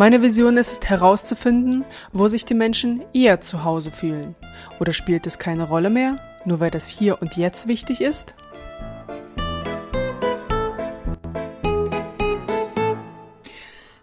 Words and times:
Meine 0.00 0.22
Vision 0.22 0.56
ist 0.56 0.70
es 0.82 0.88
herauszufinden, 0.88 1.84
wo 2.14 2.26
sich 2.26 2.46
die 2.46 2.54
Menschen 2.54 3.02
eher 3.12 3.42
zu 3.42 3.64
Hause 3.64 3.90
fühlen. 3.90 4.34
Oder 4.80 4.94
spielt 4.94 5.26
es 5.26 5.38
keine 5.38 5.68
Rolle 5.68 5.90
mehr, 5.90 6.18
nur 6.46 6.58
weil 6.58 6.70
das 6.70 6.88
hier 6.88 7.20
und 7.20 7.36
jetzt 7.36 7.68
wichtig 7.68 8.00
ist? 8.00 8.34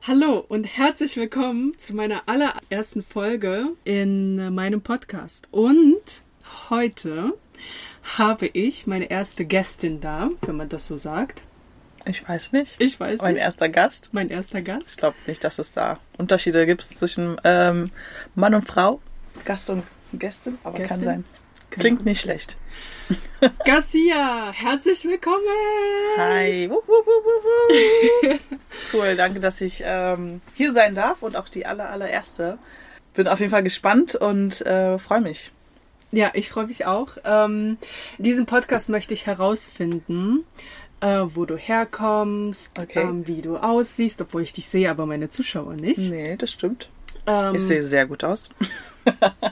Hallo 0.04 0.46
und 0.48 0.66
herzlich 0.66 1.18
willkommen 1.18 1.74
zu 1.80 1.96
meiner 1.96 2.22
allerersten 2.28 3.02
Folge 3.02 3.70
in 3.84 4.54
meinem 4.54 4.82
Podcast. 4.82 5.48
Und 5.50 6.22
heute 6.70 7.34
habe 8.04 8.46
ich 8.46 8.86
meine 8.86 9.10
erste 9.10 9.46
Gästin 9.46 10.00
da, 10.00 10.30
wenn 10.44 10.58
man 10.58 10.70
das 10.70 10.86
so 10.86 10.96
sagt. 10.96 11.42
Ich 12.08 12.28
weiß 12.28 12.54
nicht. 12.54 12.80
Ich 12.80 13.00
weiß 13.00 13.22
mein 13.22 13.34
nicht. 13.34 13.44
erster 13.44 13.68
Gast. 13.70 14.14
Mein 14.14 14.30
erster 14.30 14.62
Gast. 14.62 14.92
Ich 14.92 14.98
glaube 14.98 15.18
nicht, 15.26 15.44
dass 15.44 15.60
es 15.60 15.74
da 15.74 16.00
Unterschiede 16.18 16.66
gibt 16.66 16.84
zwischen 16.84 17.36
ähm, 17.44 17.92
Mann 18.36 18.54
und 18.54 18.66
Frau, 18.68 19.02
Gast 19.44 19.70
und 19.70 19.84
Gästin, 20.14 20.58
aber 20.64 20.78
Gästin? 20.78 20.98
kann 20.98 21.06
sein. 21.06 21.26
Genau. 21.70 21.82
Klingt 21.82 22.06
nicht 22.06 22.22
schlecht. 22.22 22.56
Garcia, 23.66 24.52
herzlich 24.54 25.04
willkommen. 25.06 25.44
Hi. 26.18 26.70
Wup, 26.70 26.88
wup, 26.88 27.06
wup, 27.06 28.40
cool, 28.94 29.16
danke, 29.16 29.40
dass 29.40 29.60
ich 29.62 29.82
ähm, 29.86 30.42
hier 30.54 30.72
sein 30.72 30.96
darf 30.96 31.22
und 31.24 31.36
auch 31.36 31.50
die 31.50 31.66
aller, 31.66 31.90
allererste. 31.90 32.58
Bin 33.14 33.28
auf 33.28 33.40
jeden 33.40 33.52
Fall 33.52 33.64
gespannt 33.64 34.16
und 34.16 34.62
äh, 34.66 34.98
freue 34.98 35.22
mich. 35.22 35.52
Ja, 36.12 36.32
ich 36.34 36.50
freue 36.50 36.68
mich 36.68 36.86
auch. 36.86 37.18
Ähm, 37.26 37.78
in 38.18 38.24
diesem 38.24 38.46
Podcast 38.46 38.88
möchte 38.88 39.14
ich 39.14 39.26
herausfinden, 39.26 40.46
äh, 41.02 41.24
wo 41.34 41.46
du 41.46 41.58
herkommst, 41.58 42.78
Okay. 42.80 43.02
ähm, 43.02 43.28
wie 43.28 43.42
du 43.42 43.58
aussiehst, 43.58 44.22
obwohl 44.22 44.42
ich 44.44 44.54
dich 44.54 44.68
sehe, 44.68 44.90
aber 44.90 45.06
meine 45.06 45.30
Zuschauer 45.30 45.74
nicht. 45.74 45.98
Nee, 46.00 46.36
das 46.38 46.52
stimmt. 46.52 46.90
Ähm, 47.26 47.56
Ich 47.56 47.64
sehe 47.64 47.84
sehr 47.84 48.06
gut 48.06 48.24
aus. 48.24 48.50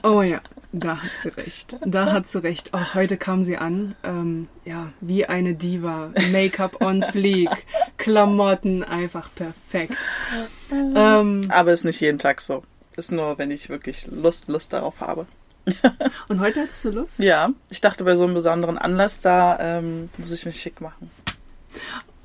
Oh 0.03 0.21
ja, 0.21 0.41
da 0.73 0.97
hat 1.01 1.11
sie 1.21 1.29
recht. 1.29 1.77
Da 1.85 2.11
hat 2.11 2.27
sie 2.27 2.43
recht. 2.43 2.73
Auch 2.73 2.93
heute 2.93 3.15
kam 3.15 3.45
sie 3.45 3.55
an, 3.55 3.95
ähm, 4.03 4.49
ja, 4.65 4.91
wie 4.99 5.25
eine 5.27 5.53
Diva. 5.55 6.11
Make-up 6.33 6.83
on 6.83 7.01
fleek, 7.03 7.49
Klamotten 7.97 8.83
einfach 8.83 9.29
perfekt. 9.33 9.93
Ähm, 10.71 11.41
Aber 11.47 11.71
ist 11.71 11.85
nicht 11.85 12.01
jeden 12.01 12.19
Tag 12.19 12.41
so. 12.41 12.63
Ist 12.97 13.13
nur, 13.13 13.37
wenn 13.37 13.49
ich 13.49 13.69
wirklich 13.69 14.07
Lust, 14.07 14.49
Lust 14.49 14.73
darauf 14.73 14.99
habe. 14.99 15.25
und 16.27 16.41
heute 16.41 16.63
hattest 16.63 16.83
du 16.83 16.89
Lust? 16.89 17.19
Ja, 17.19 17.49
ich 17.69 17.79
dachte 17.79 18.03
bei 18.03 18.15
so 18.15 18.25
einem 18.25 18.33
besonderen 18.33 18.77
Anlass, 18.77 19.21
da 19.21 19.57
ähm, 19.59 20.09
muss 20.17 20.33
ich 20.33 20.45
mich 20.45 20.59
schick 20.59 20.81
machen. 20.81 21.09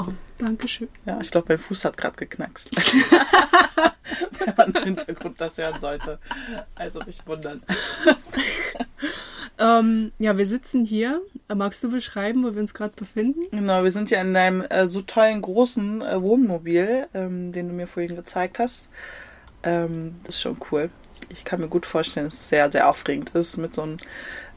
Oh, 0.00 0.12
danke 0.38 0.66
schön. 0.66 0.88
Ja, 1.04 1.18
ich 1.20 1.30
glaube, 1.30 1.46
mein 1.50 1.58
Fuß 1.58 1.84
hat 1.84 1.96
gerade 1.98 2.16
geknackst. 2.16 2.70
Wenn 4.38 4.54
man 4.56 4.72
im 4.72 4.84
Hintergrund 4.84 5.38
das 5.40 5.58
hören 5.58 5.78
sollte. 5.78 6.18
Also 6.74 7.00
nicht 7.00 7.26
wundern. 7.26 7.62
Ähm, 9.60 10.12
ja, 10.18 10.38
wir 10.38 10.46
sitzen 10.46 10.86
hier. 10.86 11.20
Äh, 11.50 11.54
Magst 11.54 11.84
du 11.84 11.90
beschreiben, 11.90 12.42
wo 12.44 12.54
wir 12.54 12.62
uns 12.62 12.72
gerade 12.72 12.94
befinden? 12.96 13.42
Genau, 13.50 13.84
wir 13.84 13.92
sind 13.92 14.10
ja 14.10 14.18
in 14.22 14.32
deinem 14.32 14.62
äh, 14.62 14.86
so 14.86 15.02
tollen 15.02 15.42
großen 15.42 16.00
äh, 16.00 16.22
Wohnmobil, 16.22 17.06
ähm, 17.12 17.52
den 17.52 17.68
du 17.68 17.74
mir 17.74 17.86
vorhin 17.86 18.16
gezeigt 18.16 18.58
hast. 18.58 18.88
Ähm, 19.62 20.14
das 20.24 20.36
ist 20.36 20.40
schon 20.40 20.56
cool. 20.70 20.88
Ich 21.28 21.44
kann 21.44 21.60
mir 21.60 21.68
gut 21.68 21.84
vorstellen, 21.84 22.24
dass 22.26 22.38
es 22.38 22.48
sehr, 22.48 22.72
sehr 22.72 22.88
aufregend 22.88 23.30
ist, 23.34 23.58
mit 23.58 23.74
so 23.74 23.82
einem 23.82 23.98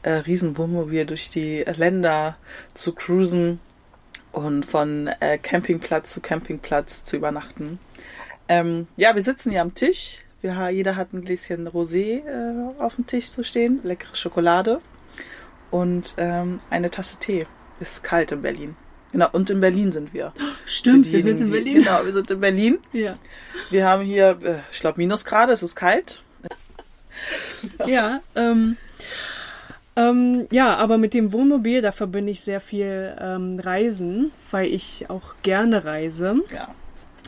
äh, 0.04 0.12
riesen 0.12 0.56
Wohnmobil 0.56 1.04
durch 1.04 1.28
die 1.28 1.64
Länder 1.76 2.38
zu 2.72 2.94
cruisen 2.94 3.60
und 4.34 4.66
von 4.66 5.06
äh, 5.20 5.38
Campingplatz 5.38 6.12
zu 6.12 6.20
Campingplatz 6.20 7.04
zu 7.04 7.16
übernachten. 7.16 7.78
Ähm, 8.48 8.88
ja, 8.96 9.14
wir 9.14 9.22
sitzen 9.22 9.52
hier 9.52 9.62
am 9.62 9.74
Tisch. 9.74 10.18
Wir, 10.42 10.68
jeder 10.70 10.96
hat 10.96 11.12
ein 11.12 11.24
Gläschen 11.24 11.68
Rosé 11.68 12.22
äh, 12.26 12.82
auf 12.82 12.96
dem 12.96 13.06
Tisch 13.06 13.30
zu 13.30 13.44
stehen, 13.44 13.80
leckere 13.84 14.16
Schokolade 14.16 14.80
und 15.70 16.14
ähm, 16.18 16.60
eine 16.68 16.90
Tasse 16.90 17.18
Tee. 17.18 17.46
Ist 17.80 18.04
kalt 18.04 18.32
in 18.32 18.42
Berlin. 18.42 18.76
Genau, 19.12 19.28
und 19.32 19.48
in 19.50 19.60
Berlin 19.60 19.92
sind 19.92 20.12
wir. 20.12 20.32
Stimmt, 20.66 21.10
wir 21.10 21.22
sind 21.22 21.40
in 21.40 21.50
Berlin. 21.50 21.78
Die, 21.78 21.84
genau, 21.84 22.04
wir 22.04 22.12
sind 22.12 22.30
in 22.30 22.40
Berlin. 22.40 22.78
Ja. 22.92 23.14
Wir 23.70 23.86
haben 23.86 24.02
hier, 24.02 24.38
äh, 24.42 24.56
ich 24.72 24.80
glaube, 24.80 25.00
Minusgrade, 25.00 25.52
es 25.52 25.62
ist 25.62 25.76
kalt. 25.76 26.22
Ja, 27.86 28.20
ähm, 28.34 28.76
ähm, 29.96 30.46
ja, 30.50 30.76
aber 30.76 30.98
mit 30.98 31.14
dem 31.14 31.32
Wohnmobil, 31.32 31.80
da 31.82 31.92
verbinde 31.92 32.32
ich 32.32 32.40
sehr 32.40 32.60
viel 32.60 33.16
ähm, 33.20 33.60
Reisen, 33.60 34.32
weil 34.50 34.66
ich 34.66 35.06
auch 35.08 35.34
gerne 35.42 35.84
reise. 35.84 36.36
Ja, 36.52 36.68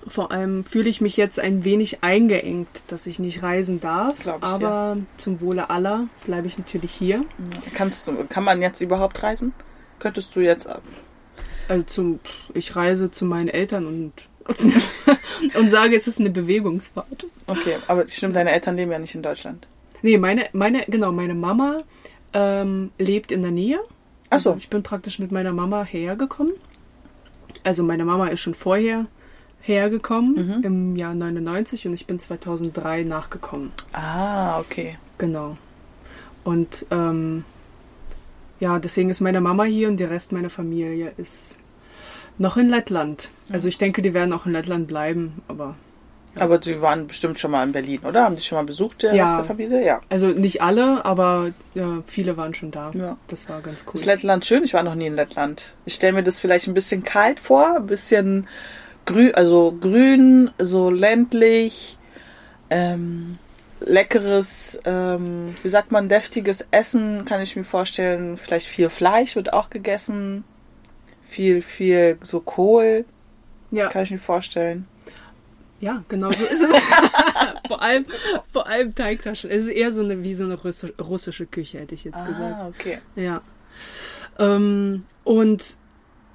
Vor 0.08 0.32
allem 0.32 0.64
fühle 0.64 0.88
ich 0.88 1.00
mich 1.00 1.16
jetzt 1.16 1.38
ein 1.38 1.64
wenig 1.64 2.02
eingeengt, 2.02 2.68
dass 2.88 3.06
ich 3.06 3.18
nicht 3.18 3.42
reisen 3.42 3.80
darf. 3.80 4.14
Glaub 4.22 4.38
ich 4.38 4.48
aber 4.48 4.96
zum 5.16 5.40
Wohle 5.40 5.70
aller 5.70 6.08
bleibe 6.24 6.46
ich 6.46 6.58
natürlich 6.58 6.92
hier. 6.92 7.24
kannst 7.74 8.08
du, 8.08 8.24
kann 8.28 8.44
man 8.44 8.60
jetzt 8.60 8.80
überhaupt 8.80 9.22
reisen? 9.22 9.52
Könntest 9.98 10.34
du 10.36 10.40
jetzt, 10.40 10.68
Also 11.68 11.84
zum, 11.86 12.20
ich 12.52 12.74
reise 12.76 13.10
zu 13.10 13.24
meinen 13.24 13.48
Eltern 13.48 13.86
und 13.86 14.12
und 15.58 15.70
sage, 15.70 15.96
es 15.96 16.06
ist 16.06 16.20
eine 16.20 16.30
Bewegungsfahrt. 16.30 17.26
okay, 17.48 17.78
aber 17.88 18.06
stimmt, 18.06 18.36
deine 18.36 18.52
Eltern 18.52 18.76
leben 18.76 18.92
ja 18.92 18.98
nicht 19.00 19.14
in 19.14 19.22
Deutschland. 19.22 19.66
Nee, 20.02 20.18
meine, 20.18 20.46
meine, 20.52 20.84
genau, 20.86 21.10
meine 21.10 21.34
Mama 21.34 21.78
ähm, 22.38 22.90
lebt 22.98 23.32
in 23.32 23.40
der 23.40 23.50
Nähe. 23.50 23.78
Ach 24.28 24.38
so. 24.38 24.50
Also 24.50 24.58
ich 24.58 24.68
bin 24.68 24.82
praktisch 24.82 25.18
mit 25.18 25.32
meiner 25.32 25.52
Mama 25.52 25.84
hergekommen. 25.84 26.52
Also 27.64 27.82
meine 27.82 28.04
Mama 28.04 28.26
ist 28.28 28.40
schon 28.40 28.54
vorher 28.54 29.06
hergekommen 29.62 30.34
Mhm. 30.58 30.62
im 30.64 30.96
Jahr 30.96 31.14
99 31.14 31.86
und 31.86 31.94
ich 31.94 32.06
bin 32.06 32.18
2003 32.20 33.04
nachgekommen. 33.04 33.72
Ah, 33.92 34.60
okay. 34.60 34.98
Genau. 35.18 35.56
Und 36.44 36.84
ähm, 36.90 37.44
ja, 38.60 38.78
deswegen 38.78 39.08
ist 39.10 39.20
meine 39.22 39.40
Mama 39.40 39.64
hier 39.64 39.88
und 39.88 39.96
der 39.96 40.10
Rest 40.10 40.30
meiner 40.32 40.50
Familie 40.50 41.12
ist 41.16 41.58
noch 42.38 42.56
in 42.58 42.68
Lettland. 42.68 43.30
Also 43.50 43.66
ich 43.68 43.78
denke, 43.78 44.02
die 44.02 44.12
werden 44.14 44.32
auch 44.34 44.44
in 44.46 44.52
Lettland 44.52 44.86
bleiben, 44.86 45.42
aber 45.48 45.74
Aber 46.40 46.58
die 46.58 46.80
waren 46.80 47.06
bestimmt 47.06 47.38
schon 47.38 47.50
mal 47.50 47.64
in 47.64 47.72
Berlin, 47.72 48.00
oder? 48.04 48.24
Haben 48.24 48.36
die 48.36 48.42
schon 48.42 48.56
mal 48.56 48.64
besucht, 48.64 49.02
der 49.02 49.14
Ja. 49.14 49.24
Rest 49.24 49.38
der 49.38 49.44
Familie? 49.44 49.84
Ja. 49.84 50.00
also 50.08 50.28
nicht 50.28 50.62
alle, 50.62 51.04
aber 51.04 51.52
ja, 51.74 52.02
viele 52.06 52.36
waren 52.36 52.54
schon 52.54 52.70
da. 52.70 52.90
Ja. 52.94 53.16
Das 53.28 53.48
war 53.48 53.60
ganz 53.60 53.84
cool. 53.86 53.94
Ist 53.94 54.04
Lettland 54.06 54.44
schön? 54.44 54.64
Ich 54.64 54.74
war 54.74 54.82
noch 54.82 54.94
nie 54.94 55.06
in 55.06 55.16
Lettland. 55.16 55.72
Ich 55.84 55.94
stelle 55.94 56.12
mir 56.14 56.22
das 56.22 56.40
vielleicht 56.40 56.66
ein 56.66 56.74
bisschen 56.74 57.04
kalt 57.04 57.40
vor, 57.40 57.76
ein 57.76 57.86
bisschen 57.86 58.46
grün, 59.04 59.34
also 59.34 59.76
grün, 59.80 60.50
so 60.58 60.90
ländlich, 60.90 61.96
ähm, 62.70 63.38
leckeres, 63.80 64.80
ähm, 64.84 65.54
wie 65.62 65.68
sagt 65.68 65.92
man, 65.92 66.08
deftiges 66.08 66.66
Essen 66.70 67.24
kann 67.24 67.40
ich 67.40 67.56
mir 67.56 67.64
vorstellen. 67.64 68.36
Vielleicht 68.36 68.66
viel 68.66 68.88
Fleisch 68.88 69.36
wird 69.36 69.52
auch 69.52 69.70
gegessen. 69.70 70.44
Viel, 71.22 71.60
viel 71.62 72.18
so 72.22 72.40
Kohl 72.40 73.04
ja. 73.70 73.88
kann 73.88 74.02
ich 74.04 74.10
mir 74.10 74.18
vorstellen. 74.18 74.86
Ja, 75.80 76.02
genau 76.08 76.32
so 76.32 76.44
ist 76.44 76.62
es. 76.62 76.74
vor 77.68 77.82
allem, 77.82 78.06
vor 78.52 78.66
allem 78.66 78.94
Teigtaschen. 78.94 79.50
Es 79.50 79.64
ist 79.64 79.68
eher 79.72 79.92
so 79.92 80.02
eine 80.02 80.22
wie 80.22 80.34
so 80.34 80.44
eine 80.44 80.56
russi- 80.56 80.98
russische 81.00 81.46
Küche, 81.46 81.78
hätte 81.80 81.94
ich 81.94 82.04
jetzt 82.04 82.24
gesagt. 82.26 82.54
Ah, 82.58 82.68
okay. 82.68 82.98
Ja. 83.14 83.42
Ähm, 84.38 85.04
und 85.24 85.76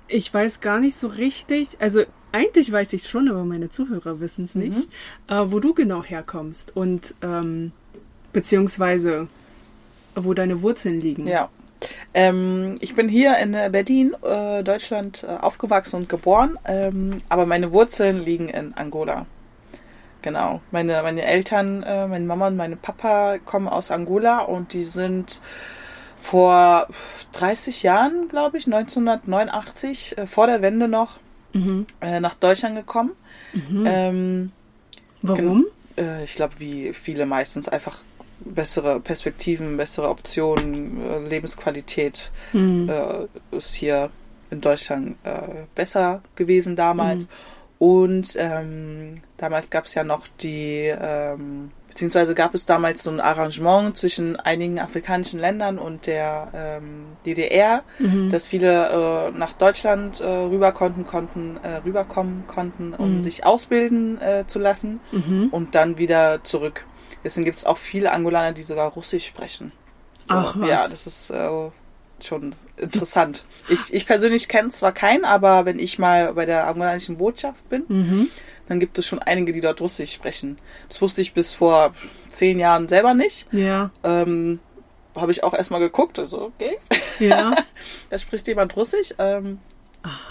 ich 0.07 0.31
weiß 0.33 0.61
gar 0.61 0.79
nicht 0.79 0.95
so 0.95 1.07
richtig, 1.07 1.69
also 1.79 2.03
eigentlich 2.31 2.71
weiß 2.71 2.93
ich 2.93 3.03
schon, 3.09 3.29
aber 3.29 3.43
meine 3.43 3.69
Zuhörer 3.69 4.19
wissen 4.19 4.45
es 4.45 4.55
nicht, 4.55 4.87
äh, 5.27 5.41
wo 5.47 5.59
du 5.59 5.73
genau 5.73 6.03
herkommst 6.03 6.75
und 6.75 7.13
ähm, 7.21 7.71
beziehungsweise 8.33 9.27
wo 10.15 10.33
deine 10.33 10.61
Wurzeln 10.61 10.99
liegen. 11.01 11.27
Ja. 11.27 11.49
Ähm, 12.13 12.75
ich 12.79 12.95
bin 12.95 13.07
hier 13.09 13.37
in 13.37 13.53
äh, 13.53 13.69
Berlin, 13.71 14.15
äh, 14.23 14.63
Deutschland, 14.63 15.23
äh, 15.23 15.27
aufgewachsen 15.41 15.95
und 15.95 16.09
geboren, 16.09 16.57
ähm, 16.65 17.17
aber 17.29 17.45
meine 17.45 17.71
Wurzeln 17.71 18.23
liegen 18.23 18.49
in 18.49 18.73
Angola. 18.75 19.25
Genau. 20.21 20.61
Meine, 20.71 21.01
meine 21.01 21.23
Eltern, 21.23 21.81
äh, 21.83 22.07
meine 22.07 22.25
Mama 22.25 22.47
und 22.47 22.57
meine 22.57 22.75
Papa 22.75 23.37
kommen 23.43 23.67
aus 23.67 23.89
Angola 23.89 24.39
und 24.39 24.73
die 24.73 24.83
sind 24.83 25.41
vor 26.21 26.87
30 27.31 27.81
Jahren, 27.81 28.27
glaube 28.27 28.57
ich, 28.57 28.67
1989, 28.67 30.17
äh, 30.17 30.27
vor 30.27 30.45
der 30.47 30.61
Wende 30.61 30.87
noch, 30.87 31.19
Mhm. 31.53 31.87
äh, 32.01 32.19
nach 32.19 32.35
Deutschland 32.35 32.75
gekommen. 32.75 33.11
Ähm, 33.85 34.51
Warum? 35.21 35.65
ich 36.23 36.35
glaube, 36.35 36.53
wie 36.59 36.93
viele 36.93 37.25
meistens 37.25 37.67
einfach 37.67 37.97
bessere 38.45 38.99
Perspektiven, 38.99 39.77
bessere 39.77 40.09
Optionen, 40.09 41.01
äh, 41.01 41.19
Lebensqualität 41.29 42.31
Mhm. 42.53 42.89
äh, 42.89 43.55
ist 43.55 43.73
hier 43.73 44.09
in 44.49 44.61
Deutschland 44.61 45.15
äh, 45.23 45.65
besser 45.75 46.21
gewesen 46.35 46.75
damals. 46.75 47.23
Mhm. 47.23 47.29
Und 47.79 48.35
ähm, 48.37 49.21
damals 49.37 49.69
gab 49.71 49.85
es 49.85 49.95
ja 49.95 50.03
noch 50.03 50.27
die, 50.41 50.93
ähm, 51.01 51.71
beziehungsweise 51.87 52.35
gab 52.35 52.53
es 52.53 52.65
damals 52.67 53.01
so 53.01 53.09
ein 53.09 53.19
Arrangement 53.19 53.97
zwischen 53.97 54.35
einigen 54.35 54.77
afrikanischen 54.79 55.39
Ländern 55.39 55.79
und 55.79 56.05
der 56.05 56.49
ähm, 56.53 57.05
DDR, 57.25 57.81
Mhm. 57.97 58.29
dass 58.29 58.45
viele 58.45 59.31
äh, 59.33 59.37
nach 59.37 59.53
Deutschland 59.53 60.19
äh, 60.19 60.25
rüber 60.25 60.73
konnten, 60.73 61.07
konnten 61.07 61.57
äh, 61.63 61.77
rüberkommen 61.77 62.43
konnten, 62.45 62.93
um 62.93 63.17
Mhm. 63.17 63.23
sich 63.23 63.45
ausbilden 63.45 64.19
zu 64.45 64.59
lassen 64.59 64.99
Mhm. 65.11 65.47
und 65.51 65.73
dann 65.73 65.97
wieder 65.97 66.43
zurück. 66.43 66.85
Deswegen 67.23 67.45
gibt 67.45 67.57
es 67.57 67.65
auch 67.65 67.77
viele 67.77 68.11
Angolaner, 68.11 68.53
die 68.53 68.63
sogar 68.63 68.91
Russisch 68.91 69.25
sprechen. 69.25 69.71
So, 70.27 70.35
Ach, 70.35 70.55
was. 70.57 70.69
Ja, 70.69 70.87
das 70.87 71.07
ist 71.07 71.29
äh, 71.29 71.49
schon 72.19 72.55
interessant. 72.77 73.45
Ich, 73.67 73.93
ich 73.93 74.05
persönlich 74.05 74.47
kenne 74.47 74.69
zwar 74.69 74.91
keinen, 74.91 75.25
aber 75.25 75.65
wenn 75.65 75.79
ich 75.79 75.99
mal 75.99 76.33
bei 76.33 76.45
der 76.45 76.67
angolanischen 76.67 77.17
Botschaft 77.17 77.67
bin, 77.69 77.85
Mhm. 77.87 78.27
dann 78.67 78.79
gibt 78.79 78.97
es 78.97 79.05
schon 79.07 79.19
einige, 79.19 79.51
die 79.51 79.61
dort 79.61 79.81
Russisch 79.81 80.13
sprechen. 80.13 80.57
Das 80.89 81.01
wusste 81.01 81.21
ich 81.21 81.33
bis 81.33 81.53
vor 81.53 81.93
zehn 82.31 82.59
Jahren 82.59 82.87
selber 82.87 83.13
nicht. 83.13 83.47
Ja, 83.51 83.91
Ähm, 84.03 84.59
Habe 85.17 85.31
ich 85.33 85.43
auch 85.43 85.53
erstmal 85.53 85.79
geguckt, 85.81 86.17
also 86.19 86.53
okay, 86.57 86.77
ja. 87.19 87.53
da 88.09 88.17
spricht 88.17 88.47
jemand 88.47 88.75
Russisch. 88.77 89.13
Ähm, 89.19 89.59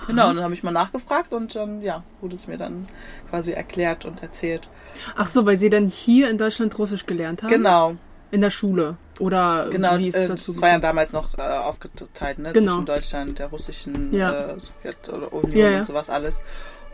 genau, 0.06 0.31
und 0.31 0.37
dann 0.37 0.44
habe 0.44 0.55
ich 0.55 0.62
mal 0.62 0.70
nachgefragt 0.72 1.32
und 1.32 1.55
dann, 1.55 1.82
ja, 1.82 2.02
wurde 2.20 2.34
es 2.34 2.46
mir 2.49 2.56
dann 2.56 2.87
quasi 3.31 3.52
erklärt 3.52 4.05
und 4.05 4.22
erzählt. 4.22 4.69
Ach 5.17 5.28
so, 5.28 5.46
weil 5.46 5.56
sie 5.56 5.70
dann 5.70 5.87
hier 5.88 6.28
in 6.31 6.38
Deutschland 6.38 6.76
Russisch 6.78 7.06
gelernt 7.06 7.43
haben? 7.43 7.50
Genau, 7.50 7.96
In 8.32 8.40
der 8.40 8.50
Schule? 8.50 8.96
Oder 9.20 9.69
genau. 9.70 9.99
wie 9.99 10.08
ist 10.08 10.14
äh, 10.14 10.22
es 10.22 10.28
dazu 10.28 10.52
das 10.52 10.62
war 10.62 10.70
ja 10.70 10.78
damals 10.78 11.12
noch 11.12 11.37
äh, 11.38 11.43
aufgeteilt, 11.43 12.38
ne? 12.38 12.52
Genau. 12.52 12.72
Zwischen 12.72 12.87
Deutschland, 12.87 13.38
der 13.38 13.46
russischen 13.49 14.12
Ja. 14.14 14.32
äh, 14.32 14.58
Sowjet 14.61 15.08
oder 15.08 15.32
Union 15.32 15.56
Ja, 15.58 15.70
ja. 15.70 15.78
und 15.81 15.84
sowas 15.84 16.08
alles. 16.11 16.40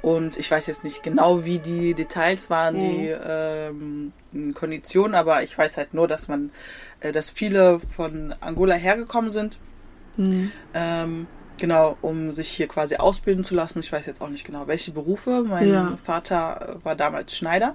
Und 0.03 0.37
ich 0.39 0.51
weiß 0.51 0.67
jetzt 0.67 0.85
nicht 0.85 1.03
genau, 1.03 1.45
wie 1.45 1.59
die 1.59 1.95
Details 1.95 2.51
waren, 2.51 2.79
die 2.79 3.09
ähm, 3.09 4.13
Konditionen, 4.55 5.15
aber 5.15 5.43
ich 5.43 5.57
weiß 5.57 5.77
halt 5.79 5.95
nur, 5.95 6.07
dass 6.09 6.29
man, 6.29 6.51
äh, 7.01 7.13
dass 7.13 7.31
viele 7.31 7.81
von 7.81 8.35
Angola 8.41 8.75
hergekommen 8.75 9.31
sind, 9.31 9.59
Mhm. 10.17 10.51
ähm, 10.75 11.27
genau, 11.59 11.97
um 12.03 12.33
sich 12.33 12.49
hier 12.49 12.69
quasi 12.69 12.97
ausbilden 12.97 13.45
zu 13.45 13.55
lassen. 13.55 13.81
Ich 13.81 13.93
weiß 13.93 14.07
jetzt 14.07 14.21
auch 14.21 14.29
nicht 14.29 14.45
genau, 14.47 14.67
welche 14.67 14.91
Berufe. 14.93 15.45
Mein 15.47 15.69
Ja. 15.73 15.99
Vater 16.05 16.77
äh, 16.81 16.85
war 16.85 16.95
damals 16.97 17.37
Schneider. 17.37 17.75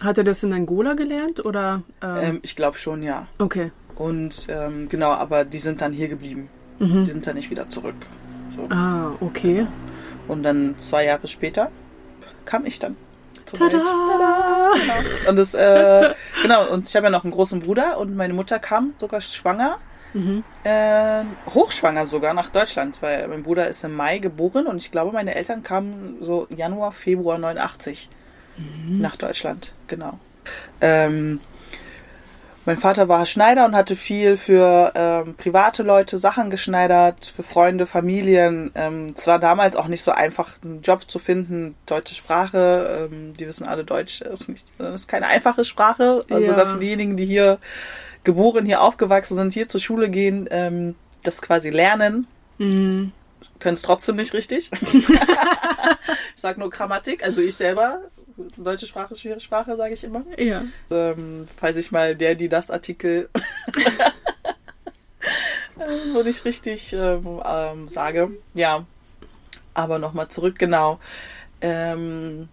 Hat 0.00 0.18
er 0.18 0.24
das 0.24 0.42
in 0.42 0.52
Angola 0.52 0.94
gelernt 0.94 1.44
oder? 1.44 1.82
ähm, 2.02 2.16
Ähm, 2.22 2.38
ich 2.42 2.56
glaube 2.56 2.78
schon, 2.78 3.02
ja. 3.02 3.26
okay. 3.38 3.70
Und 3.96 4.46
ähm, 4.48 4.88
genau, 4.88 5.12
aber 5.12 5.44
die 5.44 5.58
sind 5.58 5.80
dann 5.80 5.92
hier 5.92 6.08
geblieben. 6.08 6.48
Die 6.80 6.84
Mhm. 6.84 7.06
sind 7.06 7.26
dann 7.26 7.36
nicht 7.36 7.50
wieder 7.50 7.68
zurück. 7.68 7.94
So. 8.56 8.66
Ah, 8.74 9.12
okay. 9.20 9.66
Und 10.26 10.42
dann 10.42 10.74
zwei 10.80 11.04
Jahre 11.06 11.28
später 11.28 11.70
kam 12.44 12.66
ich 12.66 12.78
dann. 12.80 12.96
zur 13.46 13.58
Tada! 13.60 13.78
Tada! 13.78 14.70
Genau. 14.74 15.30
Und 15.30 15.36
das, 15.36 15.54
äh, 15.54 16.12
genau, 16.42 16.66
und 16.70 16.88
ich 16.88 16.96
habe 16.96 17.06
ja 17.06 17.10
noch 17.10 17.22
einen 17.24 17.32
großen 17.32 17.60
Bruder 17.60 17.98
und 17.98 18.16
meine 18.16 18.34
Mutter 18.34 18.58
kam 18.58 18.94
sogar 18.98 19.20
schwanger, 19.20 19.78
Mhm. 20.14 20.44
äh, 20.64 21.24
hochschwanger 21.50 22.06
sogar 22.06 22.32
nach 22.32 22.48
Deutschland, 22.48 23.02
weil 23.02 23.28
mein 23.28 23.42
Bruder 23.42 23.68
ist 23.68 23.84
im 23.84 23.94
Mai 23.94 24.18
geboren 24.18 24.66
und 24.66 24.78
ich 24.78 24.90
glaube, 24.90 25.12
meine 25.12 25.34
Eltern 25.34 25.62
kamen 25.62 26.18
so 26.22 26.46
Januar, 26.56 26.92
Februar 26.92 27.36
89 27.38 28.08
Mhm. 28.56 29.00
nach 29.02 29.16
Deutschland, 29.16 29.74
genau. 29.88 30.18
Ähm, 30.80 31.40
mein 32.66 32.78
Vater 32.78 33.08
war 33.08 33.26
Schneider 33.26 33.66
und 33.66 33.74
hatte 33.76 33.94
viel 33.94 34.38
für 34.38 34.92
ähm, 34.94 35.34
private 35.34 35.82
Leute 35.82 36.16
Sachen 36.16 36.48
geschneidert, 36.48 37.26
für 37.26 37.42
Freunde, 37.42 37.84
Familien. 37.84 38.70
Ähm, 38.74 39.08
es 39.14 39.26
war 39.26 39.38
damals 39.38 39.76
auch 39.76 39.86
nicht 39.88 40.02
so 40.02 40.12
einfach, 40.12 40.56
einen 40.62 40.80
Job 40.80 41.02
zu 41.10 41.18
finden. 41.18 41.74
Deutsche 41.84 42.14
Sprache, 42.14 43.08
ähm, 43.12 43.34
die 43.38 43.46
wissen 43.46 43.66
alle, 43.68 43.84
Deutsch 43.84 44.22
ist, 44.22 44.48
nicht, 44.48 44.66
ist 44.80 45.08
keine 45.08 45.26
einfache 45.26 45.64
Sprache. 45.66 46.24
Also 46.30 46.42
Ja. 46.44 46.50
sogar 46.52 46.66
für 46.66 46.78
diejenigen, 46.78 47.18
die 47.18 47.26
hier 47.26 47.58
geboren, 48.24 48.66
hier 48.66 48.82
aufgewachsen 48.82 49.36
sind, 49.36 49.52
hier 49.54 49.68
zur 49.68 49.80
Schule 49.80 50.10
gehen, 50.10 50.48
ähm, 50.50 50.94
das 51.22 51.40
quasi 51.42 51.70
lernen, 51.70 52.26
Mhm. 52.58 53.12
können 53.60 53.74
es 53.74 53.82
trotzdem 53.82 54.16
nicht 54.16 54.34
richtig. 54.34 54.70
ich 56.34 56.40
sage 56.40 56.60
nur 56.60 56.70
Grammatik, 56.70 57.24
also 57.24 57.40
ich 57.40 57.54
selber. 57.54 58.00
Deutsche 58.56 58.86
Sprache, 58.86 59.14
schwere 59.14 59.38
Sprache, 59.40 59.76
sage 59.76 59.94
ich 59.94 60.02
immer 60.02 60.24
Ja. 60.36 60.64
ähm, 60.90 61.46
falls 61.56 61.76
ich 61.76 61.92
mal 61.92 62.16
der, 62.16 62.34
die 62.34 62.48
das 62.48 62.68
Artikel 62.70 63.28
wo 66.12 66.22
nicht 66.22 66.44
richtig 66.44 66.92
ähm, 66.92 67.40
ähm, 67.44 67.88
sage. 67.88 68.30
Ja, 68.54 68.86
aber 69.74 69.98
nochmal 69.98 70.28
zurück, 70.28 70.58
genau. 70.58 70.98
Ähm, 71.60 72.48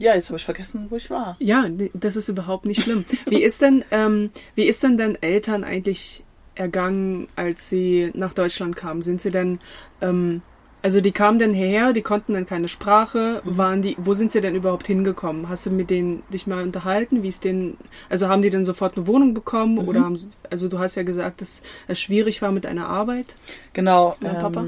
ja, 0.00 0.14
jetzt 0.14 0.28
habe 0.30 0.38
ich 0.38 0.44
vergessen, 0.44 0.86
wo 0.88 0.96
ich 0.96 1.10
war. 1.10 1.36
Ja, 1.40 1.66
das 1.92 2.16
ist 2.16 2.30
überhaupt 2.30 2.64
nicht 2.64 2.82
schlimm. 2.82 3.04
Wie 3.28 3.42
ist 3.42 3.60
denn, 3.60 3.84
ähm, 3.90 4.30
wie 4.54 4.64
ist 4.64 4.82
denn 4.82 4.96
deinen 4.96 5.20
Eltern 5.22 5.62
eigentlich 5.62 6.24
ergangen, 6.54 7.28
als 7.36 7.68
sie 7.68 8.10
nach 8.14 8.32
Deutschland 8.32 8.76
kamen? 8.76 9.02
Sind 9.02 9.20
sie 9.20 9.30
denn, 9.30 9.58
ähm, 10.00 10.40
also 10.80 11.02
die 11.02 11.12
kamen 11.12 11.38
dann 11.38 11.52
hierher, 11.52 11.92
die 11.92 12.00
konnten 12.00 12.32
dann 12.32 12.46
keine 12.46 12.68
Sprache, 12.68 13.42
waren 13.44 13.82
die, 13.82 13.94
wo 13.98 14.14
sind 14.14 14.32
sie 14.32 14.40
denn 14.40 14.54
überhaupt 14.54 14.86
hingekommen? 14.86 15.50
Hast 15.50 15.66
du 15.66 15.70
mit 15.70 15.90
denen 15.90 16.22
dich 16.32 16.46
mal 16.46 16.62
unterhalten, 16.62 17.22
wie 17.22 17.28
es 17.28 17.40
denen, 17.40 17.76
also 18.08 18.28
haben 18.28 18.40
die 18.40 18.48
denn 18.48 18.64
sofort 18.64 18.96
eine 18.96 19.06
Wohnung 19.06 19.34
bekommen 19.34 19.78
oder 19.78 20.00
haben, 20.00 20.18
also 20.48 20.68
du 20.68 20.78
hast 20.78 20.94
ja 20.94 21.02
gesagt, 21.02 21.42
dass 21.42 21.62
es 21.88 22.00
schwierig 22.00 22.40
war 22.40 22.52
mit 22.52 22.64
einer 22.64 22.88
Arbeit. 22.88 23.34
Genau. 23.74 24.16
Ja, 24.22 24.32
Papa? 24.32 24.64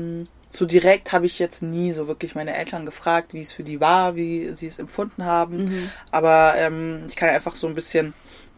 So 0.55 0.67
direkt 0.67 1.13
habe 1.13 1.25
ich 1.25 1.39
jetzt 1.39 1.63
nie 1.63 1.93
so 1.93 2.09
wirklich 2.09 2.35
meine 2.35 2.55
Eltern 2.55 2.85
gefragt, 2.85 3.33
wie 3.33 3.41
es 3.41 3.53
für 3.53 3.63
die 3.63 3.81
war, 3.81 4.17
wie 4.17 4.53
sie 4.55 4.67
es 4.67 4.79
empfunden 4.79 5.25
haben. 5.25 5.91
Aber 6.11 6.55
ähm, 6.59 7.05
ich 7.09 7.17
kann 7.17 7.31
einfach 7.31 7.57
so 7.57 7.67
ein 7.67 7.75
bisschen 7.75 8.13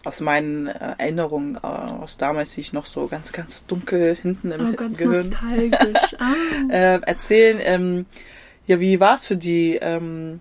aus 0.05 0.19
meinen 0.19 0.67
äh, 0.67 0.97
Erinnerungen 0.99 1.55
äh, 1.55 1.61
aus 1.67 2.19
damals, 2.19 2.55
die 2.55 2.63
ich 2.63 2.73
noch 2.73 2.87
so 2.87 3.07
ganz, 3.07 3.31
ganz 3.33 3.65
dunkel 3.67 4.17
hinten 4.21 4.51
im 4.51 4.71
Oh, 4.71 4.73
ganz 4.73 4.99
Gehirn 4.99 5.31
nostalgisch. 5.31 6.17
Ah. 6.19 6.35
äh, 6.69 7.01
erzählen. 7.03 7.59
Ähm, 7.63 8.07
ja, 8.67 8.81
wie 8.81 8.99
war 8.99 9.15
es 9.15 9.25
für 9.25 9.37
die? 9.37 9.77
Ähm, 9.81 10.41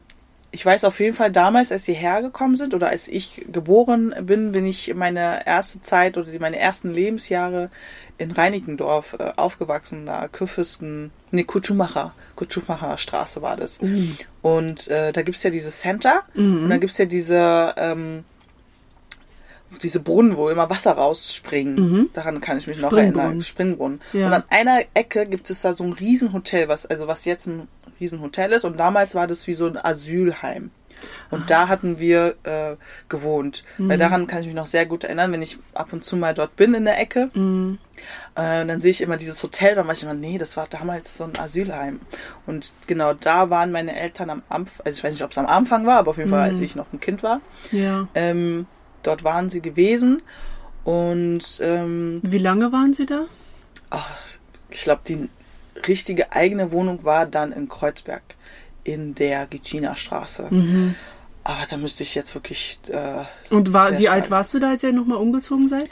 ich 0.53 0.63
weiß 0.63 0.83
auf 0.83 0.99
jeden 0.99 1.15
Fall 1.15 1.31
damals, 1.31 1.71
als 1.71 1.85
sie 1.85 1.93
hergekommen 1.93 2.57
sind 2.57 2.75
oder 2.75 2.89
als 2.89 3.07
ich 3.07 3.43
geboren 3.51 4.13
bin, 4.21 4.51
bin 4.51 4.67
ich 4.67 4.93
meine 4.93 5.45
erste 5.47 5.81
Zeit 5.81 6.15
oder 6.15 6.27
meine 6.39 6.59
ersten 6.59 6.93
Lebensjahre 6.93 7.71
in 8.19 8.29
Reinickendorf 8.29 9.15
äh, 9.17 9.31
aufgewachsen, 9.35 10.05
da 10.05 10.27
Kurfürsten, 10.27 11.09
nee, 11.31 11.43
Kutschumacher, 11.43 12.13
Kutschumacher 12.35 12.99
Straße 12.99 13.41
war 13.41 13.57
das. 13.57 13.79
Und 14.43 14.87
äh, 14.89 15.11
da 15.11 15.23
gibt's 15.23 15.41
ja 15.41 15.49
dieses 15.49 15.79
Center 15.79 16.21
und 16.35 16.69
dann 16.69 16.79
gibt's 16.79 16.99
ja 16.99 17.05
diese 17.05 17.73
ähm, 17.77 18.23
diese 19.81 20.01
Brunnen, 20.01 20.37
wo 20.37 20.49
immer 20.49 20.69
Wasser 20.69 20.91
rausspringen. 20.91 21.75
Daran 22.13 22.41
kann 22.41 22.59
ich 22.59 22.67
mich 22.67 22.79
noch 22.79 22.93
erinnern. 22.93 23.41
Springbrunnen. 23.41 24.01
Ja. 24.13 24.27
Und 24.27 24.33
an 24.33 24.43
einer 24.49 24.81
Ecke 24.93 25.25
gibt 25.25 25.49
es 25.49 25.61
da 25.61 25.73
so 25.73 25.83
ein 25.83 25.93
Riesenhotel, 25.93 26.67
was, 26.67 26.85
also 26.85 27.07
was 27.07 27.25
jetzt 27.25 27.47
ein 27.47 27.67
Riesenhotel 27.99 28.51
ist. 28.51 28.65
Und 28.65 28.79
damals 28.79 29.15
war 29.15 29.27
das 29.27 29.47
wie 29.47 29.53
so 29.53 29.67
ein 29.67 29.77
Asylheim. 29.77 30.71
Und 31.31 31.49
da 31.49 31.67
hatten 31.67 31.99
wir 31.99 32.35
äh, 32.43 32.75
gewohnt. 33.09 33.63
Weil 33.77 33.97
daran 33.97 34.27
kann 34.27 34.41
ich 34.41 34.47
mich 34.47 34.55
noch 34.55 34.65
sehr 34.65 34.85
gut 34.85 35.03
erinnern, 35.03 35.31
wenn 35.31 35.41
ich 35.41 35.57
ab 35.73 35.91
und 35.91 36.03
zu 36.03 36.15
mal 36.15 36.33
dort 36.33 36.55
bin 36.55 36.73
in 36.73 36.85
der 36.85 36.99
Ecke. 36.99 37.29
Äh, 38.35 38.65
dann 38.65 38.79
sehe 38.81 38.91
ich 38.91 39.01
immer 39.01 39.17
dieses 39.17 39.41
Hotel, 39.43 39.75
dann 39.75 39.87
war 39.87 39.93
ich 39.93 40.03
immer, 40.03 40.13
nee, 40.13 40.37
das 40.37 40.55
war 40.55 40.67
damals 40.67 41.17
so 41.17 41.25
ein 41.25 41.37
Asylheim. 41.37 41.99
Und 42.45 42.73
genau 42.87 43.13
da 43.13 43.49
waren 43.49 43.71
meine 43.71 43.99
Eltern 43.99 44.29
am 44.29 44.43
Anfang, 44.49 44.85
also 44.85 44.97
ich 44.97 45.03
weiß 45.03 45.11
nicht, 45.11 45.23
ob 45.23 45.31
es 45.31 45.37
am 45.37 45.45
Anfang 45.45 45.85
war, 45.85 45.99
aber 45.99 46.11
auf 46.11 46.17
jeden 46.17 46.29
Fall, 46.29 46.49
als 46.49 46.59
ich 46.59 46.75
noch 46.75 46.91
ein 46.93 46.99
Kind 46.99 47.23
war. 47.23 47.41
Ja. 47.71 48.07
Ähm, 48.15 48.67
dort 49.01 49.23
waren 49.23 49.49
sie 49.49 49.61
gewesen. 49.61 50.21
Und 50.83 51.59
ähm, 51.61 52.21
Wie 52.23 52.37
lange 52.39 52.71
waren 52.71 52.93
sie 52.93 53.05
da? 53.05 53.25
ich 54.69 54.81
glaube, 54.81 55.01
die 55.07 55.29
richtige 55.87 56.31
eigene 56.31 56.71
Wohnung 56.71 57.03
war 57.03 57.25
dann 57.25 57.51
in 57.51 57.69
Kreuzberg 57.69 58.23
in 58.83 59.15
der 59.15 59.45
Gicina 59.47 59.95
Straße. 59.95 60.47
Mhm. 60.49 60.95
Aber 61.43 61.65
da 61.69 61.77
müsste 61.77 62.03
ich 62.03 62.15
jetzt 62.15 62.33
wirklich. 62.35 62.79
Äh, 62.89 63.23
Und 63.53 63.73
war, 63.73 63.97
wie 63.97 64.09
alt 64.09 64.31
warst 64.31 64.53
du 64.53 64.59
da, 64.59 64.69
als 64.69 64.83
ihr 64.83 64.93
nochmal 64.93 65.17
umgezogen 65.17 65.67
seid? 65.67 65.89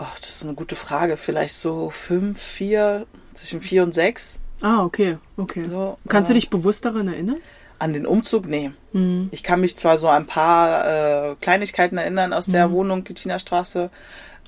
oh, 0.00 0.06
das 0.20 0.30
ist 0.30 0.44
eine 0.44 0.54
gute 0.54 0.76
Frage. 0.76 1.16
Vielleicht 1.16 1.54
so 1.54 1.90
fünf, 1.90 2.40
vier, 2.40 3.06
zwischen 3.34 3.60
vier 3.60 3.82
und 3.82 3.94
sechs. 3.94 4.40
Ah, 4.62 4.82
okay, 4.84 5.18
okay. 5.36 5.66
So, 5.70 5.98
Kannst 6.08 6.30
äh, 6.30 6.34
du 6.34 6.40
dich 6.40 6.50
bewusst 6.50 6.84
daran 6.84 7.08
erinnern? 7.08 7.36
An 7.78 7.92
den 7.92 8.06
Umzug? 8.06 8.46
Nee. 8.46 8.72
Mhm. 8.92 9.28
Ich 9.30 9.42
kann 9.42 9.60
mich 9.60 9.76
zwar 9.76 9.98
so 9.98 10.08
ein 10.08 10.26
paar 10.26 11.30
äh, 11.30 11.34
Kleinigkeiten 11.40 11.96
erinnern 11.96 12.32
aus 12.32 12.46
der 12.46 12.70
Wohnung 12.70 13.04
Gicina 13.04 13.38
Straße. 13.38 13.90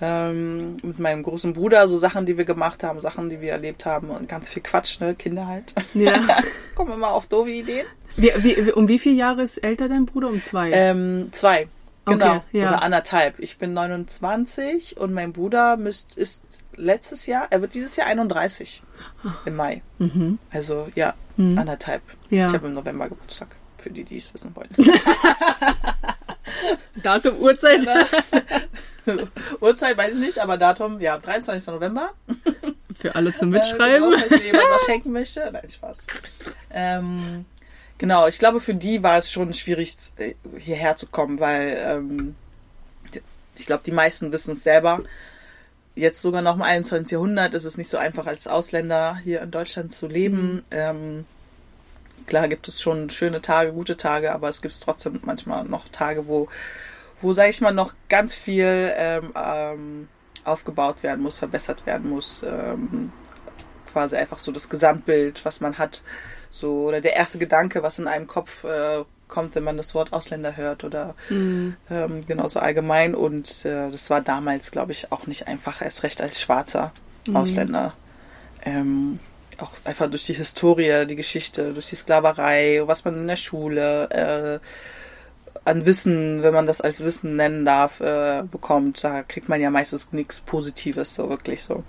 Ähm, 0.05 0.77
mit 0.83 0.99
meinem 0.99 1.23
großen 1.23 1.53
Bruder, 1.53 1.87
so 1.87 1.97
Sachen, 1.97 2.27
die 2.27 2.37
wir 2.37 2.45
gemacht 2.45 2.83
haben, 2.83 3.01
Sachen, 3.01 3.31
die 3.31 3.41
wir 3.41 3.53
erlebt 3.53 3.87
haben 3.87 4.11
und 4.11 4.29
ganz 4.29 4.51
viel 4.51 4.61
Quatsch, 4.61 5.01
ne? 5.01 5.15
Kinder 5.15 5.47
halt. 5.47 5.75
Ja. 5.95 6.15
Kommen 6.75 6.93
immer 6.95 7.11
auf 7.11 7.29
doofe 7.29 7.51
Ideen. 7.51 7.87
wie, 8.17 8.33
wie, 8.37 8.73
um 8.73 8.89
wie 8.89 8.99
viele 8.99 9.15
Jahre 9.15 9.43
ist 9.43 9.59
älter 9.59 9.89
dein 9.89 10.05
Bruder? 10.07 10.29
Um 10.29 10.43
zwei. 10.43 10.73
Ähm, 10.73 11.29
zwei. 11.31 11.69
Genau, 12.05 12.39
Okay, 12.39 12.59
ja. 12.59 12.69
oder 12.71 12.83
anderthalb. 12.83 13.39
Ich 13.39 13.59
bin 13.59 13.75
29 13.75 14.97
und 14.99 15.13
mein 15.15 15.33
Bruder 15.33 15.77
müsst, 15.77 16.17
ist 16.19 16.43
letztes 16.75 17.27
Jahr, 17.27 17.47
er 17.51 17.61
wird 17.63 17.75
dieses 17.75 17.95
Jahr 17.95 18.09
31 18.09 18.83
im 19.45 19.55
Mai. 19.55 19.83
Also 20.51 20.89
ja, 20.97 21.15
anderthalb. 21.37 22.03
Mhm. 22.29 22.37
Ja. 22.39 22.49
Ich 22.49 22.55
habe 22.55 22.67
im 22.67 22.73
November 22.75 23.09
Geburtstag, 23.09 23.55
für 23.79 23.91
die, 23.91 24.03
die 24.03 24.17
es 24.17 24.35
wissen 24.35 24.51
wollten. 24.57 24.85
Datum, 27.05 27.37
Uhrzeit. 27.39 27.87
Uhrzeit 29.61 29.97
weiß 29.97 30.15
ich 30.15 30.21
nicht, 30.21 30.39
aber 30.39 30.57
Datum, 30.57 31.01
ja, 31.01 31.19
23. 31.19 31.67
November. 31.69 32.11
Für 32.99 33.15
alle 33.15 33.35
zum 33.35 33.53
Äh, 33.53 33.59
Mitschreiben. 33.59 34.11
genau, 34.11 34.19
falls 34.19 34.31
mir 34.33 34.45
jemand 34.47 34.65
was 34.71 34.83
schenken 34.87 35.13
möchte. 35.13 35.49
Nein, 35.53 35.69
Spaß. 35.71 36.07
Ähm, 36.73 37.45
genau, 37.99 38.29
ich 38.29 38.39
glaube, 38.39 38.61
für 38.61 38.75
die 38.75 39.03
war 39.03 39.19
es 39.19 39.31
schon 39.33 39.53
schwierig, 39.55 39.97
äh, 40.19 40.35
hierher 40.59 40.97
zu 40.97 41.07
kommen, 41.07 41.41
weil 41.41 41.77
ähm, 41.79 42.37
ich 43.57 43.67
glaube, 43.67 43.83
die 43.85 43.93
meisten 43.93 44.31
wissen 44.33 44.53
es 44.53 44.63
selber. 44.63 45.01
Jetzt 45.95 46.23
sogar 46.23 46.41
noch 46.43 46.55
im 46.55 46.63
21. 46.63 47.11
Jahrhundert 47.13 47.55
ist 47.55 47.65
es 47.65 47.77
nicht 47.77 47.91
so 47.91 47.99
einfach, 47.99 48.27
als 48.27 48.47
Ausländer 48.47 49.17
hier 49.23 49.43
in 49.43 49.51
Deutschland 49.51 49.93
zu 49.93 50.07
leben. 50.07 50.65
Ähm, 50.71 51.27
klar 52.27 52.49
gibt 52.49 52.67
es 52.69 52.81
schon 52.81 53.11
schöne 53.11 53.43
Tage, 53.43 53.73
gute 53.73 53.97
Tage, 53.97 54.33
aber 54.33 54.49
es 54.49 54.63
gibt 54.63 54.81
trotzdem 54.81 55.21
manchmal 55.25 55.65
noch 55.65 55.89
Tage, 55.89 56.27
wo, 56.29 56.49
wo 57.23 57.33
sage 57.33 57.51
ich 57.51 57.61
mal, 57.61 57.73
noch 57.73 57.95
ganz 58.09 58.35
viel 58.35 58.93
ähm, 58.97 59.33
ähm, 59.35 60.09
aufgebaut 60.45 61.03
werden 61.03 61.23
muss, 61.23 61.39
verbessert 61.39 61.87
werden 61.87 62.11
muss. 62.11 62.43
Ähm, 62.43 63.13
quasi 63.91 64.17
einfach 64.17 64.39
so 64.39 64.53
das 64.53 64.69
Gesamtbild, 64.69 65.45
was 65.45 65.61
man 65.61 65.79
hat, 65.79 66.03
so 66.51 66.89
oder 66.89 67.01
der 67.01 67.15
erste 67.15 67.39
Gedanke, 67.39 67.83
was 67.83 67.99
in 67.99 68.09
einem 68.09 68.27
Kopf 68.27 68.65
äh, 68.65 69.05
kommt, 69.29 69.55
wenn 69.55 69.65
man 69.65 69.77
das 69.79 69.95
Wort 69.95 70.13
Ausländer 70.13 70.57
hört 70.57 70.85
oder 70.85 71.15
Mhm. 71.31 71.77
ähm, 71.91 72.27
genauso 72.27 72.61
allgemein. 72.61 73.15
Und 73.15 73.65
äh, 73.65 73.91
das 73.91 74.11
war 74.11 74.21
damals, 74.21 74.71
glaube 74.71 74.93
ich, 74.93 75.11
auch 75.13 75.27
nicht 75.27 75.47
einfach, 75.47 75.81
erst 75.83 76.03
recht 76.03 76.21
als 76.21 76.41
schwarzer 76.41 76.93
Ausländer. 77.35 77.95
Ähm, 78.65 79.19
auch 79.59 79.71
einfach 79.85 80.11
durch 80.11 80.25
die 80.27 80.35
Historie, 80.35 81.07
die 81.07 81.17
Geschichte, 81.17 81.73
durch 81.73 81.87
die 81.87 81.97
Sklaverei, 81.97 82.83
was 82.87 83.05
man 83.05 83.15
in 83.17 83.27
der 83.29 83.37
Schule 83.37 84.11
äh, 84.11 84.59
an 85.65 85.87
Wissen, 85.87 86.43
wenn 86.43 86.53
man 86.53 86.67
das 86.67 86.81
als 86.81 87.05
Wissen 87.05 87.37
nennen 87.37 87.65
darf, 87.65 88.01
äh, 88.01 88.43
bekommt. 88.51 89.05
Da 89.05 89.23
kriegt 89.23 89.49
man 89.49 89.61
ja 89.61 89.71
meistens 89.71 90.13
nichts 90.13 90.41
Positives, 90.41 91.15
so 91.15 91.29
wirklich 91.29 91.63
so. 91.63 91.85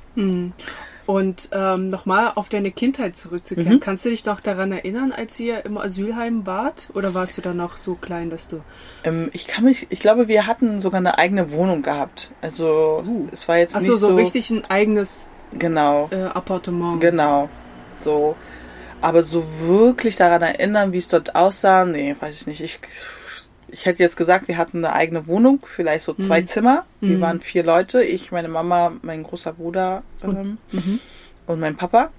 Und 1.05 1.49
ähm, 1.51 1.89
nochmal 1.89 2.31
auf 2.35 2.47
deine 2.47 2.71
Kindheit 2.71 3.17
zurückzukehren. 3.17 3.79
Kannst 3.81 4.05
du 4.05 4.09
dich 4.09 4.25
noch 4.25 4.39
daran 4.39 4.71
erinnern, 4.71 5.11
als 5.11 5.37
ihr 5.39 5.65
im 5.65 5.77
Asylheim 5.77 6.45
wart? 6.45 6.89
Oder 6.93 7.13
warst 7.13 7.37
du 7.37 7.41
da 7.41 7.53
noch 7.53 7.75
so 7.75 7.95
klein, 7.95 8.29
dass 8.29 8.47
du. 8.47 8.61
Ähm, 9.03 9.29
ich 9.33 9.47
kann 9.47 9.65
mich, 9.65 9.87
ich 9.89 9.99
glaube, 9.99 10.29
wir 10.29 10.47
hatten 10.47 10.79
sogar 10.79 10.99
eine 10.99 11.17
eigene 11.17 11.51
Wohnung 11.51 11.81
gehabt. 11.81 12.31
Also 12.41 13.03
es 13.33 13.49
war 13.49 13.57
jetzt 13.57 13.75
Achso, 13.75 13.91
nicht 13.91 13.99
so, 13.99 14.07
so 14.09 14.15
richtig 14.15 14.49
ein 14.49 14.63
eigenes 14.65 15.27
genau. 15.59 16.07
äh, 16.11 16.23
Appartement. 16.23 17.01
Genau. 17.01 17.49
So. 17.97 18.37
Aber 19.01 19.23
so 19.23 19.43
wirklich 19.59 20.15
daran 20.15 20.41
erinnern, 20.41 20.93
wie 20.93 20.99
es 20.99 21.09
dort 21.09 21.35
aussah, 21.35 21.83
nee, 21.83 22.15
weiß 22.17 22.41
ich 22.41 22.47
nicht. 22.47 22.61
Ich, 22.61 22.79
ich 23.73 23.87
hätte 23.87 24.03
jetzt 24.03 24.15
gesagt, 24.15 24.47
wir 24.47 24.57
hatten 24.57 24.85
eine 24.85 24.93
eigene 24.93 25.25
Wohnung, 25.27 25.59
vielleicht 25.63 26.05
so 26.05 26.13
zwei 26.13 26.43
Zimmer. 26.43 26.85
Wir 27.01 27.19
waren 27.21 27.41
vier 27.41 27.63
Leute. 27.63 28.03
Ich, 28.03 28.31
meine 28.31 28.47
Mama, 28.47 28.93
mein 29.01 29.23
großer 29.23 29.53
Bruder 29.53 30.03
ähm, 30.23 30.57
und 31.47 31.59
mein 31.59 31.75
Papa. 31.75 32.11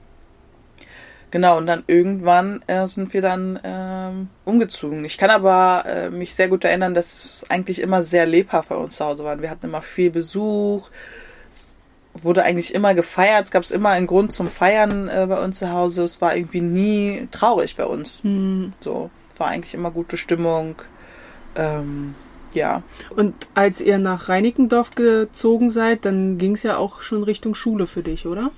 Genau, 1.30 1.56
und 1.56 1.66
dann 1.66 1.84
irgendwann 1.86 2.62
äh, 2.66 2.86
sind 2.86 3.12
wir 3.12 3.22
dann 3.22 3.58
ähm, 3.64 4.28
umgezogen. 4.44 5.04
Ich 5.04 5.16
kann 5.18 5.30
aber 5.30 5.84
äh, 5.86 6.10
mich 6.10 6.34
sehr 6.34 6.48
gut 6.48 6.64
erinnern, 6.64 6.94
dass 6.94 7.24
es 7.24 7.50
eigentlich 7.50 7.80
immer 7.80 8.02
sehr 8.02 8.26
lebhaft 8.26 8.68
bei 8.68 8.76
uns 8.76 8.96
zu 8.96 9.04
Hause 9.04 9.24
war. 9.24 9.40
Wir 9.40 9.50
hatten 9.50 9.66
immer 9.66 9.82
viel 9.82 10.10
Besuch, 10.10 10.90
wurde 12.14 12.44
eigentlich 12.44 12.74
immer 12.74 12.94
gefeiert. 12.94 13.46
Es 13.46 13.50
gab 13.50 13.68
immer 13.70 13.90
einen 13.90 14.06
Grund 14.06 14.32
zum 14.32 14.48
Feiern 14.48 15.08
äh, 15.08 15.26
bei 15.28 15.42
uns 15.42 15.58
zu 15.58 15.70
Hause. 15.70 16.04
Es 16.04 16.20
war 16.20 16.36
irgendwie 16.36 16.60
nie 16.60 17.28
traurig 17.30 17.76
bei 17.76 17.86
uns. 17.86 18.22
So 18.80 19.10
war 19.38 19.48
eigentlich 19.48 19.74
immer 19.74 19.90
gute 19.90 20.16
Stimmung. 20.16 20.76
Ähm, 21.56 22.14
ja, 22.52 22.82
Und 23.16 23.34
als 23.54 23.80
ihr 23.80 23.98
nach 23.98 24.28
Reinickendorf 24.28 24.92
gezogen 24.94 25.70
seid, 25.70 26.04
dann 26.04 26.38
ging 26.38 26.52
es 26.52 26.62
ja 26.62 26.76
auch 26.76 27.02
schon 27.02 27.24
Richtung 27.24 27.54
Schule 27.54 27.86
für 27.86 28.02
dich, 28.02 28.26
oder? 28.26 28.50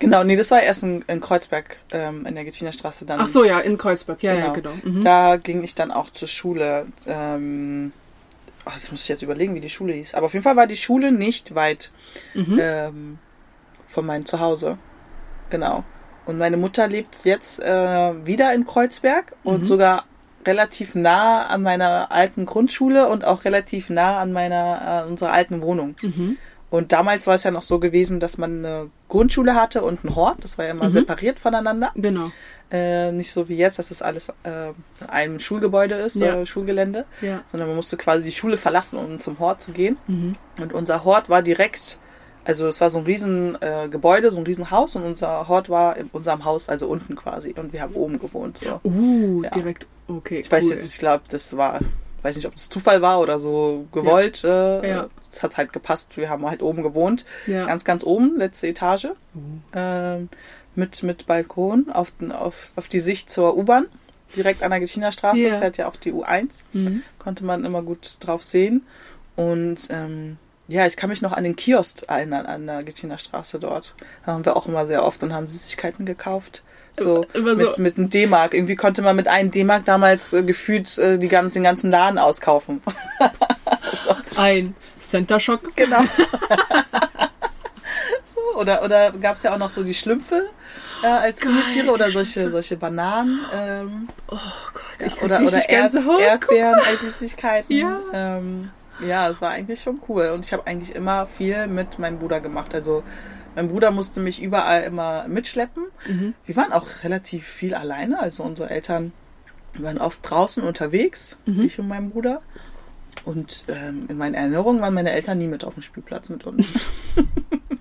genau. 0.00 0.24
Nee, 0.24 0.34
das 0.36 0.50
war 0.50 0.62
erst 0.62 0.82
in, 0.82 1.02
in 1.06 1.20
Kreuzberg 1.20 1.76
ähm, 1.92 2.24
in 2.26 2.34
der 2.34 2.44
Gettinerstraße. 2.44 3.04
Dann 3.04 3.20
Ach 3.20 3.28
so, 3.28 3.44
ja, 3.44 3.60
in 3.60 3.76
Kreuzberg. 3.78 4.22
Ja, 4.22 4.34
ja, 4.34 4.48
genau. 4.50 4.72
Mhm. 4.82 5.04
Da 5.04 5.36
ging 5.36 5.62
ich 5.62 5.74
dann 5.74 5.90
auch 5.92 6.08
zur 6.10 6.26
Schule. 6.26 6.86
Ähm, 7.06 7.92
ach, 8.64 8.74
das 8.74 8.90
muss 8.90 9.02
ich 9.02 9.08
jetzt 9.08 9.22
überlegen, 9.22 9.54
wie 9.54 9.60
die 9.60 9.68
Schule 9.68 9.92
hieß. 9.92 10.14
Aber 10.14 10.26
auf 10.26 10.32
jeden 10.32 10.42
Fall 10.42 10.56
war 10.56 10.66
die 10.66 10.76
Schule 10.76 11.12
nicht 11.12 11.54
weit 11.54 11.90
Mhm. 12.34 12.58
ähm, 12.60 13.18
von 13.86 14.06
meinem 14.06 14.24
Zuhause. 14.24 14.78
Genau. 15.50 15.84
Und 16.26 16.38
meine 16.38 16.56
Mutter 16.56 16.88
lebt 16.88 17.24
jetzt 17.24 17.60
äh, 17.60 18.26
wieder 18.26 18.54
in 18.54 18.66
Kreuzberg 18.66 19.32
Mhm. 19.44 19.50
und 19.52 19.64
sogar 19.66 20.04
relativ 20.46 20.94
nah 20.94 21.46
an 21.46 21.62
meiner 21.62 22.10
alten 22.12 22.46
Grundschule 22.46 23.08
und 23.08 23.24
auch 23.24 23.44
relativ 23.44 23.90
nah 23.90 24.18
an 24.20 24.32
meiner 24.32 25.04
äh, 25.06 25.08
unserer 25.10 25.32
alten 25.32 25.62
Wohnung. 25.62 25.96
Mhm. 26.02 26.36
Und 26.70 26.92
damals 26.92 27.26
war 27.26 27.34
es 27.34 27.42
ja 27.42 27.50
noch 27.50 27.62
so 27.64 27.80
gewesen, 27.80 28.20
dass 28.20 28.38
man 28.38 28.64
eine 28.64 28.90
Grundschule 29.08 29.54
hatte 29.56 29.82
und 29.82 30.04
einen 30.04 30.14
Hort. 30.14 30.38
Das 30.44 30.56
war 30.56 30.64
ja 30.66 30.70
immer 30.70 30.92
separiert 30.92 31.38
voneinander. 31.40 31.90
Genau. 31.96 32.30
Äh, 32.70 33.10
nicht 33.10 33.32
so 33.32 33.48
wie 33.48 33.56
jetzt, 33.56 33.80
dass 33.80 33.88
das 33.88 34.00
alles 34.00 34.28
äh, 34.44 34.68
in 35.00 35.06
einem 35.08 35.40
Schulgebäude 35.40 35.96
ist, 35.96 36.14
Ja. 36.14 36.36
äh, 36.36 36.46
Schulgelände, 36.46 37.04
Ja. 37.20 37.40
sondern 37.50 37.68
man 37.70 37.76
musste 37.76 37.96
quasi 37.96 38.22
die 38.22 38.30
Schule 38.32 38.56
verlassen, 38.56 38.96
um 39.00 39.18
zum 39.18 39.40
Hort 39.40 39.60
zu 39.60 39.72
gehen. 39.72 39.96
Mhm. 40.06 40.36
Und 40.60 40.72
unser 40.72 41.02
Hort 41.04 41.28
war 41.28 41.42
direkt, 41.42 41.98
also 42.44 42.66
es 42.66 42.80
war 42.80 42.90
so 42.90 42.98
ein 42.98 43.04
riesen 43.04 43.56
äh, 43.62 43.88
Gebäude, 43.88 44.30
so 44.30 44.38
ein 44.38 44.44
riesen 44.46 44.70
Haus 44.70 44.96
und 44.96 45.02
unser 45.04 45.48
Hort 45.48 45.68
war 45.70 45.96
in 45.96 46.08
unserem 46.12 46.44
Haus, 46.44 46.68
also 46.68 46.88
unten 46.88 47.16
quasi. 47.16 47.54
Und 47.58 47.72
wir 47.72 47.82
haben 47.82 47.94
oben 47.94 48.18
gewohnt. 48.18 48.58
So. 48.58 48.80
Uh, 48.84 49.42
Ja. 49.44 49.50
direkt. 49.50 49.86
Okay. 50.08 50.40
Ich 50.40 50.50
weiß 50.50 50.64
cool. 50.64 50.70
jetzt, 50.72 50.92
ich 50.92 50.98
glaube, 50.98 51.24
das 51.28 51.56
war, 51.56 51.80
weiß 52.22 52.36
nicht, 52.36 52.46
ob 52.46 52.54
das 52.54 52.68
Zufall 52.68 53.00
war 53.02 53.20
oder 53.20 53.38
so 53.38 53.86
gewollt. 53.92 54.42
Äh, 54.44 54.88
Ja. 54.88 55.08
Es 55.32 55.42
hat 55.44 55.56
halt 55.56 55.72
gepasst. 55.72 56.16
Wir 56.16 56.28
haben 56.28 56.44
halt 56.48 56.60
oben 56.62 56.82
gewohnt, 56.82 57.24
Ja. 57.46 57.64
ganz, 57.66 57.84
ganz 57.84 58.02
oben, 58.02 58.36
letzte 58.36 58.66
Etage, 58.66 59.08
ähm, 59.74 60.28
mit 60.74 61.02
mit 61.02 61.26
Balkon 61.26 61.90
auf, 61.92 62.10
den, 62.20 62.32
auf 62.32 62.72
auf 62.76 62.88
die 62.88 63.00
Sicht 63.00 63.30
zur 63.30 63.56
U-Bahn. 63.56 63.86
Direkt 64.36 64.62
an 64.62 64.70
der 64.70 64.80
Gettiner 64.80 65.10
Straße 65.12 65.40
Ja. 65.48 65.58
fährt 65.58 65.76
ja 65.76 65.88
auch 65.88 65.96
die 65.96 66.12
U1. 66.12 66.62
Mhm. 66.72 67.02
Konnte 67.18 67.44
man 67.44 67.64
immer 67.64 67.82
gut 67.82 68.16
drauf 68.20 68.42
sehen. 68.44 68.86
Und 69.36 69.88
ähm, 69.90 70.36
ja, 70.70 70.86
ich 70.86 70.96
kann 70.96 71.10
mich 71.10 71.20
noch 71.20 71.32
an 71.32 71.44
den 71.44 71.56
Kiosk 71.56 72.04
erinnern, 72.08 72.46
an 72.46 72.66
der 72.66 72.82
Gettiner 72.82 73.18
Straße 73.18 73.58
dort. 73.58 73.94
Da 74.24 74.32
haben 74.32 74.44
wir 74.44 74.56
auch 74.56 74.66
immer 74.66 74.86
sehr 74.86 75.04
oft 75.04 75.22
und 75.22 75.32
haben 75.32 75.48
Süßigkeiten 75.48 76.06
gekauft. 76.06 76.62
So, 76.96 77.24
Immer 77.32 77.56
so- 77.56 77.64
mit, 77.66 77.78
mit 77.78 77.98
einem 77.98 78.10
D-Mark. 78.10 78.54
Irgendwie 78.54 78.76
konnte 78.76 79.02
man 79.02 79.16
mit 79.16 79.28
einem 79.28 79.50
D-Mark 79.50 79.84
damals 79.84 80.32
äh, 80.32 80.42
gefühlt 80.42 80.96
äh, 80.98 81.18
die, 81.18 81.28
den 81.28 81.62
ganzen 81.62 81.90
Laden 81.90 82.18
auskaufen. 82.18 82.82
Ein 84.36 84.74
Center 85.00 85.40
Shock. 85.40 85.74
Genau. 85.76 86.00
so, 88.26 88.40
oder 88.58 88.82
oder 88.84 89.12
gab 89.12 89.36
es 89.36 89.42
ja 89.42 89.52
auch 89.54 89.58
noch 89.58 89.70
so 89.70 89.82
die 89.82 89.94
Schlümpfe 89.94 90.46
äh, 91.02 91.06
als 91.06 91.40
Gummitiere 91.40 91.90
oder 91.90 92.10
solche, 92.10 92.50
solche 92.50 92.76
Bananen. 92.76 93.40
Ähm, 93.54 94.08
Oh 94.28 94.36
Gott, 94.72 94.82
ja, 95.00 95.06
ich 95.06 95.12
krieg 95.14 95.22
oder 95.24 95.40
oder 95.42 95.68
Erd. 95.68 95.94
Erdbeeren 95.94 96.80
als 96.80 97.00
Süßigkeiten. 97.00 97.76
Ja. 97.76 97.98
Ähm, 98.12 98.70
ja, 99.06 99.28
es 99.28 99.40
war 99.40 99.50
eigentlich 99.50 99.80
schon 99.82 100.00
cool. 100.08 100.28
Und 100.28 100.44
ich 100.44 100.52
habe 100.52 100.66
eigentlich 100.66 100.94
immer 100.94 101.26
viel 101.26 101.66
mit 101.66 101.98
meinem 101.98 102.18
Bruder 102.18 102.40
gemacht. 102.40 102.74
Also 102.74 103.02
mein 103.54 103.68
Bruder 103.68 103.90
musste 103.90 104.20
mich 104.20 104.42
überall 104.42 104.82
immer 104.82 105.26
mitschleppen. 105.28 105.84
Mhm. 106.06 106.34
Wir 106.46 106.56
waren 106.56 106.72
auch 106.72 106.86
relativ 107.04 107.46
viel 107.46 107.74
alleine. 107.74 108.18
Also 108.20 108.42
unsere 108.42 108.70
Eltern 108.70 109.12
waren 109.78 109.98
oft 109.98 110.28
draußen 110.28 110.62
unterwegs, 110.62 111.36
Mhm. 111.46 111.60
ich 111.62 111.78
und 111.78 111.88
mein 111.88 112.10
Bruder. 112.10 112.42
Und 113.24 113.64
ähm, 113.68 114.06
in 114.08 114.16
meinen 114.18 114.34
Erinnerungen 114.34 114.80
waren 114.80 114.94
meine 114.94 115.12
Eltern 115.12 115.38
nie 115.38 115.46
mit 115.46 115.64
auf 115.64 115.74
dem 115.74 115.82
Spielplatz 115.82 116.28
mit 116.30 116.46
uns. 116.46 116.66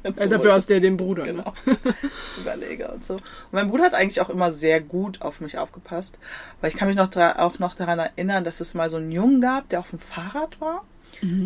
Äh, 0.02 0.30
Dafür 0.30 0.54
hast 0.54 0.70
du 0.70 0.76
ja 0.76 0.80
den 0.80 0.96
Bruder. 0.96 1.26
Ne? 1.26 1.34
Genau. 1.34 1.54
Zuberleger 2.34 2.94
und 2.94 3.04
so. 3.04 3.16
Und 3.16 3.22
mein 3.52 3.68
Bruder 3.68 3.84
hat 3.84 3.94
eigentlich 3.94 4.22
auch 4.22 4.30
immer 4.30 4.50
sehr 4.52 4.80
gut 4.80 5.22
auf 5.22 5.42
mich 5.42 5.58
aufgepasst. 5.58 6.20
Weil 6.62 6.72
ich 6.72 6.78
kann 6.78 6.88
mich 6.88 6.96
noch 6.96 7.14
auch 7.38 7.60
noch 7.60 7.76
daran 7.76 8.00
erinnern, 8.00 8.46
dass 8.46 8.62
es 8.62 8.74
mal 8.74 8.90
so 8.90 8.96
einen 8.96 9.12
Jungen 9.12 9.42
gab, 9.42 9.68
der 9.70 9.82
auf 9.82 9.90
dem 9.90 10.00
Fahrrad 10.00 10.62
war. 10.62 10.86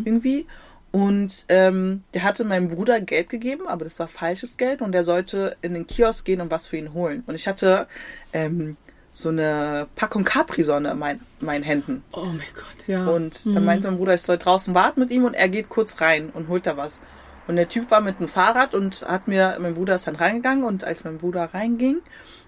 Irgendwie. 0.05 0.48
Und 0.91 1.46
ähm, 1.50 2.03
der 2.13 2.24
hatte 2.24 2.43
meinem 2.43 2.70
Bruder 2.70 3.01
Geld 3.01 3.29
gegeben, 3.29 3.67
aber 3.67 3.84
das 3.84 3.98
war 3.98 4.08
falsches 4.08 4.58
Geld 4.58 4.84
und 4.84 4.91
der 4.91 5.03
sollte 5.03 5.58
in 5.63 5.74
den 5.74 5.88
Kiosk 5.88 6.24
gehen 6.24 6.39
und 6.39 6.51
was 6.51 6.67
für 6.67 6.77
ihn 6.77 6.93
holen. 6.93 7.24
Und 7.25 7.34
ich 7.34 7.48
hatte 7.48 7.88
ähm, 8.32 8.77
so 9.12 9.29
eine 9.29 9.88
Packung 9.96 10.24
Capri-Sonne 10.24 10.91
in 10.91 11.00
mein, 11.00 11.20
meinen 11.39 11.63
Händen. 11.63 12.03
Oh 12.13 12.25
mein 12.25 12.41
Gott, 12.53 12.88
ja. 12.88 13.08
Und 13.08 13.43
dann 13.55 13.65
meinte 13.65 13.88
mein 13.88 13.98
Bruder, 13.98 14.13
ich 14.13 14.22
soll 14.22 14.38
draußen 14.38 14.75
warten 14.75 15.00
mit 15.00 15.10
ihm 15.10 15.25
und 15.25 15.34
er 15.34 15.50
geht 15.50 15.70
kurz 15.70 16.00
rein 16.00 16.29
und 16.32 16.48
holt 16.48 16.67
da 16.67 16.77
was. 16.77 17.00
Und 17.48 17.58
der 17.58 17.67
Typ 17.67 17.91
war 17.91 18.01
mit 18.01 18.20
dem 18.20 18.27
Fahrrad 18.27 18.74
und 18.74 19.05
hat 19.08 19.27
mir, 19.27 19.58
mein 19.60 19.75
Bruder 19.75 19.96
ist 19.96 20.08
dann 20.08 20.15
reingegangen 20.15 20.63
und 20.63 20.84
als 20.84 21.03
mein 21.03 21.17
Bruder 21.17 21.46
reinging, 21.53 21.98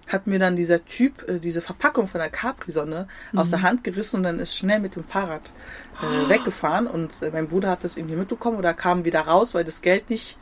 hat 0.06 0.26
mir 0.26 0.38
dann 0.38 0.56
dieser 0.56 0.84
Typ 0.84 1.28
äh, 1.28 1.38
diese 1.38 1.60
Verpackung 1.60 2.06
von 2.06 2.20
der 2.20 2.30
Capri-Sonne 2.30 3.08
mhm. 3.32 3.38
aus 3.38 3.50
der 3.50 3.62
Hand 3.62 3.84
gerissen 3.84 4.18
und 4.18 4.22
dann 4.22 4.38
ist 4.38 4.56
schnell 4.56 4.78
mit 4.78 4.96
dem 4.96 5.04
Fahrrad 5.04 5.52
äh, 6.02 6.24
oh. 6.24 6.28
weggefahren 6.28 6.86
und 6.86 7.22
äh, 7.22 7.30
mein 7.30 7.48
Bruder 7.48 7.70
hat 7.70 7.84
das 7.84 7.96
irgendwie 7.96 8.16
mitbekommen 8.16 8.58
oder 8.58 8.74
kam 8.74 9.04
wieder 9.04 9.20
raus, 9.20 9.54
weil 9.54 9.64
das 9.64 9.82
Geld 9.82 10.10
nicht, 10.10 10.36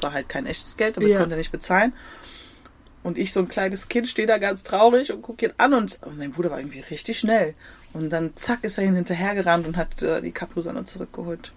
war 0.00 0.12
halt 0.12 0.28
kein 0.28 0.46
echtes 0.46 0.76
Geld, 0.76 0.96
aber 0.96 1.06
ja. 1.06 1.18
konnte 1.18 1.36
nicht 1.36 1.52
bezahlen. 1.52 1.92
Und 3.02 3.16
ich, 3.16 3.32
so 3.32 3.40
ein 3.40 3.48
kleines 3.48 3.88
Kind, 3.88 4.08
stehe 4.08 4.28
da 4.28 4.36
ganz 4.38 4.62
traurig 4.62 5.10
und 5.10 5.22
gucke 5.22 5.46
ihn 5.46 5.52
an 5.56 5.72
und, 5.72 5.98
und 6.02 6.18
mein 6.18 6.32
Bruder 6.32 6.50
war 6.50 6.58
irgendwie 6.58 6.80
richtig 6.80 7.18
schnell. 7.18 7.54
Und 7.92 8.10
dann 8.10 8.36
zack 8.36 8.62
ist 8.62 8.78
er 8.78 8.84
ihn 8.84 8.94
hinterhergerannt 8.94 9.66
und 9.66 9.76
hat 9.76 10.02
äh, 10.02 10.20
die 10.20 10.32
Capri-Sonne 10.32 10.84
zurückgeholt. 10.84 11.52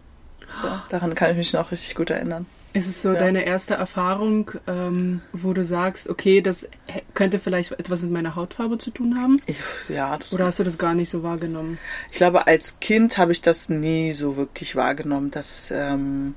So, 0.62 0.70
daran 0.90 1.16
kann 1.16 1.32
ich 1.32 1.38
mich 1.38 1.54
noch 1.54 1.72
richtig 1.72 1.96
gut 1.96 2.10
erinnern. 2.10 2.46
Ist 2.74 2.88
es 2.88 3.04
so 3.04 3.14
ja. 3.14 3.20
deine 3.20 3.46
erste 3.46 3.76
Erfahrung, 3.76 4.50
ähm, 4.66 5.22
wo 5.32 5.54
du 5.54 5.64
sagst, 5.64 6.10
okay, 6.10 6.42
das 6.42 6.68
könnte 7.14 7.38
vielleicht 7.38 7.72
etwas 7.74 8.02
mit 8.02 8.12
meiner 8.12 8.36
Hautfarbe 8.36 8.80
zu 8.80 8.90
tun 8.90 9.16
haben? 9.22 9.40
Ich, 9.46 9.60
ja. 9.90 10.18
Oder 10.32 10.48
hast 10.48 10.58
du 10.58 10.64
das 10.64 10.80
gar 10.80 10.96
nicht 10.96 11.12
so 11.12 11.22
wahrgenommen? 11.22 11.78
Ich 12.10 12.18
glaube, 12.18 12.48
als 12.48 12.80
Kind 12.80 13.20
habe 13.20 13.32
ich 13.32 13.42
das 13.42 13.70
nie 13.70 14.12
so 14.12 14.38
wirklich 14.38 14.76
wahrgenommen, 14.76 15.30
dass 15.30 15.70
ähm, 15.70 16.34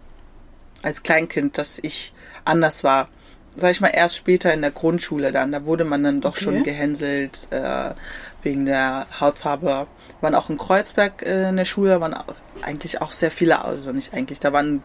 als 0.82 1.02
Kleinkind, 1.02 1.56
dass 1.56 1.78
ich 1.78 2.12
anders 2.44 2.84
war. 2.84 3.08
Sag 3.56 3.70
ich 3.70 3.80
mal, 3.80 3.88
erst 3.88 4.16
später 4.16 4.52
in 4.52 4.60
der 4.60 4.72
Grundschule 4.72 5.32
dann, 5.32 5.52
da 5.52 5.64
wurde 5.64 5.84
man 5.84 6.04
dann 6.04 6.20
doch 6.20 6.32
okay. 6.32 6.44
schon 6.44 6.62
gehänselt 6.62 7.48
äh, 7.50 7.94
wegen 8.42 8.66
der 8.66 9.06
Hautfarbe. 9.18 9.86
Waren 10.20 10.34
auch 10.34 10.50
in 10.50 10.58
Kreuzberg 10.58 11.22
äh, 11.22 11.48
in 11.48 11.56
der 11.56 11.64
Schule, 11.64 11.98
waren 12.02 12.12
auch, 12.12 12.34
eigentlich 12.60 13.00
auch 13.00 13.12
sehr 13.12 13.30
viele, 13.30 13.64
also 13.64 13.92
nicht 13.92 14.12
eigentlich, 14.12 14.40
da 14.40 14.52
waren 14.52 14.82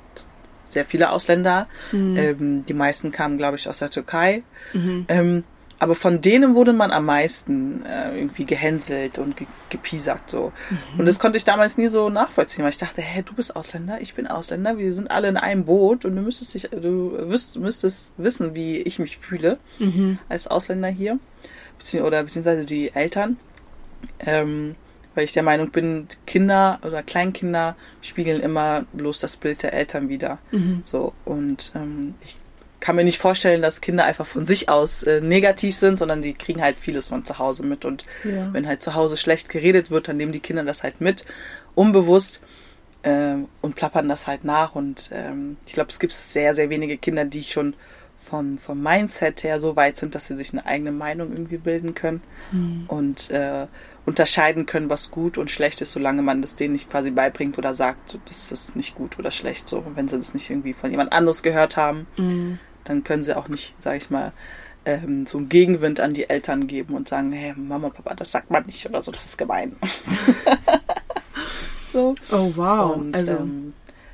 sehr 0.74 0.86
viele 0.86 1.12
Ausländer. 1.12 1.68
Mhm. 1.92 2.18
Ähm, 2.18 2.66
die 2.66 2.74
meisten 2.74 3.12
kamen, 3.12 3.38
glaube 3.38 3.58
ich, 3.58 3.68
aus 3.68 3.80
der 3.80 3.90
Türkei. 3.90 4.44
Mhm. 4.74 5.06
Ähm, 5.08 5.44
aber 5.82 5.96
von 5.96 6.22
denen 6.22 6.54
wurde 6.54 6.74
man 6.74 6.92
am 6.92 7.06
meisten 7.06 7.84
äh, 7.88 8.16
irgendwie 8.16 8.46
gehänselt 8.46 9.18
und 9.18 9.36
ge 9.36 9.48
gepiesackt 9.70 10.30
so. 10.30 10.51
Mhm. 10.70 11.00
Und 11.00 11.06
das 11.08 11.18
konnte 11.18 11.38
ich 11.38 11.44
damals 11.44 11.75
nie 11.75 11.88
so 11.88 12.10
nachvollziehen, 12.10 12.63
weil 12.63 12.70
ich 12.70 12.78
dachte, 12.78 13.01
hä, 13.01 13.24
du 13.25 13.34
bist 13.34 13.56
Ausländer, 13.56 14.00
ich 14.00 14.13
bin 14.13 14.28
Ausländer, 14.28 14.78
wir 14.78 14.94
sind 14.94 15.10
alle 15.10 15.28
in 15.28 15.38
einem 15.38 15.66
Boot 15.66 16.06
und 16.06 16.16
du 16.16 16.22
müsstest 16.22 16.54
dich, 16.54 16.70
du 16.70 17.28
wüsst, 17.28 17.58
müsstest 17.58 18.13
wissen, 18.18 18.54
wie 18.54 18.78
ich 18.78 19.00
mich 19.00 19.18
fühle 19.18 19.58
mhm. 19.80 20.20
als 20.30 20.46
Ausländer 20.46 20.90
hier. 20.90 21.18
Oder 22.04 22.22
beziehungsweise 22.22 22.63
die 22.63 22.94
Eltern. 22.94 23.38
Ähm, 24.20 24.75
weil 25.15 25.25
ich 25.25 25.34
der 25.34 25.44
Meinung 25.44 25.72
bin, 25.72 26.08
Kinder 26.25 26.80
oder 26.84 27.03
Kleinkinder 27.03 27.75
spiegeln 28.01 28.41
immer 28.41 28.86
bloß 28.94 29.20
das 29.20 29.36
Bild 29.36 29.63
der 29.63 29.74
Eltern 29.74 30.10
wieder. 30.10 30.39
Mhm. 30.51 30.82
So 30.84 31.13
und 31.25 31.72
ähm, 31.75 32.15
ich 32.24 32.36
kann 32.80 32.96
mir 32.96 33.03
nicht 33.03 33.20
vorstellen, 33.20 33.62
dass 33.62 33.82
Kinder 33.82 34.06
einfach 34.06 34.25
von 34.25 34.46
sich 34.46 34.70
aus 34.70 35.03
äh, 35.03 35.22
negativ 35.22 35.77
sind, 35.77 36.00
sondern 36.00 36.22
die 36.22 36.34
kriegen 36.34 36.62
halt 36.62 36.80
vieles 36.80 37.08
von 37.08 37.24
zu 37.25 37.38
Hause 37.38 37.63
mit 37.63 37.86
und 37.86 38.06
ja. 38.24 38.51
wenn 38.53 38.68
halt 38.68 38.82
zu 38.82 38.96
Hause 38.96 39.18
schlecht 39.18 39.50
geredet 39.50 39.91
wird, 39.91 40.08
dann 40.08 40.18
nehmen 40.18 40.32
die 40.32 40.39
Kinder 40.39 40.63
das 40.63 40.84
halt 40.84 41.00
mit, 41.00 41.25
unbewusst 41.75 42.41
äh, 43.03 43.36
und 43.62 43.75
plappern 43.75 44.10
das 44.10 44.27
halt 44.27 44.44
nach 44.44 44.75
und 44.75 45.12
ähm, 45.13 45.58
ich 45.68 45.74
glaube, 45.74 45.91
es 45.91 46.00
gibt 46.00 46.13
sehr 46.13 46.56
sehr 46.56 46.70
wenige 46.70 46.98
Kinder, 46.98 47.25
die 47.25 47.44
schon 47.44 47.75
vom, 48.22 48.58
vom 48.60 48.82
Mindset 48.82 49.44
her 49.44 49.60
so 49.60 49.75
weit 49.75 49.98
sind, 49.98 50.15
dass 50.15 50.27
sie 50.27 50.38
sich 50.38 50.53
eine 50.53 50.65
eigene 50.65 50.91
Meinung 50.91 51.32
irgendwie 51.32 51.58
bilden 51.58 51.96
können. 51.96 52.22
Mhm. 52.51 52.84
Und 52.88 53.32
äh, 53.32 53.65
unterscheiden 54.05 54.65
können, 54.65 54.89
was 54.89 55.12
gut 55.12 55.38
und 55.38 55.51
schlecht 55.51 55.81
ist, 55.81 55.91
solange 55.91 56.22
man 56.22 56.41
das 56.41 56.55
denen 56.55 56.74
nicht 56.74 56.89
quasi 56.89 57.12
beibringt 57.12 57.58
oder 57.58 57.75
sagt, 57.75 58.10
so, 58.10 58.20
das 58.25 58.51
ist 58.51 58.75
nicht 58.75 58.96
gut 58.96 59.20
oder 59.20 59.31
schlecht. 59.31 59.70
So, 59.70 59.84
wenn 59.96 60.08
sie 60.08 60.17
das 60.17 60.34
nicht 60.34 60.50
irgendwie 60.50 60.74
von 60.74 60.91
jemand 60.91 61.13
anderes 61.13 61.43
gehört 61.43 61.77
haben, 61.77 62.08
mhm. 62.17 62.60
dann 62.84 63.03
können 63.03 63.24
sie 63.24 63.38
auch 63.38 63.48
nicht, 63.48 63.75
sag 63.79 63.98
ich 63.98 64.10
mal, 64.10 64.34
ähm, 64.86 65.25
so 65.27 65.38
einen 65.38 65.50
Gegenwind 65.50 66.00
an 66.00 66.13
die 66.13 66.29
Eltern 66.29 66.65
geben 66.65 66.96
und 66.96 67.08
sagen, 67.08 67.31
hey, 67.31 67.53
Mama, 67.55 67.89
Papa, 67.89 68.15
das 68.15 68.31
sagt 68.31 68.50
man 68.50 68.65
nicht 68.65 68.88
oder 68.88 69.01
so, 69.01 69.12
das 69.12 69.25
ist 69.25 69.38
gemein. 69.38 69.75
so. 71.93 72.15
Oh 72.31 72.51
wow. 72.55 72.96
Und, 72.96 73.15
also 73.15 73.34
ähm, 73.34 73.74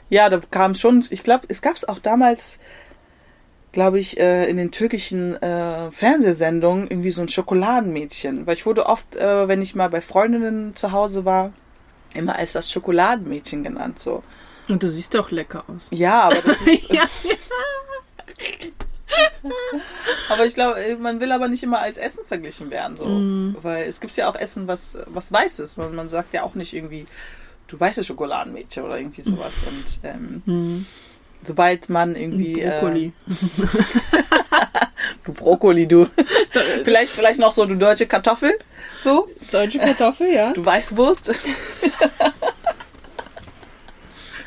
ja, 0.09 0.29
da 0.29 0.39
kam 0.51 0.75
schon, 0.75 1.03
ich 1.09 1.23
glaube, 1.23 1.45
es 1.49 1.61
gab 1.61 1.75
es 1.75 1.87
auch 1.87 1.99
damals 1.99 2.59
glaube 3.77 3.99
ich, 3.99 4.19
äh, 4.19 4.49
in 4.49 4.57
den 4.57 4.71
türkischen 4.71 5.39
äh, 5.39 5.91
Fernsehsendungen 5.91 6.87
irgendwie 6.89 7.11
so 7.11 7.21
ein 7.21 7.29
Schokoladenmädchen. 7.29 8.47
Weil 8.47 8.55
ich 8.55 8.65
wurde 8.65 8.87
oft, 8.87 9.15
äh, 9.15 9.47
wenn 9.47 9.61
ich 9.61 9.75
mal 9.75 9.87
bei 9.87 10.01
Freundinnen 10.01 10.75
zu 10.75 10.93
Hause 10.93 11.25
war, 11.25 11.53
immer 12.15 12.35
als 12.37 12.53
das 12.53 12.71
Schokoladenmädchen 12.71 13.63
genannt. 13.63 13.99
So. 13.99 14.23
Und 14.67 14.81
du 14.81 14.89
siehst 14.89 15.13
doch 15.13 15.29
lecker 15.29 15.63
aus. 15.67 15.89
Ja, 15.91 16.23
aber 16.23 16.41
das 16.41 16.59
ist. 16.65 16.89
ja, 16.91 17.03
ja. 17.23 17.35
aber 20.29 20.47
ich 20.47 20.55
glaube, 20.55 20.97
man 20.99 21.21
will 21.21 21.31
aber 21.31 21.47
nicht 21.47 21.61
immer 21.61 21.77
als 21.77 21.99
Essen 21.99 22.25
verglichen 22.25 22.71
werden, 22.71 22.97
so. 22.97 23.05
Mm. 23.05 23.57
Weil 23.61 23.87
es 23.87 23.99
gibt 23.99 24.15
ja 24.15 24.27
auch 24.27 24.35
Essen, 24.35 24.67
was, 24.67 24.97
was 25.05 25.31
weiß 25.31 25.59
ist. 25.59 25.77
Man, 25.77 25.93
man 25.93 26.09
sagt 26.09 26.33
ja 26.33 26.41
auch 26.41 26.55
nicht 26.55 26.73
irgendwie, 26.73 27.05
du 27.67 27.79
weißes 27.79 28.07
Schokoladenmädchen 28.07 28.83
oder 28.83 28.97
irgendwie 28.97 29.21
sowas. 29.21 29.53
Und 29.67 29.99
ähm, 30.01 30.41
mm 30.45 30.85
sobald 31.47 31.89
man 31.89 32.15
irgendwie. 32.15 32.61
Brokkoli. 32.61 33.05
Äh, 33.05 33.11
du 35.25 35.33
Brokkoli, 35.33 35.87
du. 35.87 36.07
vielleicht, 36.83 37.13
vielleicht 37.13 37.39
noch 37.39 37.51
so 37.51 37.65
du 37.65 37.75
deutsche 37.75 38.05
Kartoffel. 38.05 38.57
So. 39.01 39.29
Deutsche 39.51 39.79
Kartoffel, 39.79 40.31
ja. 40.33 40.53
Du 40.53 40.65
Weißwurst. 40.65 41.31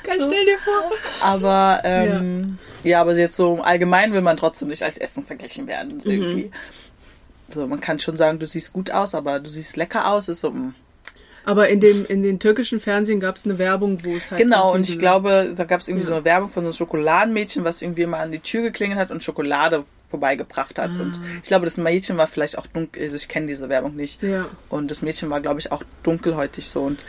Kann 0.02 0.18
so. 0.20 0.26
stell 0.26 0.44
dir 0.44 0.58
vor. 0.58 0.92
Aber 1.20 1.80
ähm, 1.84 2.58
ja. 2.82 2.90
ja. 2.90 3.00
aber 3.00 3.16
jetzt 3.16 3.36
so 3.36 3.60
allgemein 3.62 4.12
will 4.12 4.22
man 4.22 4.36
trotzdem 4.36 4.68
nicht 4.68 4.82
als 4.82 4.98
Essen 4.98 5.24
verglichen 5.24 5.66
werden. 5.66 6.00
Mhm. 6.04 6.10
Irgendwie. 6.10 6.50
So, 7.48 7.66
man 7.66 7.80
kann 7.80 7.98
schon 7.98 8.16
sagen, 8.16 8.38
du 8.38 8.46
siehst 8.46 8.72
gut 8.72 8.90
aus, 8.92 9.14
aber 9.14 9.40
du 9.40 9.48
siehst 9.48 9.76
lecker 9.76 10.08
aus, 10.08 10.28
ist 10.28 10.40
so, 10.40 10.50
mh. 10.50 10.72
Aber 11.44 11.68
in 11.68 11.80
dem 11.80 12.04
in 12.06 12.22
den 12.22 12.38
türkischen 12.38 12.80
Fernsehen 12.80 13.20
gab 13.20 13.36
es 13.36 13.46
eine 13.46 13.58
Werbung, 13.58 14.04
wo 14.04 14.14
es 14.14 14.30
halt. 14.30 14.40
Genau, 14.40 14.72
und 14.72 14.88
ich 14.88 14.98
glaube, 14.98 15.52
da 15.56 15.64
gab 15.64 15.80
es 15.80 15.88
irgendwie 15.88 16.04
ja. 16.04 16.08
so 16.08 16.14
eine 16.16 16.24
Werbung 16.24 16.48
von 16.48 16.62
so 16.64 16.68
einem 16.68 16.74
Schokoladenmädchen, 16.74 17.64
was 17.64 17.82
irgendwie 17.82 18.06
mal 18.06 18.20
an 18.20 18.32
die 18.32 18.40
Tür 18.40 18.62
geklingelt 18.62 18.98
hat 18.98 19.10
und 19.10 19.22
Schokolade 19.22 19.84
vorbeigebracht 20.10 20.78
hat. 20.78 20.90
Ah. 20.98 21.02
Und 21.02 21.20
ich 21.42 21.48
glaube, 21.48 21.64
das 21.64 21.76
Mädchen 21.76 22.18
war 22.18 22.26
vielleicht 22.26 22.58
auch 22.58 22.66
dunkel, 22.66 23.02
also 23.02 23.16
ich 23.16 23.28
kenne 23.28 23.46
diese 23.46 23.68
Werbung 23.68 23.96
nicht. 23.96 24.22
Ja. 24.22 24.46
Und 24.68 24.90
das 24.90 25.02
Mädchen 25.02 25.30
war, 25.30 25.40
glaube 25.40 25.60
ich, 25.60 25.72
auch 25.72 25.82
dunkelhäutig 26.02 26.68
so. 26.68 26.82
Und, 26.82 27.04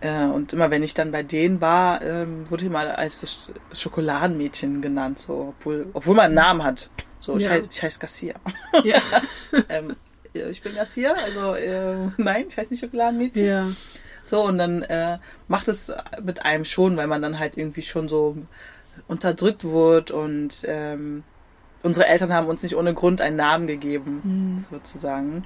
äh, 0.00 0.24
und 0.24 0.52
immer 0.52 0.70
wenn 0.70 0.82
ich 0.82 0.94
dann 0.94 1.10
bei 1.10 1.22
denen 1.22 1.60
war, 1.60 2.02
ähm, 2.02 2.48
wurde 2.50 2.64
ich 2.66 2.70
mal 2.70 2.90
als 2.90 3.20
das 3.22 3.52
Schokoladenmädchen 3.72 4.82
genannt, 4.82 5.18
so, 5.18 5.54
obwohl, 5.58 5.86
obwohl 5.94 6.14
man 6.14 6.26
einen 6.26 6.34
Namen 6.34 6.62
hat. 6.62 6.90
So, 7.18 7.36
ich, 7.36 7.44
ja. 7.44 7.50
heiße, 7.50 7.68
ich 7.70 7.82
heiße 7.82 7.98
Garcia. 7.98 8.34
Ja. 8.84 9.00
ähm, 9.68 9.96
ich 10.34 10.62
bin 10.62 10.74
Garcia, 10.74 11.12
also 11.12 11.54
äh, 11.54 12.08
nein, 12.16 12.46
ich 12.48 12.56
heiße 12.56 12.70
nicht 12.70 12.80
Schokoladenmädchen. 12.80 13.46
Ja. 13.46 13.68
So, 14.24 14.44
und 14.44 14.58
dann 14.58 14.82
äh, 14.82 15.18
macht 15.48 15.68
es 15.68 15.92
mit 16.22 16.44
einem 16.44 16.64
schon, 16.64 16.96
weil 16.96 17.06
man 17.06 17.22
dann 17.22 17.38
halt 17.38 17.56
irgendwie 17.56 17.82
schon 17.82 18.08
so 18.08 18.36
unterdrückt 19.08 19.64
wurde 19.64 20.14
und 20.14 20.62
ähm, 20.66 21.24
unsere 21.82 22.06
Eltern 22.06 22.32
haben 22.32 22.46
uns 22.46 22.62
nicht 22.62 22.76
ohne 22.76 22.94
Grund 22.94 23.20
einen 23.20 23.36
Namen 23.36 23.66
gegeben, 23.66 24.20
mhm. 24.22 24.64
sozusagen. 24.70 25.44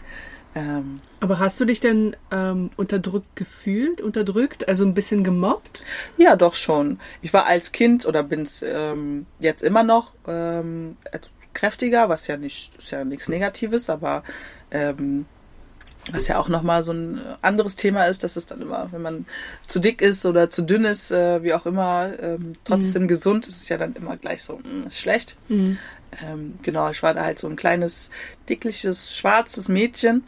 Ähm, 0.54 0.96
Aber 1.20 1.38
hast 1.38 1.60
du 1.60 1.66
dich 1.66 1.80
denn 1.80 2.16
ähm, 2.30 2.70
unterdrückt 2.76 3.36
gefühlt, 3.36 4.00
unterdrückt, 4.00 4.68
also 4.68 4.84
ein 4.84 4.94
bisschen 4.94 5.22
gemobbt? 5.22 5.84
Ja, 6.16 6.34
doch 6.34 6.54
schon. 6.54 6.98
Ich 7.20 7.34
war 7.34 7.46
als 7.46 7.72
Kind 7.72 8.06
oder 8.06 8.22
bin 8.22 8.42
es 8.42 8.62
ähm, 8.62 9.26
jetzt 9.38 9.62
immer 9.62 9.82
noch 9.82 10.14
ähm, 10.26 10.96
kräftiger, 11.52 12.08
was 12.08 12.26
ja 12.26 12.38
nicht, 12.38 12.76
ist 12.76 12.90
ja 12.90 13.04
nichts 13.04 13.28
Negatives, 13.28 13.90
aber 13.90 14.22
ähm, 14.70 15.26
was 16.12 16.28
ja 16.28 16.38
auch 16.38 16.48
nochmal 16.48 16.84
so 16.84 16.92
ein 16.92 17.20
anderes 17.42 17.76
Thema 17.76 18.04
ist, 18.04 18.22
dass 18.22 18.36
es 18.36 18.46
dann 18.46 18.60
immer, 18.60 18.88
wenn 18.92 19.02
man 19.02 19.26
zu 19.66 19.80
dick 19.80 20.00
ist 20.02 20.24
oder 20.24 20.50
zu 20.50 20.62
dünn 20.62 20.84
ist, 20.84 21.10
äh, 21.10 21.42
wie 21.42 21.54
auch 21.54 21.66
immer, 21.66 22.10
ähm, 22.20 22.52
trotzdem 22.64 23.04
mhm. 23.04 23.08
gesund, 23.08 23.46
ist 23.48 23.62
es 23.62 23.68
ja 23.68 23.76
dann 23.76 23.94
immer 23.94 24.16
gleich 24.16 24.42
so, 24.42 24.58
mh, 24.58 24.62
hm, 24.62 24.86
ist 24.86 25.00
schlecht. 25.00 25.36
Mhm. 25.48 25.78
Ähm, 26.24 26.58
genau, 26.62 26.90
ich 26.90 27.02
war 27.02 27.14
da 27.14 27.24
halt 27.24 27.38
so 27.38 27.48
ein 27.48 27.56
kleines, 27.56 28.10
dickliches, 28.48 29.14
schwarzes 29.14 29.68
Mädchen 29.68 30.24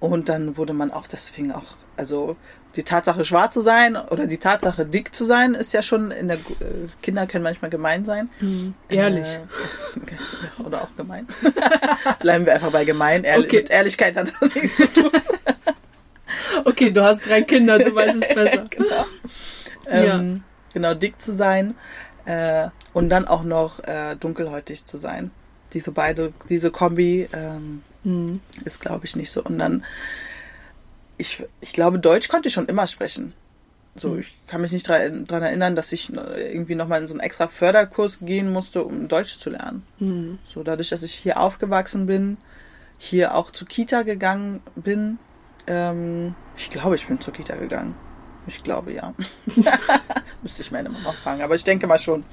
und 0.00 0.28
dann 0.28 0.56
wurde 0.56 0.72
man 0.72 0.90
auch 0.90 1.06
deswegen 1.06 1.52
auch, 1.52 1.76
also 1.96 2.36
die 2.76 2.84
Tatsache 2.84 3.24
schwarz 3.24 3.54
zu 3.54 3.62
sein 3.62 3.96
oder 3.96 4.26
die 4.26 4.38
Tatsache 4.38 4.86
dick 4.86 5.14
zu 5.14 5.26
sein 5.26 5.54
ist 5.54 5.72
ja 5.72 5.82
schon 5.82 6.10
in 6.10 6.28
der 6.28 6.36
äh, 6.36 6.86
Kinder 7.02 7.26
können 7.26 7.42
manchmal 7.42 7.70
gemein 7.70 8.04
sein. 8.04 8.30
Mhm. 8.40 8.74
Ehrlich. 8.88 9.28
Äh, 9.28 10.62
oder 10.64 10.82
auch 10.82 10.96
gemein. 10.96 11.26
Bleiben 12.20 12.46
wir 12.46 12.54
einfach 12.54 12.70
bei 12.70 12.84
gemein. 12.84 13.24
Ehrlich, 13.24 13.46
okay. 13.46 13.56
Mit 13.56 13.70
Ehrlichkeit 13.70 14.16
hat 14.16 14.32
das 14.40 14.54
nichts 14.54 14.76
zu 14.76 14.92
tun. 14.92 15.10
okay, 16.64 16.90
du 16.90 17.02
hast 17.02 17.28
drei 17.28 17.42
Kinder, 17.42 17.78
du 17.78 17.94
weißt 17.94 18.22
es 18.22 18.28
besser. 18.28 18.64
genau. 18.70 19.06
Ähm, 19.86 20.04
ja. 20.04 20.40
genau, 20.72 20.94
dick 20.94 21.20
zu 21.20 21.32
sein 21.32 21.74
äh, 22.26 22.68
und 22.92 23.08
dann 23.08 23.26
auch 23.26 23.42
noch 23.42 23.80
äh, 23.80 24.14
dunkelhäutig 24.14 24.84
zu 24.84 24.98
sein. 24.98 25.32
Diese 25.72 25.90
beide, 25.90 26.32
diese 26.48 26.70
Kombi 26.70 27.28
ähm, 27.32 27.82
mhm. 28.04 28.40
ist, 28.64 28.80
glaube 28.80 29.06
ich, 29.06 29.16
nicht 29.16 29.32
so. 29.32 29.42
Und 29.42 29.58
dann 29.58 29.84
ich, 31.20 31.44
ich 31.60 31.72
glaube, 31.72 31.98
Deutsch 31.98 32.28
konnte 32.28 32.48
ich 32.48 32.54
schon 32.54 32.66
immer 32.66 32.86
sprechen. 32.86 33.34
So, 33.96 34.16
ich 34.16 34.34
kann 34.46 34.60
mich 34.60 34.72
nicht 34.72 34.88
daran 34.88 35.26
erinnern, 35.28 35.74
dass 35.74 35.92
ich 35.92 36.12
irgendwie 36.12 36.74
nochmal 36.74 37.00
in 37.00 37.08
so 37.08 37.14
einen 37.14 37.20
extra 37.20 37.48
Förderkurs 37.48 38.20
gehen 38.20 38.52
musste, 38.52 38.84
um 38.84 39.08
Deutsch 39.08 39.38
zu 39.38 39.50
lernen. 39.50 39.82
Mhm. 39.98 40.38
So, 40.44 40.62
dadurch, 40.62 40.90
dass 40.90 41.02
ich 41.02 41.12
hier 41.12 41.40
aufgewachsen 41.40 42.06
bin, 42.06 42.38
hier 42.98 43.34
auch 43.34 43.50
zur 43.50 43.66
Kita 43.68 44.02
gegangen 44.02 44.60
bin, 44.76 45.18
ähm, 45.66 46.34
ich 46.56 46.70
glaube, 46.70 46.94
ich 46.94 47.06
bin 47.08 47.20
zur 47.20 47.34
Kita 47.34 47.56
gegangen. 47.56 47.94
Ich 48.46 48.62
glaube, 48.62 48.92
ja. 48.92 49.12
Müsste 50.42 50.62
ich 50.62 50.70
meine 50.72 50.88
Mama 50.88 51.12
fragen, 51.12 51.42
aber 51.42 51.54
ich 51.54 51.64
denke 51.64 51.86
mal 51.86 51.98
schon. 51.98 52.24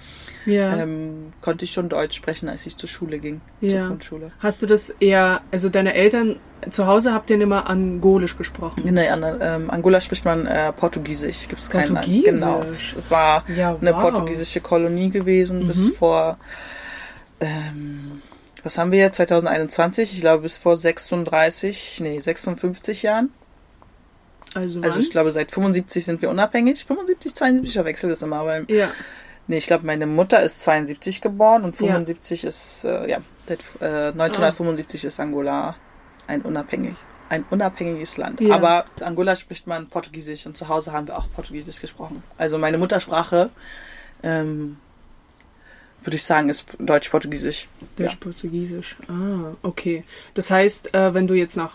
Ja. 0.45 0.77
Ähm, 0.77 1.33
konnte 1.41 1.65
ich 1.65 1.71
schon 1.73 1.89
Deutsch 1.89 2.15
sprechen, 2.15 2.47
als 2.47 2.65
ich 2.65 2.77
zur 2.77 2.87
Schule 2.87 3.19
ging, 3.19 3.41
zur 3.59 3.69
Ja. 3.69 3.87
Grundschule. 3.87 4.31
Hast 4.39 4.61
du 4.61 4.65
das 4.65 4.89
eher, 4.89 5.41
also 5.51 5.67
deine 5.67 5.93
Eltern 5.93 6.39
zu 6.69 6.87
Hause 6.87 7.13
habt 7.13 7.29
ihr 7.29 7.39
immer 7.41 7.69
Angolisch 7.69 8.37
gesprochen? 8.37 8.87
In 8.87 8.95
der 8.95 9.11
anderen, 9.13 9.39
ähm, 9.41 9.69
Angola 9.69 9.99
spricht 9.99 10.23
man 10.23 10.47
äh, 10.47 10.71
Portugiesisch. 10.71 11.47
Gibt 11.49 11.61
es 11.61 11.69
kein 11.69 11.93
Land. 11.93 12.05
Portugiesisch? 12.07 12.39
Genau. 12.39 12.61
Es 12.63 12.95
war 13.11 13.43
Ja, 13.53 13.75
eine 13.79 13.93
wow. 13.93 14.01
portugiesische 14.03 14.61
Kolonie 14.61 15.09
gewesen 15.09 15.67
bis 15.67 15.77
Mhm. 15.89 15.93
vor, 15.93 16.37
ähm, 17.41 18.21
was 18.63 18.77
haben 18.77 18.91
wir 18.91 18.99
jetzt, 18.99 19.17
2021? 19.17 20.13
Ich 20.13 20.21
glaube 20.21 20.43
bis 20.43 20.57
vor 20.57 20.77
36, 20.77 21.99
nee, 22.01 22.19
56 22.19 23.03
Jahren. 23.03 23.29
Also, 24.53 24.81
Also 24.81 24.99
ich 24.99 25.11
glaube 25.11 25.31
seit 25.31 25.51
75 25.51 26.05
sind 26.05 26.21
wir 26.21 26.29
unabhängig. 26.29 26.85
75, 26.85 27.35
72, 27.35 27.69
ich 27.69 27.73
verwechsel 27.73 28.09
das 28.09 28.21
immer, 28.21 28.45
weil, 28.45 28.65
ja. 28.69 28.89
nee, 29.47 29.57
ich 29.57 29.67
glaube 29.67 29.85
meine 29.85 30.05
Mutter 30.05 30.41
ist 30.41 30.61
72 30.61 31.21
geboren 31.21 31.63
und 31.63 31.75
Ja. 31.79 31.87
75 31.87 32.43
ist, 32.43 32.83
äh, 32.85 33.09
ja, 33.09 33.17
seit, 33.47 33.59
äh, 33.81 34.11
1975 34.11 35.05
ist 35.05 35.19
Angola 35.19 35.75
ein 36.27 36.41
unabhängig. 36.41 36.95
Ein 37.29 37.43
unabhängiges 37.49 38.17
Land. 38.17 38.39
Ja. 38.39 38.55
Aber 38.55 38.85
Angola 39.01 39.35
spricht 39.35 39.67
man 39.67 39.87
Portugiesisch 39.87 40.45
und 40.45 40.55
zu 40.55 40.69
Hause 40.69 40.93
haben 40.93 41.07
wir 41.07 41.17
auch 41.17 41.27
Portugiesisch 41.35 41.81
gesprochen. 41.81 42.23
Also 42.37 42.57
meine 42.57 42.77
Muttersprache, 42.77 43.49
ähm, 44.23 44.77
würde 46.01 46.15
ich 46.15 46.23
sagen, 46.23 46.47
ist 46.47 46.65
Deutsch-Portugiesisch. 46.79 47.67
Ja. 47.97 48.05
Deutsch-Portugiesisch. 48.05 48.95
Ah, 49.09 49.55
okay. 49.61 50.05
Das 50.35 50.49
heißt, 50.49 50.93
äh, 50.93 51.13
wenn 51.13 51.27
du 51.27 51.33
jetzt 51.33 51.57
nach 51.57 51.73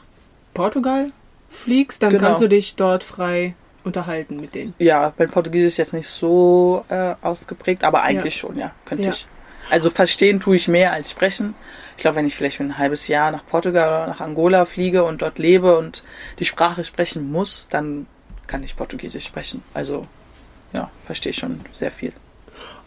Portugal 0.55 1.13
fliegst, 1.53 2.03
dann 2.03 2.11
Genau. 2.11 2.25
kannst 2.25 2.43
du 2.43 2.49
dich 2.49 2.77
dort 2.77 3.05
frei 3.05 3.55
unterhalten 3.85 4.37
mit 4.37 4.55
denen. 4.55 4.75
Ja, 4.79 5.13
mein 5.19 5.29
Portugiesisch 5.31 5.69
ist 5.73 5.77
jetzt 5.79 5.93
nicht 5.93 6.09
so 6.09 6.85
äh, 6.89 7.15
ausgeprägt, 7.23 7.85
aber 7.85 8.03
eigentlich 8.03 8.37
schon, 8.37 8.57
ja, 8.59 8.73
könnte 8.85 9.05
Ja. 9.05 9.11
ich. 9.11 9.27
Also 9.71 9.91
verstehen 9.91 10.41
tue 10.41 10.57
ich 10.57 10.67
mehr 10.69 10.93
als 10.93 11.11
sprechen. 11.11 11.55
Ich 11.97 12.03
glaube, 12.03 12.17
wenn 12.17 12.27
ich 12.27 12.35
vielleicht 12.35 12.57
für 12.57 12.65
ein 12.65 12.79
halbes 12.79 13.07
Jahr 13.09 13.31
nach 13.31 13.47
Portugal 13.47 13.89
oder 13.89 14.07
nach 14.09 14.21
Angola 14.21 14.65
fliege 14.65 15.05
und 15.05 15.23
dort 15.23 15.39
lebe 15.39 15.79
und 15.79 16.03
die 16.39 16.45
Sprache 16.45 16.83
sprechen 16.85 17.31
muss, 17.31 17.67
dann 17.71 18.07
kann 18.49 18.63
ich 18.65 18.77
Portugiesisch 18.77 19.25
sprechen. 19.25 19.63
Also 19.73 20.07
ja, 20.73 20.91
verstehe 21.07 21.31
ich 21.31 21.37
schon 21.37 21.61
sehr 21.73 21.93
viel. 21.93 22.13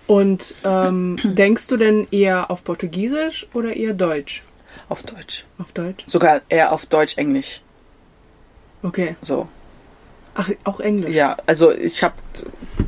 Und 0.08 0.54
ähm, 0.64 1.18
denkst 1.24 1.68
du 1.68 1.78
denn 1.78 2.08
eher 2.12 2.52
auf 2.52 2.64
Portugiesisch 2.64 3.48
oder 3.54 3.76
eher 3.76 3.94
Deutsch? 3.94 4.44
Auf 4.90 5.02
Deutsch. 5.02 5.46
Auf 5.58 5.72
Deutsch? 5.72 6.04
Sogar 6.08 6.42
eher 6.50 6.72
auf 6.74 6.86
Deutsch-Englisch. 6.86 7.62
Okay. 8.84 9.16
So. 9.22 9.48
Ach, 10.36 10.50
auch 10.66 10.80
Englisch? 10.82 11.16
Ja, 11.16 11.38
also 11.46 11.72
ich 11.72 12.04
habe 12.04 12.16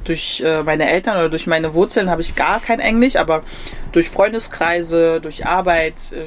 durch 0.04 0.42
äh, 0.46 0.64
meine 0.64 0.90
Eltern 0.90 1.18
oder 1.18 1.30
durch 1.30 1.48
meine 1.48 1.74
Wurzeln 1.74 2.10
habe 2.10 2.22
ich 2.22 2.36
gar 2.36 2.60
kein 2.60 2.80
Englisch, 2.80 3.16
aber 3.16 3.44
durch 3.94 4.10
Freundeskreise, 4.10 5.22
durch 5.22 5.46
Arbeit 5.46 5.94
äh, 6.12 6.26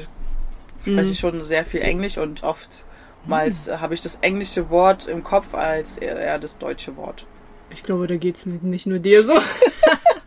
spreche 0.81 1.05
Mhm. 1.05 1.11
ich 1.11 1.19
schon 1.19 1.43
sehr 1.43 1.63
viel 1.63 1.81
Englisch 1.81 2.17
und 2.17 2.41
oftmals 2.43 3.67
äh, 3.67 3.77
habe 3.77 3.93
ich 3.93 4.01
das 4.01 4.15
englische 4.21 4.71
Wort 4.71 5.07
im 5.07 5.23
Kopf 5.23 5.53
als 5.53 5.99
eher, 5.99 6.39
das 6.39 6.57
deutsche 6.57 6.97
Wort. 6.97 7.25
Ich 7.69 7.83
glaube, 7.83 8.07
da 8.07 8.15
geht's 8.17 8.47
nicht, 8.47 8.63
nicht 8.63 8.85
nur 8.87 8.97
dir 8.99 9.23
so. 9.23 9.33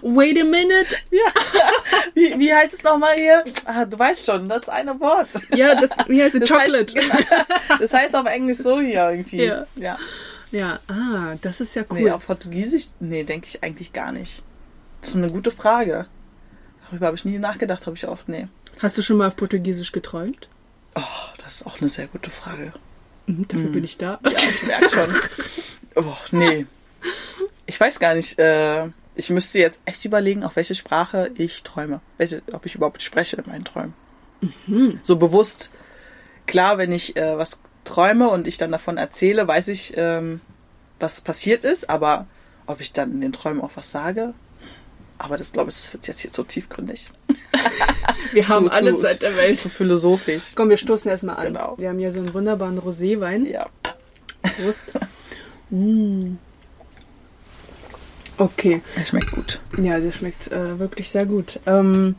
Wait 0.00 0.40
a 0.40 0.44
minute. 0.44 0.86
Wie, 2.14 2.38
wie 2.38 2.52
heißt 2.52 2.72
es 2.72 2.82
nochmal 2.82 3.16
hier? 3.16 3.44
Ah, 3.64 3.84
du 3.84 3.98
weißt 3.98 4.26
schon, 4.26 4.48
das 4.48 4.68
eine 4.68 4.98
Wort. 5.00 5.28
Ja, 5.54 5.74
das, 5.74 5.90
wie 6.08 6.22
heißt 6.22 6.34
es? 6.34 6.48
Chocolate. 6.48 6.94
Heißt, 6.94 7.28
das 7.80 7.94
heißt 7.94 8.16
auf 8.16 8.26
Englisch 8.26 8.58
so 8.58 8.80
hier 8.80 9.10
irgendwie. 9.10 9.44
Ja. 9.44 9.66
ja. 9.76 9.98
Ja, 10.50 10.80
ah, 10.86 11.34
das 11.40 11.62
ist 11.62 11.74
ja 11.74 11.82
cool. 11.90 12.02
Nee, 12.02 12.10
auf 12.10 12.26
Portugiesisch, 12.26 12.88
nee, 13.00 13.24
denke 13.24 13.46
ich 13.46 13.62
eigentlich 13.62 13.94
gar 13.94 14.12
nicht. 14.12 14.42
Das 15.00 15.10
ist 15.10 15.16
eine 15.16 15.30
gute 15.30 15.50
Frage. 15.50 16.06
Darüber 16.86 17.06
habe 17.06 17.16
ich 17.16 17.24
nie 17.24 17.38
nachgedacht, 17.38 17.86
habe 17.86 17.96
ich 17.96 18.06
oft, 18.06 18.28
nee. 18.28 18.48
Hast 18.80 18.98
du 18.98 19.02
schon 19.02 19.16
mal 19.16 19.28
auf 19.28 19.36
Portugiesisch 19.36 19.92
geträumt? 19.92 20.48
Oh, 20.94 21.00
das 21.42 21.56
ist 21.56 21.66
auch 21.66 21.80
eine 21.80 21.88
sehr 21.88 22.06
gute 22.06 22.30
Frage. 22.30 22.72
Mhm, 23.26 23.48
dafür 23.48 23.70
bin 23.70 23.84
ich 23.84 23.96
da. 23.96 24.18
Ja, 24.24 24.38
ich 24.50 24.62
merke 24.62 24.88
schon. 24.88 25.14
Oh, 25.94 26.16
nee. 26.30 26.64
Ich 27.66 27.78
weiß 27.78 28.00
gar 28.00 28.14
nicht. 28.14 28.38
Äh, 28.38 28.88
ich 29.14 29.30
müsste 29.30 29.58
jetzt 29.58 29.80
echt 29.84 30.04
überlegen, 30.04 30.44
auf 30.44 30.56
welche 30.56 30.74
Sprache 30.74 31.30
ich 31.36 31.62
träume. 31.62 32.00
Welche, 32.18 32.42
ob 32.52 32.66
ich 32.66 32.74
überhaupt 32.74 33.02
spreche 33.02 33.36
in 33.36 33.50
meinen 33.50 33.64
Träumen. 33.64 33.94
So 35.02 35.16
bewusst. 35.16 35.70
Klar, 36.46 36.78
wenn 36.78 36.92
ich 36.92 37.16
äh, 37.16 37.38
was 37.38 37.60
träume 37.84 38.28
und 38.28 38.46
ich 38.46 38.58
dann 38.58 38.72
davon 38.72 38.96
erzähle, 38.96 39.46
weiß 39.46 39.68
ich, 39.68 39.94
ähm, 39.96 40.40
was 40.98 41.20
passiert 41.20 41.64
ist. 41.64 41.90
Aber 41.90 42.26
ob 42.66 42.80
ich 42.80 42.92
dann 42.92 43.12
in 43.12 43.20
den 43.20 43.32
Träumen 43.32 43.60
auch 43.60 43.72
was 43.74 43.90
sage, 43.90 44.34
aber 45.18 45.36
das 45.36 45.52
glaube 45.52 45.70
ich, 45.70 45.76
das 45.76 45.92
wird 45.92 46.08
jetzt 46.08 46.20
hier 46.20 46.32
zu 46.32 46.42
tiefgründig. 46.42 47.08
Wir 48.32 48.48
haben 48.48 48.66
zu, 48.66 48.72
alle 48.72 48.96
zu, 48.96 49.02
Zeit 49.02 49.22
der 49.22 49.36
Welt. 49.36 49.60
Zu 49.60 49.68
philosophisch. 49.68 50.52
Komm, 50.54 50.70
wir 50.70 50.78
stoßen 50.78 51.10
erstmal 51.10 51.36
an. 51.36 51.48
Genau. 51.48 51.74
Wir 51.76 51.90
haben 51.90 51.98
hier 51.98 52.12
so 52.12 52.18
einen 52.18 52.32
wunderbaren 52.32 52.78
Roséwein. 52.78 53.46
Ja. 53.46 53.68
Prost. 54.42 54.90
mm. 55.70 56.36
Okay. 58.38 58.80
Er 58.96 59.06
schmeckt 59.06 59.32
gut. 59.32 59.60
Ja, 59.78 59.98
der 59.98 60.12
schmeckt 60.12 60.50
äh, 60.50 60.78
wirklich 60.78 61.10
sehr 61.10 61.26
gut. 61.26 61.60
Ähm, 61.66 62.16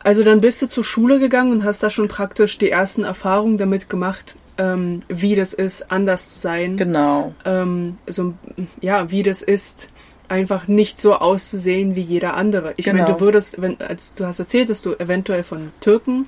also 0.00 0.22
dann 0.22 0.40
bist 0.40 0.60
du 0.60 0.66
zur 0.68 0.84
Schule 0.84 1.18
gegangen 1.18 1.50
und 1.52 1.64
hast 1.64 1.82
da 1.82 1.90
schon 1.90 2.08
praktisch 2.08 2.58
die 2.58 2.70
ersten 2.70 3.04
Erfahrungen 3.04 3.56
damit 3.58 3.88
gemacht, 3.88 4.36
ähm, 4.58 5.02
wie 5.08 5.34
das 5.34 5.54
ist, 5.54 5.90
anders 5.90 6.34
zu 6.34 6.38
sein. 6.38 6.76
Genau. 6.76 7.34
Ähm, 7.44 7.96
so, 8.06 8.34
ja, 8.80 9.10
wie 9.10 9.22
das 9.22 9.42
ist, 9.42 9.88
einfach 10.28 10.68
nicht 10.68 11.00
so 11.00 11.16
auszusehen 11.16 11.96
wie 11.96 12.00
jeder 12.00 12.34
andere. 12.34 12.74
Ich 12.76 12.86
meine, 12.86 13.00
Genau. 13.04 13.14
du 13.14 13.20
würdest, 13.20 13.60
wenn, 13.60 13.80
als 13.80 14.12
du 14.14 14.26
hast 14.26 14.38
erzählt, 14.38 14.68
dass 14.70 14.82
du 14.82 14.94
eventuell 14.94 15.42
von 15.42 15.70
Türken 15.80 16.26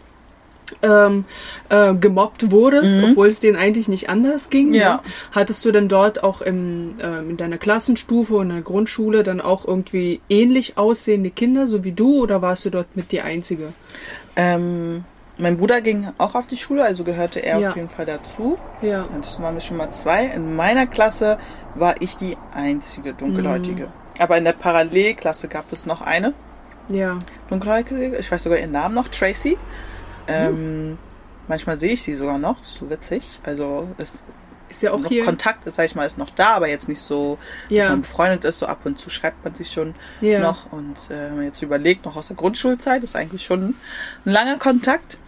ähm, 0.82 1.24
äh, 1.68 1.94
gemobbt 1.94 2.50
wurdest, 2.50 2.94
obwohl 3.04 3.28
es 3.28 3.40
denen 3.40 3.56
eigentlich 3.56 3.88
nicht 3.88 4.08
anders 4.08 4.50
ging. 4.50 4.68
Mhm. 4.68 4.74
Ja. 4.74 4.94
ne? 4.94 5.00
Hattest 5.32 5.64
du 5.64 5.72
denn 5.72 5.88
dort 5.88 6.22
auch 6.24 6.40
im, 6.42 6.94
ähm, 7.00 7.30
in 7.30 7.36
deiner 7.36 7.58
Klassenstufe 7.58 8.34
und 8.36 8.48
in 8.50 8.56
der 8.56 8.62
Grundschule 8.64 9.22
dann 9.22 9.40
auch 9.40 9.64
irgendwie 9.66 10.20
ähnlich 10.28 10.76
aussehende 10.78 11.30
Kinder, 11.30 11.66
so 11.66 11.84
wie 11.84 11.92
du, 11.92 12.22
oder 12.22 12.42
warst 12.42 12.64
du 12.64 12.70
dort 12.70 12.96
mit 12.96 13.12
die 13.12 13.20
Einzige? 13.20 13.72
Ähm, 14.34 15.04
mein 15.38 15.58
Bruder 15.58 15.80
ging 15.82 16.08
auch 16.18 16.34
auf 16.34 16.46
die 16.46 16.56
Schule, 16.56 16.82
also 16.84 17.04
gehörte 17.04 17.40
er 17.40 17.58
Ja. 17.58 17.70
auf 17.70 17.76
jeden 17.76 17.88
Fall 17.90 18.06
dazu. 18.06 18.58
Ja. 18.82 19.02
Dann 19.02 19.22
waren 19.42 19.54
wir 19.54 19.60
schon 19.60 19.76
mal 19.76 19.90
zwei. 19.90 20.24
In 20.26 20.56
meiner 20.56 20.86
Klasse 20.86 21.38
war 21.74 22.00
ich 22.00 22.16
die 22.16 22.36
einzige 22.54 23.12
Dunkelhäutige. 23.12 23.84
Mhm. 23.86 23.92
Aber 24.18 24.38
in 24.38 24.44
der 24.44 24.52
Parallelklasse 24.54 25.48
gab 25.48 25.70
es 25.72 25.84
noch 25.84 26.00
eine 26.00 26.32
Ja. 26.88 27.18
Dunkelhäutige. 27.50 28.16
Ich 28.16 28.32
weiß 28.32 28.44
sogar 28.44 28.58
ihren 28.58 28.72
Namen 28.72 28.94
noch, 28.94 29.08
Tracy. 29.08 29.58
Mhm. 30.26 30.34
Ähm, 30.34 30.98
manchmal 31.48 31.76
sehe 31.76 31.92
ich 31.92 32.02
sie 32.02 32.14
sogar 32.14 32.38
noch, 32.38 32.60
ist 32.62 32.74
so 32.74 32.88
witzig. 32.90 33.40
Also 33.44 33.88
ist 33.98 34.18
Ist 34.68 34.82
ja 34.82 34.90
auch 34.92 34.98
noch 34.98 35.08
hier. 35.08 35.24
Kontakt, 35.24 35.60
sag 35.72 35.84
ich 35.84 35.94
mal, 35.94 36.04
ist 36.06 36.18
noch 36.18 36.30
da, 36.30 36.54
aber 36.54 36.68
jetzt 36.68 36.88
nicht 36.88 37.00
so, 37.00 37.38
dass 37.68 37.70
Ja. 37.84 37.88
man 37.90 38.00
befreundet 38.02 38.44
ist. 38.44 38.58
So 38.58 38.66
ab 38.66 38.80
und 38.84 38.98
zu 38.98 39.10
schreibt 39.10 39.44
man 39.44 39.54
sich 39.54 39.70
schon 39.70 39.94
Ja. 40.20 40.40
noch. 40.40 40.72
Und 40.72 40.96
äh, 41.10 41.28
wenn 41.30 41.36
man 41.36 41.44
jetzt 41.44 41.62
überlegt, 41.62 42.04
noch 42.04 42.16
aus 42.16 42.26
der 42.28 42.36
Grundschulzeit, 42.36 43.04
ist 43.04 43.14
eigentlich 43.14 43.44
schon 43.44 43.62
ein 43.70 43.74
langer 44.24 44.58
Kontakt. 44.58 45.18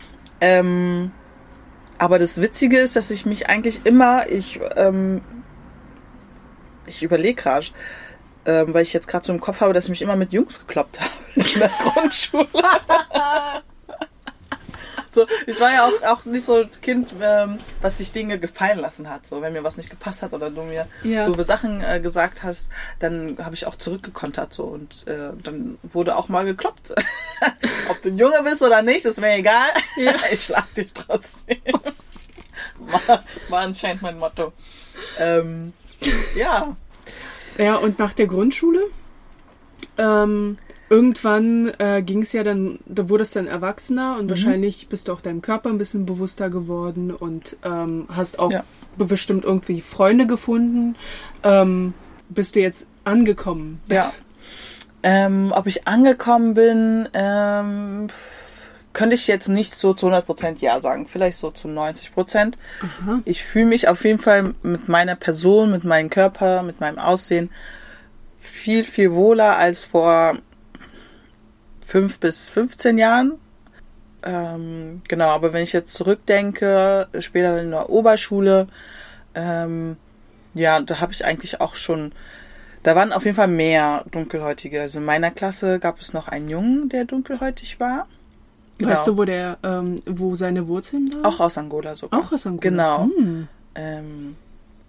Ähm, 0.40 1.12
aber 1.98 2.18
das 2.18 2.40
Witzige 2.40 2.78
ist, 2.78 2.96
dass 2.96 3.10
ich 3.12 3.26
mich 3.26 3.48
eigentlich 3.48 3.86
immer, 3.86 4.28
ich, 4.28 4.60
ähm, 4.76 5.20
ich 6.86 7.02
überlege 7.04 7.40
gerade, 7.42 7.66
ähm, 8.46 8.72
weil 8.74 8.82
ich 8.82 8.92
jetzt 8.92 9.06
gerade 9.08 9.26
so 9.26 9.32
im 9.32 9.40
Kopf 9.40 9.60
habe, 9.60 9.72
dass 9.72 9.84
ich 9.84 9.90
mich 9.90 10.02
immer 10.02 10.16
mit 10.16 10.32
Jungs 10.32 10.58
gekloppt 10.60 10.98
habe 11.00 11.12
in 11.36 11.60
der 11.60 11.68
Grundschule. 11.68 12.48
so, 15.14 15.26
ich 15.46 15.58
war 15.60 15.72
ja 15.72 15.86
auch, 15.86 16.02
auch 16.10 16.24
nicht 16.24 16.44
so 16.44 16.56
ein 16.62 16.70
Kind, 16.82 17.14
ähm, 17.20 17.58
was 17.80 17.98
sich 17.98 18.12
Dinge 18.12 18.38
gefallen 18.38 18.78
lassen 18.78 19.08
hat. 19.10 19.26
So, 19.26 19.40
wenn 19.42 19.52
mir 19.52 19.64
was 19.64 19.76
nicht 19.76 19.90
gepasst 19.90 20.22
hat 20.22 20.32
oder 20.32 20.50
du 20.50 20.62
mir 20.62 20.86
Ja. 21.02 21.26
doofe 21.26 21.44
Sachen 21.44 21.80
äh, 21.82 22.00
gesagt 22.00 22.42
hast, 22.42 22.70
dann 23.00 23.36
habe 23.42 23.54
ich 23.54 23.66
auch 23.66 23.76
zurückgekontert 23.76 24.52
so 24.52 24.64
und 24.64 25.06
äh, 25.06 25.30
dann 25.42 25.78
wurde 25.82 26.16
auch 26.16 26.28
mal 26.28 26.44
gekloppt. 26.44 26.94
Ob 27.88 28.02
du 28.02 28.08
ein 28.10 28.18
Junge 28.18 28.42
bist 28.44 28.62
oder 28.62 28.82
nicht, 28.82 29.04
ist 29.04 29.20
mir 29.20 29.34
egal. 29.34 29.68
Ja. 29.96 30.14
Ich 30.32 30.44
schlag 30.44 30.72
dich 30.74 30.92
trotzdem. 30.92 31.58
war, 32.78 33.24
war 33.48 33.60
anscheinend 33.60 34.02
mein 34.02 34.18
Motto. 34.18 34.52
Ähm, 35.18 35.72
ja, 36.34 36.76
Ja, 37.56 37.76
und 37.76 37.98
nach 37.98 38.12
der 38.12 38.26
Grundschule, 38.26 38.82
ähm, 39.96 40.58
irgendwann 40.90 41.72
äh, 41.78 42.02
ging 42.02 42.22
es 42.22 42.32
ja 42.32 42.42
dann, 42.42 42.78
da 42.86 43.08
wurdest 43.08 43.36
dann 43.36 43.46
erwachsener 43.46 44.14
Mhm. 44.14 44.18
und 44.20 44.30
wahrscheinlich 44.30 44.88
bist 44.88 45.08
du 45.08 45.12
auch 45.12 45.20
deinem 45.20 45.42
Körper 45.42 45.68
ein 45.70 45.78
bisschen 45.78 46.06
bewusster 46.06 46.48
geworden 46.50 47.10
und 47.10 47.56
ähm, 47.64 48.06
hast 48.10 48.38
auch 48.38 48.50
Ja. 48.52 48.64
bestimmt 48.96 49.44
irgendwie 49.44 49.80
Freunde 49.80 50.26
gefunden. 50.26 50.96
Ähm, 51.42 51.94
bist 52.30 52.56
du 52.56 52.60
jetzt 52.60 52.86
angekommen? 53.04 53.80
Ja. 53.88 54.12
Ähm, 55.02 55.52
ob 55.54 55.66
ich 55.66 55.86
angekommen 55.86 56.54
bin, 56.54 57.08
ähm, 57.14 58.08
könnte 58.92 59.14
ich 59.14 59.28
jetzt 59.28 59.48
nicht 59.48 59.74
so 59.76 59.94
zu 59.94 60.06
100% 60.08 60.60
Ja 60.60 60.80
sagen. 60.80 61.06
Vielleicht 61.06 61.38
so 61.38 61.50
zu 61.52 61.68
90%. 61.68 62.58
Aha. 62.82 63.20
Ich 63.24 63.44
fühle 63.44 63.66
mich 63.66 63.86
auf 63.86 64.04
jeden 64.04 64.18
Fall 64.18 64.54
mit 64.62 64.88
meiner 64.88 65.14
Person, 65.14 65.70
mit 65.70 65.84
meinem 65.84 66.10
Körper, 66.10 66.62
mit 66.62 66.80
meinem 66.80 66.98
Aussehen 66.98 67.50
viel, 68.40 68.82
viel 68.84 69.12
wohler 69.12 69.56
als 69.56 69.84
vor 69.84 70.38
5 71.88 72.18
bis 72.18 72.50
15 72.50 72.98
Jahren. 72.98 73.32
Ähm, 74.22 75.00
genau, 75.08 75.28
aber 75.28 75.54
wenn 75.54 75.62
ich 75.62 75.72
jetzt 75.72 75.94
zurückdenke, 75.94 77.08
später 77.18 77.62
in 77.62 77.70
der 77.70 77.88
Oberschule, 77.88 78.66
ähm, 79.34 79.96
ja, 80.52 80.80
da 80.80 81.00
habe 81.00 81.12
ich 81.12 81.24
eigentlich 81.24 81.62
auch 81.62 81.76
schon, 81.76 82.12
da 82.82 82.94
waren 82.94 83.12
auf 83.14 83.24
jeden 83.24 83.36
Fall 83.36 83.48
mehr 83.48 84.04
Dunkelhäutige. 84.10 84.82
Also 84.82 84.98
in 84.98 85.06
meiner 85.06 85.30
Klasse 85.30 85.78
gab 85.78 85.98
es 85.98 86.12
noch 86.12 86.28
einen 86.28 86.50
Jungen, 86.50 86.90
der 86.90 87.06
dunkelhäutig 87.06 87.80
war. 87.80 88.06
Weißt 88.80 89.04
Genau. 89.04 89.04
du, 89.06 89.16
wo 89.16 89.24
der, 89.24 89.56
ähm, 89.62 90.02
wo 90.04 90.36
seine 90.36 90.68
Wurzeln 90.68 91.10
waren? 91.14 91.24
Auch 91.24 91.40
aus 91.40 91.56
Angola 91.56 91.96
sogar. 91.96 92.20
Auch 92.20 92.30
aus 92.32 92.46
Angola. 92.46 92.60
Genau. 92.60 93.04
Hm. 93.16 93.48
Ähm, 93.74 94.36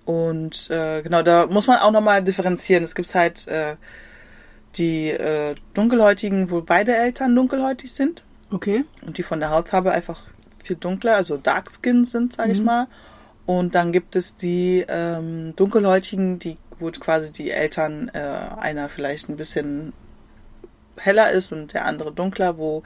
und 0.04 0.70
äh, 0.70 1.02
genau, 1.02 1.22
da 1.22 1.46
muss 1.46 1.68
man 1.68 1.78
auch 1.78 1.92
nochmal 1.92 2.22
differenzieren. 2.24 2.84
Es 2.84 2.94
gibt 2.94 3.14
halt 3.16 3.48
äh, 3.48 3.78
die 4.76 5.10
äh, 5.10 5.56
Dunkelhäutigen, 5.74 6.52
wo 6.52 6.62
beide 6.62 6.96
Eltern 6.96 7.36
dunkelhäutig 7.36 7.92
sind 7.94 8.24
Okay. 8.52 8.86
und 9.06 9.18
die 9.18 9.24
von 9.24 9.40
der 9.40 9.50
Hautfarbe 9.50 9.92
einfach 9.92 10.22
viel 10.64 10.76
dunkler, 10.76 11.16
also 11.16 11.38
Dark 11.38 11.70
Skin 11.72 12.06
sind, 12.06 12.34
sage 12.34 12.52
ich 12.52 12.60
Mhm. 12.60 12.66
mal. 12.66 12.88
Und 13.46 13.74
dann 13.76 13.92
gibt 13.92 14.16
es 14.16 14.38
die 14.38 14.86
ähm, 14.88 15.54
Dunkelhäutigen, 15.56 16.38
die 16.40 16.58
wo 16.78 16.90
quasi 16.92 17.34
die 17.34 17.52
Eltern 17.52 18.10
äh, 18.14 18.20
einer 18.20 18.88
vielleicht 18.88 19.28
ein 19.28 19.36
bisschen 19.36 19.92
heller 20.98 21.30
ist 21.32 21.52
und 21.52 21.74
der 21.74 21.86
andere 21.86 22.14
dunkler, 22.14 22.58
wo 22.58 22.84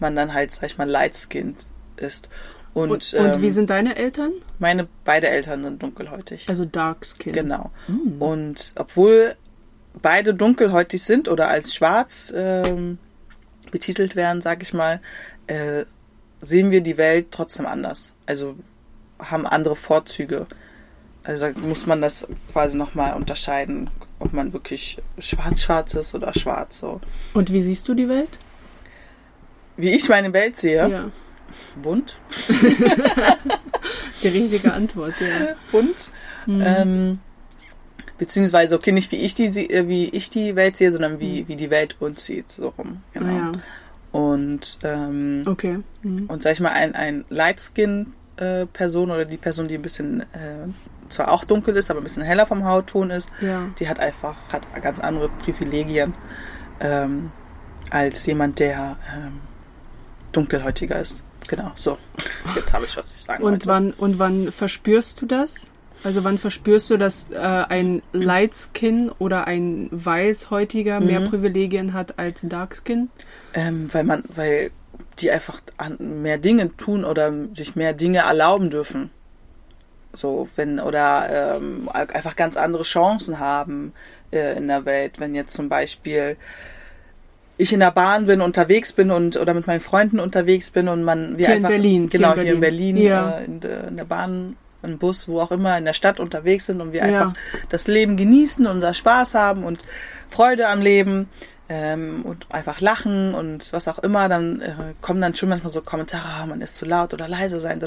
man 0.00 0.16
dann 0.16 0.34
halt, 0.34 0.50
sag 0.50 0.66
ich 0.66 0.78
mal, 0.78 0.88
light 0.88 1.14
skinned 1.14 1.56
ist. 1.96 2.28
Und, 2.74 2.90
Und, 2.90 3.14
und 3.14 3.34
ähm, 3.36 3.42
wie 3.42 3.50
sind 3.50 3.70
deine 3.70 3.96
Eltern? 3.96 4.32
meine 4.58 4.88
beide 5.04 5.28
Eltern 5.28 5.62
sind 5.62 5.82
dunkelhäutig. 5.82 6.48
Also 6.48 6.64
Dark 6.64 7.04
Skin. 7.06 7.32
Genau. 7.32 7.70
Hm. 7.86 8.20
Und 8.20 8.72
obwohl 8.76 9.36
beide 10.02 10.34
dunkelhäutig 10.34 11.02
sind 11.02 11.28
oder 11.28 11.48
als 11.48 11.74
schwarz 11.74 12.32
ähm, 12.36 12.98
betitelt 13.70 14.16
werden, 14.16 14.40
sag 14.40 14.62
ich 14.62 14.72
mal, 14.74 15.00
äh, 15.46 15.84
sehen 16.40 16.70
wir 16.70 16.80
die 16.80 16.96
Welt 16.96 17.28
trotzdem 17.30 17.66
anders. 17.66 18.12
Also 18.26 18.56
haben 19.18 19.46
andere 19.46 19.76
Vorzüge. 19.76 20.46
Also 21.24 21.46
da 21.50 21.58
muss 21.60 21.84
man 21.86 22.00
das 22.00 22.26
quasi 22.52 22.76
nochmal 22.76 23.14
unterscheiden, 23.14 23.90
ob 24.18 24.32
man 24.32 24.52
wirklich 24.52 24.98
schwarz-schwarz 25.18 25.94
ist 25.94 26.14
oder 26.14 26.32
schwarz 26.34 26.78
so. 26.78 27.00
Und 27.34 27.52
wie 27.52 27.62
siehst 27.62 27.88
du 27.88 27.94
die 27.94 28.08
Welt? 28.08 28.38
Wie 29.76 29.90
ich 29.90 30.08
meine 30.08 30.32
Welt 30.32 30.56
sehe, 30.56 30.88
Ja. 30.88 31.10
bunt, 31.82 32.18
Die 34.22 34.28
richtige 34.28 34.72
Antwort, 34.72 35.14
ja. 35.20 35.54
bunt. 35.70 36.10
Mhm. 36.46 36.62
Ähm, 36.64 37.18
beziehungsweise, 38.18 38.74
okay, 38.74 38.92
nicht 38.92 39.10
wie 39.12 39.16
ich 39.16 39.34
die, 39.34 39.46
äh, 39.70 39.88
wie 39.88 40.04
ich 40.08 40.30
die 40.30 40.56
Welt 40.56 40.76
sehe, 40.76 40.90
sondern 40.92 41.20
wie, 41.20 41.46
wie 41.48 41.56
die 41.56 41.70
Welt 41.70 41.96
uns 42.00 42.24
sieht. 42.26 42.50
So 42.50 42.68
rum. 42.76 43.02
Genau. 43.12 43.26
Ah, 43.32 43.36
ja. 43.36 43.52
Und, 44.10 44.78
ähm, 44.84 45.42
Okay. 45.46 45.78
Mhm. 46.02 46.26
und 46.26 46.42
sag 46.42 46.52
ich 46.52 46.60
mal, 46.60 46.72
ein, 46.72 46.94
ein 46.94 47.24
Lightskin-Person 47.28 49.10
oder 49.10 49.24
die 49.24 49.36
Person, 49.36 49.68
die 49.68 49.74
ein 49.76 49.82
bisschen 49.82 50.20
äh, 50.32 50.66
zwar 51.08 51.30
auch 51.30 51.44
dunkel 51.44 51.76
ist, 51.76 51.90
aber 51.90 52.00
ein 52.00 52.04
bisschen 52.04 52.22
heller 52.22 52.46
vom 52.46 52.64
Hautton 52.64 53.10
ist, 53.10 53.30
Ja. 53.40 53.66
die 53.78 53.88
hat 53.88 53.98
einfach 54.00 54.34
hat 54.52 54.62
ganz 54.82 54.98
andere 55.00 55.28
Privilegien 55.28 56.14
ähm, 56.80 57.30
als 57.90 58.26
jemand, 58.26 58.58
der 58.58 58.96
ähm, 59.14 59.40
dunkelhäutiger 60.32 60.98
ist. 61.00 61.22
Genau, 61.48 61.72
so. 61.76 61.96
Jetzt 62.54 62.74
habe 62.74 62.84
ich, 62.84 62.94
was 62.96 63.10
ich 63.10 63.20
sagen 63.22 63.42
Und 63.42 63.52
wollte. 63.52 63.66
wann, 63.68 63.92
und 63.94 64.18
wann 64.18 64.52
verspürst 64.52 65.20
du 65.22 65.26
das? 65.26 65.70
Also 66.04 66.22
wann 66.24 66.38
verspürst 66.38 66.90
du, 66.90 66.96
dass 66.96 67.26
äh, 67.30 67.36
ein 67.38 68.02
Light 68.12 68.52
Skin 68.54 69.10
oder 69.18 69.46
ein 69.46 69.88
Weißhäutiger 69.90 71.00
mehr 71.00 71.20
Mhm. 71.20 71.24
Privilegien 71.26 71.92
hat 71.92 72.18
als 72.18 72.40
Dark 72.42 72.76
Skin? 72.76 73.10
Ähm, 73.54 73.88
weil 73.92 74.04
man, 74.04 74.22
weil 74.34 74.70
die 75.18 75.30
einfach 75.30 75.60
mehr 75.98 76.38
Dinge 76.38 76.76
tun 76.76 77.04
oder 77.04 77.32
sich 77.52 77.74
mehr 77.76 77.92
Dinge 77.92 78.18
erlauben 78.18 78.70
dürfen. 78.70 79.10
So, 80.12 80.48
wenn, 80.56 80.80
oder 80.80 81.56
ähm, 81.56 81.88
einfach 81.92 82.36
ganz 82.36 82.56
andere 82.56 82.82
Chancen 82.84 83.38
haben 83.40 83.92
äh, 84.30 84.56
in 84.56 84.68
der 84.68 84.84
Welt. 84.84 85.20
Wenn 85.20 85.34
jetzt 85.34 85.52
zum 85.52 85.68
Beispiel 85.68 86.36
ich 87.56 87.72
in 87.72 87.80
der 87.80 87.90
Bahn 87.90 88.26
bin, 88.26 88.40
unterwegs 88.40 88.92
bin 88.92 89.10
und 89.10 89.36
oder 89.36 89.52
mit 89.52 89.66
meinen 89.66 89.80
Freunden 89.80 90.20
unterwegs 90.20 90.70
bin 90.70 90.88
und 90.88 91.02
man 91.02 91.36
wir 91.38 91.46
Hier 91.46 91.56
in 91.56 91.64
einfach 91.64 91.70
Berlin, 91.70 92.08
genau 92.08 92.34
hier 92.34 92.42
in 92.42 92.46
hier 92.46 92.54
in 92.54 92.60
Berlin, 92.60 92.96
Ja. 92.98 93.30
äh, 93.38 93.44
in, 93.44 93.60
der, 93.60 93.88
in 93.88 93.96
der 93.96 94.04
Bahn, 94.04 94.56
im 94.82 94.98
Bus, 94.98 95.28
wo 95.28 95.40
auch 95.40 95.50
immer 95.50 95.76
in 95.76 95.84
der 95.84 95.92
Stadt 95.92 96.20
unterwegs 96.20 96.66
sind 96.66 96.80
und 96.80 96.92
wir 96.92 97.00
Ja. 97.00 97.06
einfach 97.06 97.34
das 97.68 97.88
Leben 97.88 98.16
genießen, 98.16 98.66
unser 98.66 98.94
Spaß 98.94 99.34
haben 99.34 99.64
und 99.64 99.80
Freude 100.28 100.68
am 100.68 100.80
Leben 100.80 101.28
ähm, 101.68 102.24
und 102.24 102.46
einfach 102.50 102.80
lachen 102.80 103.34
und 103.34 103.72
was 103.72 103.88
auch 103.88 103.98
immer, 103.98 104.28
dann 104.28 104.60
äh, 104.60 104.74
kommen 105.00 105.20
dann 105.20 105.34
schon 105.34 105.48
manchmal 105.48 105.70
so 105.70 105.82
Kommentare, 105.82 106.24
ah, 106.40 106.46
man 106.46 106.60
ist 106.60 106.76
zu 106.76 106.84
laut 106.86 107.12
oder 107.12 107.28
leise 107.28 107.60
sein. 107.60 107.80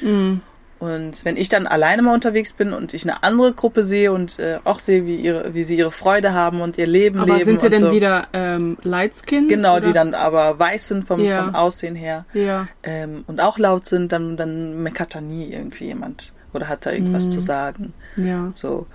Mhm. 0.00 0.40
Und 0.84 1.24
wenn 1.24 1.36
ich 1.36 1.48
dann 1.48 1.66
alleine 1.66 2.02
mal 2.02 2.12
unterwegs 2.14 2.52
bin 2.52 2.72
und 2.74 2.92
ich 2.92 3.04
eine 3.04 3.22
andere 3.22 3.52
Gruppe 3.52 3.84
sehe 3.84 4.12
und 4.12 4.38
äh, 4.38 4.58
auch 4.64 4.80
sehe, 4.80 5.06
wie, 5.06 5.16
ihre, 5.16 5.54
wie 5.54 5.62
sie 5.64 5.76
ihre 5.78 5.92
Freude 5.92 6.34
haben 6.34 6.60
und 6.60 6.76
ihr 6.76 6.86
Leben 6.86 7.20
Aber 7.20 7.32
leben 7.34 7.44
sind 7.46 7.60
sie 7.60 7.70
denn 7.70 7.80
so. 7.80 7.92
wieder 7.92 8.26
ähm, 8.32 8.76
Light 8.82 9.12
Skin? 9.16 9.48
Genau, 9.48 9.76
oder? 9.76 9.86
die 9.86 9.92
dann 9.94 10.12
aber 10.14 10.58
weiß 10.58 10.88
sind 10.88 11.04
vom, 11.04 11.20
Ja. 11.24 11.44
vom 11.44 11.54
Aussehen 11.54 11.94
her 11.94 12.26
Ja. 12.34 12.68
ähm, 12.82 13.24
und 13.26 13.40
auch 13.40 13.58
laut 13.58 13.86
sind, 13.86 14.12
dann, 14.12 14.36
dann 14.36 14.82
meckert 14.82 15.14
da 15.14 15.20
nie 15.22 15.52
irgendwie 15.52 15.84
jemand 15.86 16.32
oder 16.52 16.68
hat 16.68 16.84
da 16.86 16.90
irgendwas 16.92 17.26
Mhm. 17.26 17.30
zu 17.30 17.40
sagen. 17.40 17.92
Ja. 18.16 18.50
So. 18.52 18.86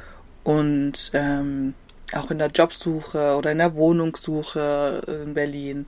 Und 0.43 1.11
ähm, 1.13 1.73
auch 2.13 2.29
in 2.29 2.37
der 2.39 2.49
Jobsuche 2.49 3.35
oder 3.37 3.51
in 3.51 3.57
der 3.57 3.73
Wohnungssuche 3.75 5.01
in 5.25 5.33
Berlin 5.33 5.85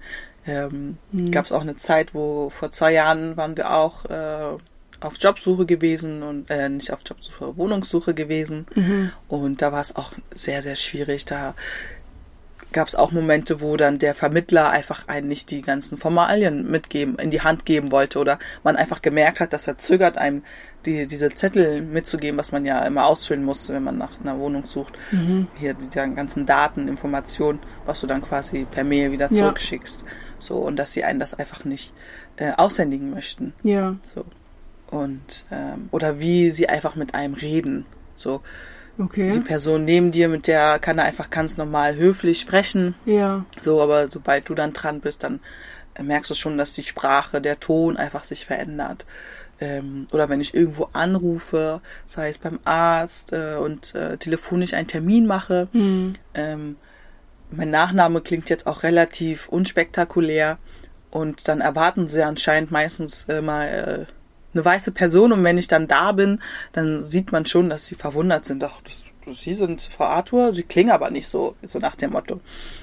ähm, 0.48 0.98
Mhm. 1.12 1.32
gab 1.32 1.46
es 1.46 1.52
auch 1.52 1.62
eine 1.62 1.76
Zeit, 1.76 2.16
wo 2.16 2.50
vor 2.50 2.72
zwei 2.72 2.94
Jahren 2.94 3.38
waren 3.38 3.56
wir 3.58 3.72
auch 3.74 4.06
äh, 4.06 4.58
auf 5.02 5.16
Jobsuche 5.20 5.66
gewesen 5.66 6.24
und 6.24 6.50
äh, 6.50 6.70
nicht 6.70 6.92
auf 6.94 7.00
Jobsuche, 7.06 7.58
Wohnungssuche 7.58 8.14
gewesen. 8.14 8.66
Mhm. 8.76 9.12
Und 9.28 9.62
da 9.62 9.72
war 9.72 9.82
es 9.82 9.96
auch 9.96 10.14
sehr, 10.34 10.62
sehr 10.62 10.76
schwierig. 10.76 11.26
Da 11.26 11.56
gab 12.72 12.88
es 12.88 12.96
auch 12.96 13.12
Momente, 13.12 13.60
wo 13.60 13.76
dann 13.76 13.98
der 13.98 14.16
Vermittler 14.16 14.70
einfach 14.70 15.08
einen 15.10 15.28
nicht 15.28 15.52
die 15.52 15.62
ganzen 15.62 15.98
Formalien 15.98 16.72
mitgeben, 16.72 17.18
in 17.18 17.30
die 17.30 17.42
Hand 17.42 17.66
geben 17.66 17.92
wollte 17.92 18.18
oder 18.20 18.40
man 18.64 18.78
einfach 18.78 19.02
gemerkt 19.02 19.42
hat, 19.42 19.52
dass 19.52 19.68
er 19.68 19.78
zögert, 19.78 20.18
einem 20.18 20.44
die, 20.86 21.06
diese 21.06 21.30
Zettel 21.30 21.82
mitzugeben, 21.82 22.38
was 22.40 22.54
man 22.54 22.64
ja 22.64 22.82
immer 22.86 23.06
ausfüllen 23.06 23.44
muss, 23.44 23.68
wenn 23.70 23.84
man 23.84 23.98
nach 23.98 24.22
einer 24.22 24.40
Wohnung 24.40 24.66
sucht. 24.66 24.98
Mhm. 25.12 25.48
Hier 25.60 25.74
die, 25.74 25.90
die 25.90 26.16
ganzen 26.16 26.46
Daten, 26.46 26.88
Informationen, 26.88 27.60
was 27.86 28.00
du 28.00 28.08
dann 28.08 28.22
quasi 28.22 28.66
per 28.70 28.86
Mail 28.86 29.12
wieder 29.12 29.28
Ja. 29.32 29.44
zurückschickst. 29.44 30.06
So, 30.40 30.56
und 30.56 30.78
dass 30.78 30.94
sie 30.94 31.04
einen 31.04 31.20
das 31.20 31.34
einfach 31.34 31.66
nicht 31.66 31.94
äh, 32.38 32.52
aushändigen 32.56 33.12
möchten. 33.12 33.54
Ja. 33.64 33.98
So. 34.04 34.24
Und 34.92 35.46
ähm, 35.52 35.88
oder 35.92 36.20
wie 36.20 36.52
sie 36.52 36.70
einfach 36.70 36.96
mit 36.96 37.16
einem 37.16 37.34
reden. 37.34 37.86
So, 38.14 38.42
die 38.98 39.04
Okay. 39.04 39.40
Person 39.40 39.86
neben 39.86 40.12
dir, 40.12 40.28
mit 40.30 40.46
der 40.48 40.78
kann 40.78 41.00
er 41.00 41.06
einfach 41.06 41.30
ganz 41.32 41.58
normal 41.58 41.96
höflich 41.96 42.40
sprechen. 42.42 42.94
Ja. 43.06 43.46
So, 43.60 43.82
aber 43.82 44.12
sobald 44.12 44.48
du 44.50 44.54
dann 44.54 44.74
dran 44.74 45.00
bist, 45.00 45.24
dann 45.24 45.40
äh, 45.96 46.04
merkst 46.04 46.30
du 46.30 46.36
schon, 46.36 46.58
dass 46.58 46.74
die 46.74 46.84
Sprache, 46.84 47.42
der 47.42 47.60
Ton 47.60 47.98
einfach 47.98 48.26
sich 48.26 48.46
verändert. 48.46 49.06
Ähm, 49.62 50.08
oder 50.12 50.28
wenn 50.28 50.42
ich 50.42 50.54
irgendwo 50.54 50.90
anrufe, 50.94 51.82
sei 52.06 52.30
es 52.30 52.38
beim 52.38 52.60
Arzt 52.66 53.32
äh, 53.32 53.56
und 53.56 53.96
äh, 53.96 54.18
telefonisch 54.18 54.74
einen 54.74 54.88
Termin 54.88 55.26
mache, 55.26 55.68
Mhm. 55.72 56.16
ähm, 56.34 56.76
mein 57.50 57.70
Nachname 57.70 58.22
klingt 58.22 58.50
jetzt 58.50 58.68
auch 58.68 58.84
relativ 58.84 59.48
unspektakulär 59.50 60.58
und 61.12 61.48
dann 61.48 61.60
erwarten 61.62 62.08
sie 62.08 62.24
anscheinend 62.24 62.72
meistens 62.72 63.24
immer 63.26 63.70
äh, 63.70 64.06
eine 64.54 64.64
weiße 64.66 64.92
Person 64.92 65.32
und 65.32 65.44
wenn 65.44 65.58
ich 65.58 65.68
dann 65.68 65.88
da 65.88 66.12
bin, 66.12 66.40
dann 66.74 67.04
sieht 67.04 67.32
man 67.32 67.46
schon, 67.46 67.70
dass 67.70 67.86
sie 67.86 67.96
verwundert 67.96 68.46
sind. 68.46 68.64
Ach, 68.64 68.82
das, 68.84 69.06
Sie 69.34 69.54
sind 69.54 69.82
Frau 69.84 70.06
Arthur, 70.06 70.52
sie 70.54 70.64
klingen 70.64 70.90
aber 70.90 71.12
nicht 71.12 71.28
so, 71.28 71.56
so 71.64 71.78
nach 71.78 71.96
dem 71.96 72.12
Motto. 72.12 72.40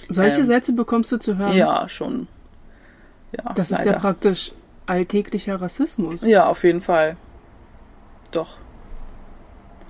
Solche 0.08 0.38
Ähm, 0.38 0.44
Sätze 0.44 0.72
bekommst 0.72 1.10
du 1.10 1.16
zu 1.18 1.36
hören. 1.36 1.52
Ja, 1.56 1.88
schon. 1.88 2.28
Ja, 3.36 3.52
Das 3.54 3.72
ist 3.72 3.78
leider. 3.78 3.92
ja 3.94 3.98
praktisch 3.98 4.52
alltäglicher 4.86 5.60
Rassismus. 5.60 6.22
Ja, 6.22 6.46
auf 6.46 6.62
jeden 6.62 6.80
Fall. 6.80 7.16
Doch. 8.30 8.56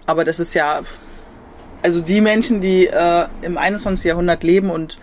Aber 0.06 0.24
das 0.24 0.40
ist 0.40 0.54
ja, 0.54 0.80
also 1.82 2.00
die 2.00 2.20
Menschen, 2.22 2.60
die 2.62 2.86
äh, 2.86 3.26
im 3.42 3.58
21. 3.58 4.04
Jahrhundert 4.06 4.42
leben 4.42 4.70
und 4.70 4.98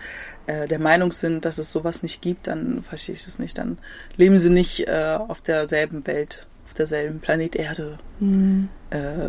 äh, 0.48 0.66
der 0.66 0.80
Meinung 0.80 1.12
sind, 1.12 1.44
dass 1.44 1.58
es 1.58 1.70
sowas 1.70 2.02
nicht 2.02 2.20
gibt, 2.22 2.48
dann 2.48 2.82
verstehe 2.82 3.14
ich 3.14 3.24
das 3.24 3.38
nicht. 3.38 3.56
Dann 3.56 3.78
leben 4.16 4.38
sie 4.40 4.50
nicht 4.50 4.80
äh, 4.88 5.16
auf 5.16 5.40
derselben 5.40 6.06
Welt, 6.08 6.46
derselben 6.78 7.20
Planet 7.20 7.56
Erde 7.56 7.98
Mhm. 8.20 8.68
äh, 8.90 9.28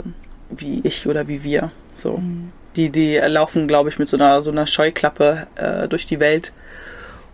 wie 0.49 0.79
ich 0.83 1.07
oder 1.07 1.27
wie 1.27 1.43
wir. 1.43 1.71
So. 1.95 2.17
Mhm. 2.17 2.51
Die, 2.75 2.89
die 2.89 3.17
laufen, 3.17 3.67
glaube 3.67 3.89
ich, 3.89 3.99
mit 3.99 4.07
so 4.07 4.17
einer, 4.17 4.41
so 4.41 4.51
einer 4.51 4.67
Scheuklappe 4.67 5.47
äh, 5.55 5.87
durch 5.87 6.05
die 6.05 6.19
Welt 6.19 6.53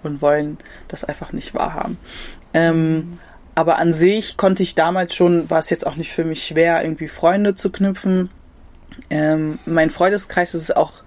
und 0.02 0.22
wollen 0.22 0.58
das 0.88 1.04
einfach 1.04 1.34
nicht 1.34 1.54
wahrhaben. 1.54 1.98
Ähm, 2.54 3.20
aber 3.56 3.78
an 3.78 3.94
sich 3.94 4.38
konnte 4.38 4.64
ich 4.64 4.74
damals 4.74 5.16
schon, 5.16 5.50
war 5.50 5.60
es 5.60 5.70
jetzt 5.70 5.86
auch 5.86 5.96
nicht 5.96 6.12
für 6.14 6.24
mich 6.24 6.44
schwer, 6.44 6.82
irgendwie 6.84 7.08
Freunde 7.08 7.56
zu 7.56 7.72
knüpfen. 7.72 8.30
Ähm, 9.10 9.60
mein 9.66 9.90
Freundeskreis 9.90 10.56
ist 10.56 10.76
auch 10.76 11.04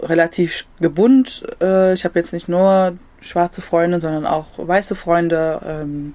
relativ 0.00 0.66
gebunden. 0.80 1.46
Äh, 1.60 1.92
ich 1.92 2.04
habe 2.04 2.18
jetzt 2.18 2.32
nicht 2.32 2.48
nur 2.48 2.96
schwarze 3.20 3.62
Freunde, 3.62 4.00
sondern 4.00 4.26
auch 4.26 4.46
weiße 4.56 4.94
Freunde. 4.94 5.60
Ähm, 5.64 6.14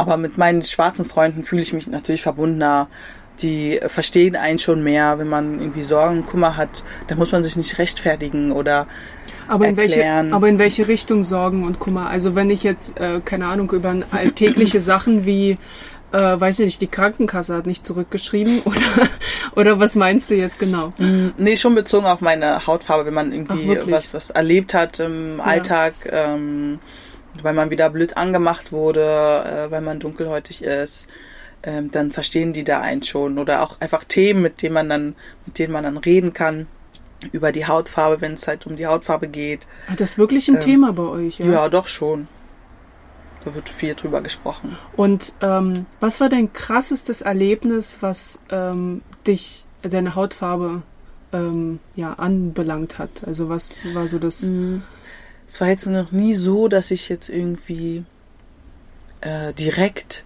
aber 0.00 0.16
mit 0.16 0.38
meinen 0.38 0.62
schwarzen 0.62 1.04
Freunden 1.04 1.44
fühle 1.44 1.62
ich 1.62 1.72
mich 1.72 1.86
natürlich 1.86 2.22
verbundener. 2.22 2.88
Die 3.42 3.80
verstehen 3.86 4.36
einen 4.36 4.58
schon 4.58 4.82
mehr, 4.82 5.18
wenn 5.18 5.28
man 5.28 5.60
irgendwie 5.60 5.82
Sorgen, 5.82 6.26
Kummer 6.26 6.56
hat. 6.56 6.84
Da 7.06 7.14
muss 7.14 7.32
man 7.32 7.42
sich 7.42 7.56
nicht 7.56 7.78
rechtfertigen 7.78 8.52
oder 8.52 8.86
aber 9.50 9.66
in, 9.66 9.76
erklären. 9.76 10.26
welche, 10.26 10.36
aber 10.36 10.48
in 10.48 10.58
welche 10.58 10.88
Richtung 10.88 11.24
Sorgen 11.24 11.64
und 11.64 11.80
Kummer? 11.80 12.08
Also 12.08 12.34
wenn 12.34 12.50
ich 12.50 12.62
jetzt, 12.62 13.00
äh, 13.00 13.20
keine 13.24 13.46
Ahnung, 13.46 13.70
über 13.72 13.94
alltägliche 14.12 14.80
Sachen 14.80 15.26
wie, 15.26 15.58
äh, 16.12 16.18
weiß 16.18 16.60
ich 16.60 16.66
nicht, 16.66 16.80
die 16.80 16.86
Krankenkasse 16.86 17.56
hat 17.56 17.66
nicht 17.66 17.84
zurückgeschrieben 17.84 18.60
oder, 18.64 19.08
oder 19.56 19.80
was 19.80 19.96
meinst 19.96 20.30
du 20.30 20.36
jetzt 20.36 20.58
genau? 20.58 20.92
Nee, 21.36 21.56
schon 21.56 21.74
bezogen 21.74 22.06
auf 22.06 22.20
meine 22.20 22.66
Hautfarbe, 22.66 23.06
wenn 23.06 23.14
man 23.14 23.32
irgendwie 23.32 23.76
was, 23.90 24.14
was 24.14 24.30
erlebt 24.30 24.72
hat 24.72 25.00
im 25.00 25.40
Alltag, 25.40 25.94
ähm, 26.10 26.78
weil 27.42 27.54
man 27.54 27.70
wieder 27.70 27.90
blöd 27.90 28.16
angemacht 28.16 28.72
wurde, 28.72 29.04
äh, 29.04 29.70
weil 29.70 29.80
man 29.80 29.98
dunkelhäutig 29.98 30.62
ist, 30.62 31.08
ähm, 31.62 31.90
dann 31.90 32.10
verstehen 32.10 32.52
die 32.52 32.64
da 32.64 32.80
einen 32.80 33.02
schon. 33.02 33.38
Oder 33.38 33.62
auch 33.62 33.80
einfach 33.80 34.04
Themen, 34.04 34.42
mit 34.42 34.62
denen 34.62 34.74
man 34.74 34.88
dann, 34.88 35.14
mit 35.46 35.58
denen 35.58 35.72
man 35.72 35.84
dann 35.84 35.96
reden 35.98 36.32
kann. 36.32 36.66
Über 37.32 37.52
die 37.52 37.66
Hautfarbe, 37.66 38.22
wenn 38.22 38.32
es 38.32 38.48
halt 38.48 38.66
um 38.66 38.76
die 38.76 38.86
Hautfarbe 38.86 39.28
geht. 39.28 39.66
Hat 39.86 40.00
das 40.00 40.16
wirklich 40.16 40.48
ein 40.48 40.54
Ähm, 40.54 40.60
Thema 40.62 40.92
bei 40.94 41.02
euch? 41.02 41.38
Ja, 41.38 41.68
doch 41.68 41.86
schon. 41.86 42.28
Da 43.44 43.54
wird 43.54 43.68
viel 43.68 43.94
drüber 43.94 44.22
gesprochen. 44.22 44.78
Und 44.96 45.34
ähm, 45.42 45.84
was 45.98 46.20
war 46.20 46.30
dein 46.30 46.52
krassestes 46.52 47.20
Erlebnis, 47.20 47.98
was 48.00 48.40
ähm, 48.50 49.02
dich, 49.26 49.66
deine 49.82 50.14
Hautfarbe 50.14 50.82
ähm, 51.34 51.78
ja, 51.94 52.14
anbelangt 52.14 52.98
hat? 52.98 53.10
Also 53.26 53.50
was 53.50 53.84
war 53.94 54.08
so 54.08 54.18
das... 54.18 54.42
Es 55.50 55.60
war 55.60 55.66
jetzt 55.68 55.86
noch 55.86 56.12
nie 56.12 56.34
so, 56.36 56.68
dass 56.68 56.92
ich 56.92 57.08
jetzt 57.08 57.28
irgendwie 57.28 58.04
äh, 59.20 59.52
direkt 59.52 60.24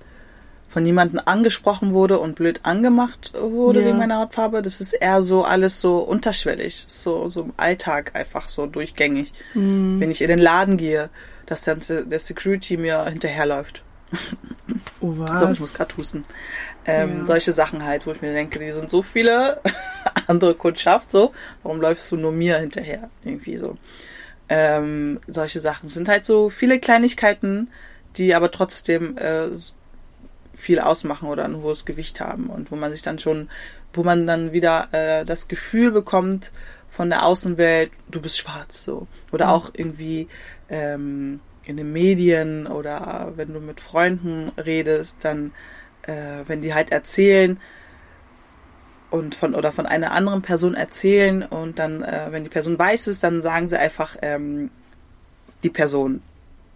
von 0.68 0.84
jemandem 0.84 1.20
angesprochen 1.24 1.94
wurde 1.94 2.18
und 2.18 2.34
blöd 2.34 2.60
angemacht 2.64 3.32
wurde 3.40 3.80
Ja. 3.80 3.86
wegen 3.86 3.98
meiner 3.98 4.18
Hautfarbe. 4.18 4.60
Das 4.60 4.80
ist 4.80 4.92
eher 4.92 5.22
so 5.22 5.44
alles 5.44 5.80
so 5.80 5.98
unterschwellig, 6.00 6.84
so, 6.88 7.28
so 7.28 7.42
im 7.44 7.52
Alltag 7.56 8.14
einfach 8.14 8.48
so 8.48 8.66
durchgängig. 8.66 9.32
Mhm. 9.54 10.00
Wenn 10.00 10.10
ich 10.10 10.20
in 10.20 10.28
den 10.28 10.40
Laden 10.40 10.76
gehe, 10.76 11.08
dass 11.46 11.62
dann 11.62 11.80
der 11.88 12.18
Security 12.20 12.76
mir 12.76 13.04
hinterherläuft. 13.06 13.82
Oh, 15.00 15.14
So, 15.26 15.34
ich 15.52 15.60
muss 15.60 15.62
was? 15.62 15.74
gerade 15.74 15.96
husten. 15.96 16.24
Ähm, 16.86 17.20
Ja. 17.20 17.26
Solche 17.26 17.52
Sachen 17.52 17.84
halt, 17.84 18.06
wo 18.06 18.12
ich 18.12 18.20
mir 18.20 18.32
denke, 18.32 18.58
die 18.58 18.72
sind 18.72 18.90
so 18.90 19.00
viele 19.00 19.60
andere 20.26 20.54
Kundschaft, 20.54 21.10
so, 21.10 21.32
warum 21.62 21.80
läufst 21.80 22.10
du 22.12 22.16
nur 22.16 22.32
mir 22.32 22.58
hinterher? 22.58 23.08
Irgendwie 23.24 23.56
so. 23.56 23.76
Ähm, 24.56 25.18
solche 25.26 25.60
Sachen 25.60 25.88
sind 25.88 26.08
halt 26.08 26.24
so 26.24 26.48
viele 26.48 26.78
Kleinigkeiten, 26.78 27.68
die 28.16 28.34
aber 28.34 28.50
trotzdem 28.52 29.18
äh, 29.18 29.48
viel 30.54 30.78
ausmachen 30.78 31.28
oder 31.28 31.44
ein 31.44 31.60
hohes 31.60 31.84
Gewicht 31.84 32.20
haben 32.20 32.48
und 32.50 32.70
wo 32.70 32.76
man 32.76 32.92
sich 32.92 33.02
dann 33.02 33.18
schon, 33.18 33.48
wo 33.92 34.04
man 34.04 34.26
dann 34.28 34.52
wieder 34.52 34.88
äh, 34.92 35.24
das 35.24 35.48
Gefühl 35.48 35.90
bekommt 35.90 36.52
von 36.88 37.10
der 37.10 37.26
Außenwelt, 37.26 37.90
du 38.08 38.20
bist 38.20 38.38
schwarz 38.38 38.84
so. 38.84 39.08
Oder 39.32 39.46
Mhm. 39.46 39.50
auch 39.50 39.70
irgendwie 39.74 40.28
ähm, 40.68 41.40
in 41.64 41.76
den 41.76 41.92
Medien 41.92 42.68
oder 42.68 43.32
wenn 43.34 43.52
du 43.52 43.58
mit 43.58 43.80
Freunden 43.80 44.52
redest, 44.56 45.24
dann 45.24 45.52
äh, 46.02 46.44
wenn 46.46 46.62
die 46.62 46.74
halt 46.74 46.92
erzählen 46.92 47.58
und 49.14 49.36
von 49.36 49.54
oder 49.54 49.70
von 49.70 49.86
einer 49.86 50.10
anderen 50.10 50.42
Person 50.42 50.74
erzählen 50.74 51.44
und 51.44 51.78
dann, 51.78 52.02
äh, 52.02 52.26
wenn 52.30 52.42
die 52.42 52.50
Person 52.50 52.76
weiß 52.76 53.06
ist, 53.06 53.22
dann 53.22 53.42
sagen 53.42 53.68
sie 53.68 53.78
einfach 53.78 54.16
ähm, 54.22 54.70
die 55.62 55.70
Person, 55.70 56.20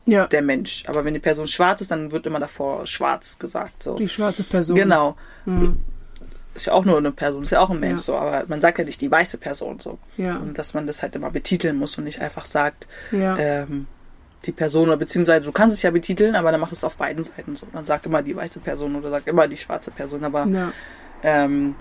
Ja, 0.07 0.27
der 0.29 0.43
Mensch. 0.43 0.85
Aber 0.87 1.05
wenn 1.05 1.15
die 1.15 1.21
Person 1.21 1.49
schwarz 1.49 1.81
ist, 1.81 1.91
dann 1.91 2.13
wird 2.13 2.27
immer 2.27 2.39
davor 2.39 2.87
schwarz 2.87 3.39
gesagt. 3.41 3.83
So. 3.83 3.95
die 3.97 4.09
schwarze 4.09 4.45
Person. 4.45 4.77
Genau. 4.77 5.17
Mhm. 5.47 5.81
Ist 6.55 6.67
ja 6.67 6.73
auch 6.73 6.85
nur 6.85 6.99
eine 6.99 7.11
Person, 7.11 7.43
ist 7.43 7.51
ja 7.51 7.61
auch 7.61 7.71
ein 7.71 7.81
Mensch 7.81 8.01
Ja. 8.01 8.05
so, 8.05 8.17
aber 8.17 8.45
man 8.47 8.61
sagt 8.61 8.79
ja 8.79 8.85
nicht 8.85 9.01
die 9.01 9.11
weiße 9.11 9.39
Person 9.39 9.81
so. 9.81 9.99
Ja, 10.17 10.37
Und 10.37 10.57
dass 10.59 10.75
man 10.75 10.87
das 10.87 11.03
halt 11.03 11.17
immer 11.17 11.31
betiteln 11.31 11.77
muss 11.77 11.99
und 11.99 12.05
nicht 12.05 12.21
einfach 12.21 12.45
sagt, 12.47 12.87
ja. 13.11 13.37
ähm, 13.37 13.87
die 14.47 14.53
Person 14.53 14.89
oder 14.89 14.97
beziehungsweise 14.97 15.45
du 15.45 15.51
kannst 15.53 15.77
es 15.77 15.83
ja 15.83 15.91
betiteln, 15.91 16.37
aber 16.37 16.53
dann 16.53 16.61
mach 16.61 16.71
es 16.71 16.85
auf 16.85 16.95
beiden 16.97 17.25
Seiten 17.25 17.57
so. 17.57 17.67
Dann 17.73 17.85
sag 17.85 18.07
immer 18.07 18.23
die 18.23 18.37
weiße 18.37 18.61
Person 18.61 18.95
oder 18.95 19.11
sag 19.11 19.27
immer 19.27 19.49
die 19.49 19.57
schwarze 19.57 19.91
Person. 19.91 20.23
Aber 20.25 20.47
ähm, 21.25 21.75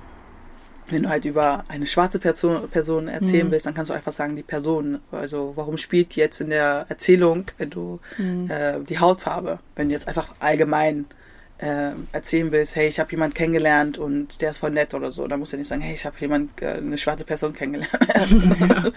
wenn 0.90 1.04
du 1.04 1.10
halt 1.10 1.26
über 1.26 1.64
eine 1.68 1.86
schwarze 1.86 2.18
Person, 2.20 2.68
Person 2.70 3.08
erzählen 3.08 3.48
Mhm. 3.48 3.52
willst, 3.52 3.66
dann 3.66 3.74
kannst 3.74 3.90
du 3.92 3.94
einfach 3.96 4.14
sagen, 4.14 4.36
die 4.36 4.44
Person. 4.44 5.00
Also 5.12 5.54
warum 5.56 5.78
spielt 5.78 6.16
jetzt 6.16 6.40
in 6.42 6.50
der 6.50 6.86
Erzählung, 6.90 7.46
wenn 7.58 7.70
du 7.70 8.00
Mhm. 8.18 8.50
äh, 8.50 8.80
die 8.82 9.00
Hautfarbe, 9.00 9.60
wenn 9.76 9.90
du 9.90 9.94
jetzt 9.94 10.08
einfach 10.08 10.30
allgemein 10.40 11.06
äh, 11.60 11.90
erzählen 12.12 12.52
willst, 12.52 12.76
hey, 12.76 12.88
ich 12.88 13.00
habe 13.00 13.10
jemanden 13.10 13.34
kennengelernt 13.34 13.98
und 13.98 14.42
der 14.42 14.52
ist 14.52 14.60
voll 14.60 14.70
nett 14.70 14.94
oder 14.94 15.10
so, 15.10 15.28
dann 15.28 15.40
musst 15.40 15.54
du 15.54 15.58
nicht 15.58 15.68
sagen, 15.68 15.82
hey, 15.82 15.96
ich 15.96 16.06
habe 16.06 16.16
jemand, 16.20 16.62
äh, 16.62 16.74
eine 16.74 16.98
schwarze 17.00 17.26
Person 17.26 17.52
kennengelernt. 17.54 17.92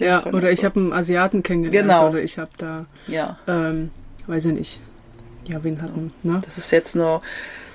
Ja 0.00 0.20
voll 0.20 0.34
oder 0.34 0.44
nett 0.48 0.54
ich 0.54 0.60
so. 0.60 0.66
habe 0.66 0.80
einen 0.80 0.92
Asiaten 0.92 1.42
kennengelernt 1.42 1.86
Genau. 1.88 2.08
oder 2.10 2.20
ich 2.22 2.38
habe 2.38 2.50
da, 2.58 2.86
Ja, 3.06 3.38
ähm, 3.46 3.90
weiß 4.26 4.46
ich 4.46 4.52
nicht, 4.54 4.80
ja, 5.50 5.82
hatten, 5.82 6.12
ne? 6.22 6.40
das 6.44 6.58
ist 6.58 6.70
jetzt 6.70 6.94
nur, 6.96 7.22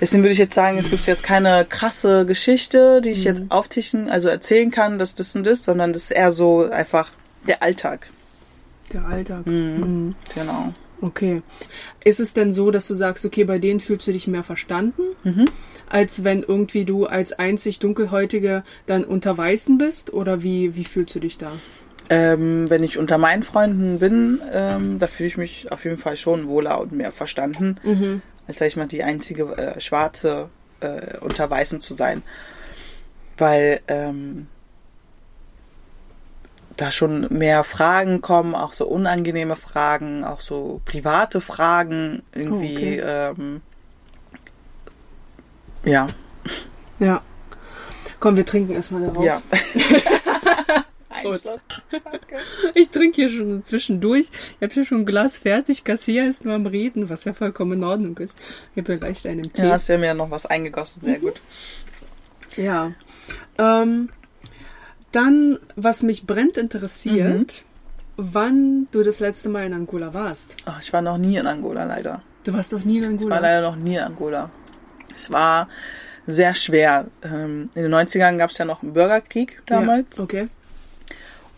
deswegen 0.02 0.24
würde 0.24 0.34
ich 0.34 0.38
jetzt 0.40 0.54
sagen, 0.54 0.78
es 0.78 0.90
gibt 0.90 1.06
jetzt 1.06 1.24
keine 1.24 1.66
krasse 1.66 2.26
Geschichte, 2.26 3.02
die 3.02 3.10
ich 3.12 3.20
Mhm. 3.20 3.26
jetzt 3.26 3.42
auftischen, 3.50 4.10
also 4.10 4.28
erzählen 4.30 4.72
kann, 4.72 5.00
dass 5.00 5.16
das 5.16 5.36
und 5.36 5.46
das, 5.46 5.64
sondern 5.64 5.94
das 5.94 6.04
ist 6.04 6.12
eher 6.12 6.32
so 6.32 6.70
einfach 6.70 7.10
der 7.48 7.62
Alltag. 7.62 8.08
Der 8.94 9.06
Alltag. 9.06 9.46
Mhm. 9.46 9.54
Mhm. 9.80 10.16
Genau. 10.34 10.74
Okay. 11.02 11.42
Ist 12.04 12.20
es 12.20 12.34
denn 12.34 12.54
so, 12.54 12.72
dass 12.72 12.88
du 12.88 12.96
sagst, 12.96 13.26
okay, 13.26 13.44
bei 13.44 13.60
denen 13.60 13.80
fühlst 13.80 14.08
du 14.08 14.12
dich 14.14 14.28
mehr 14.28 14.44
verstanden, 14.44 15.02
Mhm. 15.24 15.46
als 15.90 16.24
wenn 16.24 16.42
irgendwie 16.42 16.86
du 16.86 17.06
als 17.06 17.34
einzig 17.34 17.80
Dunkelhäutige 17.80 18.64
dann 18.86 19.04
unter 19.04 19.38
Weißen 19.38 19.78
bist? 19.78 20.14
Oder 20.14 20.42
wie, 20.42 20.76
wie 20.76 20.86
fühlst 20.86 21.14
du 21.16 21.20
dich 21.20 21.38
da? 21.38 21.52
Ähm, 22.10 22.70
wenn 22.70 22.84
ich 22.84 22.98
unter 23.00 23.18
meinen 23.18 23.42
Freunden 23.44 24.00
bin, 24.00 24.40
ähm, 24.52 25.00
da 25.00 25.08
fühle 25.08 25.28
ich 25.28 25.38
mich 25.38 25.72
auf 25.72 25.86
jeden 25.86 25.98
Fall 25.98 26.18
schon 26.18 26.48
wohler 26.48 26.80
und 26.80 26.92
mehr 26.92 27.12
verstanden, 27.12 27.78
Mhm. 27.84 28.22
als 28.48 28.60
sag 28.60 28.68
ich 28.68 28.78
mal 28.78 28.86
die 28.88 29.04
einzige 29.04 29.58
äh, 29.58 29.80
Schwarze 29.80 30.50
äh, 30.82 31.18
unter 31.20 31.50
Weißen 31.50 31.82
zu 31.82 31.96
sein. 31.96 32.22
Weil 33.38 33.80
ähm, 33.88 34.48
da 36.78 36.92
schon 36.92 37.28
mehr 37.30 37.64
Fragen 37.64 38.22
kommen, 38.22 38.54
auch 38.54 38.74
so 38.74 38.86
unangenehme 38.86 39.56
Fragen, 39.56 40.24
auch 40.24 40.42
so 40.42 40.82
private 40.86 41.42
Fragen, 41.42 42.22
irgendwie, 42.34 42.76
Oh, 43.02 43.02
okay. 43.02 43.34
ähm, 43.40 43.62
ja, 45.86 46.08
Ja. 47.00 47.22
Komm, 48.20 48.38
wir 48.38 48.46
trinken 48.46 48.74
erstmal 48.74 49.02
darauf. 49.02 49.24
ja. 49.24 49.42
Danke. 51.32 51.60
Ich 52.74 52.90
trinke 52.90 53.16
hier 53.16 53.30
schon 53.30 53.64
zwischendurch. 53.64 54.30
Ich 54.58 54.62
habe 54.62 54.74
hier 54.74 54.86
schon 54.86 55.00
ein 55.02 55.06
Glas 55.06 55.38
fertig. 55.38 55.84
Kassier 55.84 56.28
ist 56.28 56.46
nur 56.46 56.54
am 56.56 56.66
Reden, 56.66 57.10
was 57.10 57.24
ja 57.26 57.34
vollkommen 57.34 57.74
in 57.74 57.84
Ordnung 57.84 58.18
ist. 58.18 58.38
Ich 58.74 58.82
habe 58.82 58.94
ja 58.94 59.00
gleich 59.00 59.28
einen 59.28 59.44
Tee. 59.44 59.64
Ja, 59.64 59.72
hast 59.74 59.88
ja 59.88 59.98
mir 59.98 60.14
noch 60.14 60.32
was 60.32 60.46
eingegossen, 60.46 61.02
sehr 61.04 61.20
gut. 61.20 61.36
Ja. 62.58 62.94
Ähm, 63.58 64.10
dann, 65.12 65.60
was 65.76 66.04
mich 66.04 66.26
brennt 66.26 66.56
interessiert, 66.56 67.66
wann 68.16 68.88
du 68.92 69.04
das 69.04 69.20
letzte 69.20 69.50
Mal 69.50 69.66
in 69.66 69.74
Angola 69.74 70.14
warst. 70.14 70.56
Oh, 70.66 70.72
ich 70.82 70.94
war 70.94 71.02
noch 71.02 71.18
nie 71.18 71.36
in 71.36 71.48
Angola, 71.48 71.84
leider. 71.84 72.22
Du 72.46 72.54
warst 72.54 72.72
doch 72.72 72.84
nie 72.86 72.98
in 73.00 73.04
Ich 73.04 73.10
war 73.10 73.38
Angola. 73.38 73.40
leider 73.40 73.62
noch 73.72 73.76
nie 73.76 73.96
in 73.96 74.02
Angola. 74.04 74.50
Es 75.14 75.32
war 75.32 75.68
sehr 76.28 76.56
schwer. 76.56 77.08
Ähm, 77.24 77.70
in 77.76 77.84
den 77.84 77.94
90ern 77.94 78.38
gab 78.38 78.52
es 78.52 78.58
ja 78.58 78.64
noch 78.66 78.84
einen 78.84 78.94
Bürgerkrieg 78.94 79.62
damals. 79.66 80.18
Ja, 80.18 80.24
okay. 80.24 80.48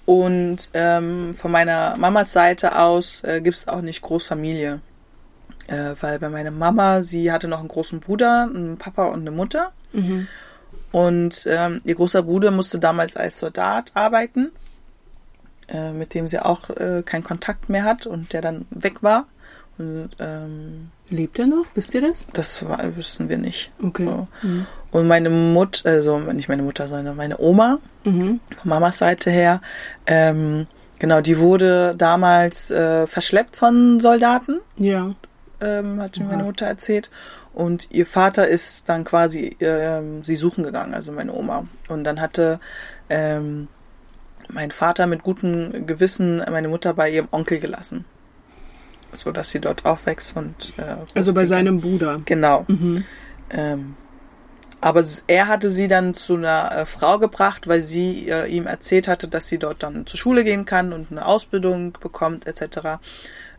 Und 0.08 0.70
ähm, 0.74 1.34
von 1.34 1.52
meiner 1.52 1.98
Mamas 1.98 2.32
Seite 2.32 2.80
aus 2.80 3.26
äh, 3.26 3.42
gibt 3.42 3.58
es 3.58 3.68
auch 3.68 3.82
nicht 3.82 4.02
Großfamilie. 4.02 4.80
Äh, 5.68 5.96
weil 6.00 6.18
bei 6.18 6.30
meiner 6.30 6.50
Mama, 6.50 7.02
sie 7.02 7.30
hatte 7.30 7.50
noch 7.50 7.60
einen 7.60 7.68
großen 7.68 8.00
Bruder, 8.00 8.44
einen 8.44 8.78
Papa 8.78 9.08
und 9.08 9.20
eine 9.20 9.32
Mutter. 9.32 9.74
Mhm. 9.92 10.30
Und 10.94 11.46
ähm, 11.52 11.82
ihr 11.84 11.96
großer 11.96 12.24
Bruder 12.24 12.52
musste 12.52 12.80
damals 12.80 13.18
als 13.18 13.38
Soldat 13.40 13.92
arbeiten, 13.96 14.54
äh, 15.68 15.92
mit 15.92 16.14
dem 16.14 16.30
sie 16.30 16.40
auch 16.40 16.70
äh, 16.70 17.04
keinen 17.06 17.26
Kontakt 17.26 17.68
mehr 17.68 17.84
hat 17.84 18.08
und 18.08 18.32
der 18.32 18.42
dann 18.42 18.66
weg 18.70 19.04
war. 19.04 19.26
Und, 19.78 20.10
ähm, 20.20 20.90
Lebt 21.10 21.38
er 21.40 21.46
noch? 21.48 21.66
Wisst 21.76 21.94
ihr 21.94 22.02
das? 22.02 22.26
das 22.34 22.68
war, 22.68 22.80
wüssten 22.96 23.30
wir 23.30 23.38
nicht. 23.38 23.72
Okay. 23.84 24.06
So. 24.06 24.28
Mhm. 24.42 24.66
Und 24.92 25.08
meine 25.08 25.30
Mutter, 25.30 25.90
also 25.90 26.20
nicht 26.20 26.50
meine 26.50 26.64
Mutter, 26.64 26.88
sondern 26.88 27.16
meine 27.16 27.38
Oma, 27.40 27.80
Mhm. 28.04 28.40
von 28.60 28.70
Mamas 28.70 28.98
Seite 28.98 29.30
her, 29.32 29.62
ähm, 30.08 30.66
genau, 31.00 31.22
die 31.22 31.38
wurde 31.38 31.94
damals 31.98 32.72
äh, 32.72 33.06
verschleppt 33.06 33.56
von 33.56 34.00
Soldaten, 34.00 34.60
Ja. 34.78 35.14
ähm, 35.62 36.02
hat 36.02 36.18
mir 36.18 36.26
Aha. 36.26 36.32
meine 36.32 36.44
Mutter 36.44 36.66
erzählt. 36.66 37.10
Und 37.54 37.88
ihr 37.92 38.06
Vater 38.06 38.48
ist 38.48 38.88
dann 38.90 39.04
quasi 39.04 39.56
ähm, 39.60 40.24
sie 40.24 40.36
suchen 40.36 40.64
gegangen, 40.64 40.94
also 40.94 41.12
meine 41.12 41.34
Oma. 41.34 41.66
Und 41.88 42.04
dann 42.04 42.22
hatte 42.22 42.60
ähm, 43.10 43.68
mein 44.50 44.72
Vater 44.72 45.08
mit 45.08 45.24
gutem 45.24 45.86
Gewissen 45.88 46.38
meine 46.52 46.68
Mutter 46.68 46.94
bei 46.94 47.10
ihrem 47.10 47.28
Onkel 47.32 47.60
gelassen. 47.60 48.06
So 49.16 49.32
dass 49.32 49.50
sie 49.52 49.60
dort 49.60 49.86
aufwächst 49.86 50.36
und 50.36 50.74
äh, 50.78 50.96
Also 51.16 51.34
bei 51.34 51.46
seinem 51.46 51.82
Bruder. 51.82 52.22
Genau. 52.26 52.66
Mhm. 52.68 53.04
Ähm, 53.50 53.96
aber 54.80 55.04
er 55.26 55.48
hatte 55.48 55.70
sie 55.72 55.88
dann 55.88 56.14
zu 56.14 56.36
einer 56.36 56.72
äh, 56.72 56.86
Frau 56.86 57.18
gebracht, 57.18 57.68
weil 57.68 57.82
sie 57.82 58.30
äh, 58.30 58.46
ihm 58.48 58.68
erzählt 58.68 59.08
hatte, 59.08 59.28
dass 59.28 59.48
sie 59.48 59.58
dort 59.58 59.82
dann 59.82 60.06
zur 60.06 60.20
Schule 60.20 60.44
gehen 60.44 60.66
kann 60.66 60.94
und 60.94 61.12
eine 61.12 61.26
Ausbildung 61.26 61.94
bekommt 62.00 62.46
etc. 62.46 63.00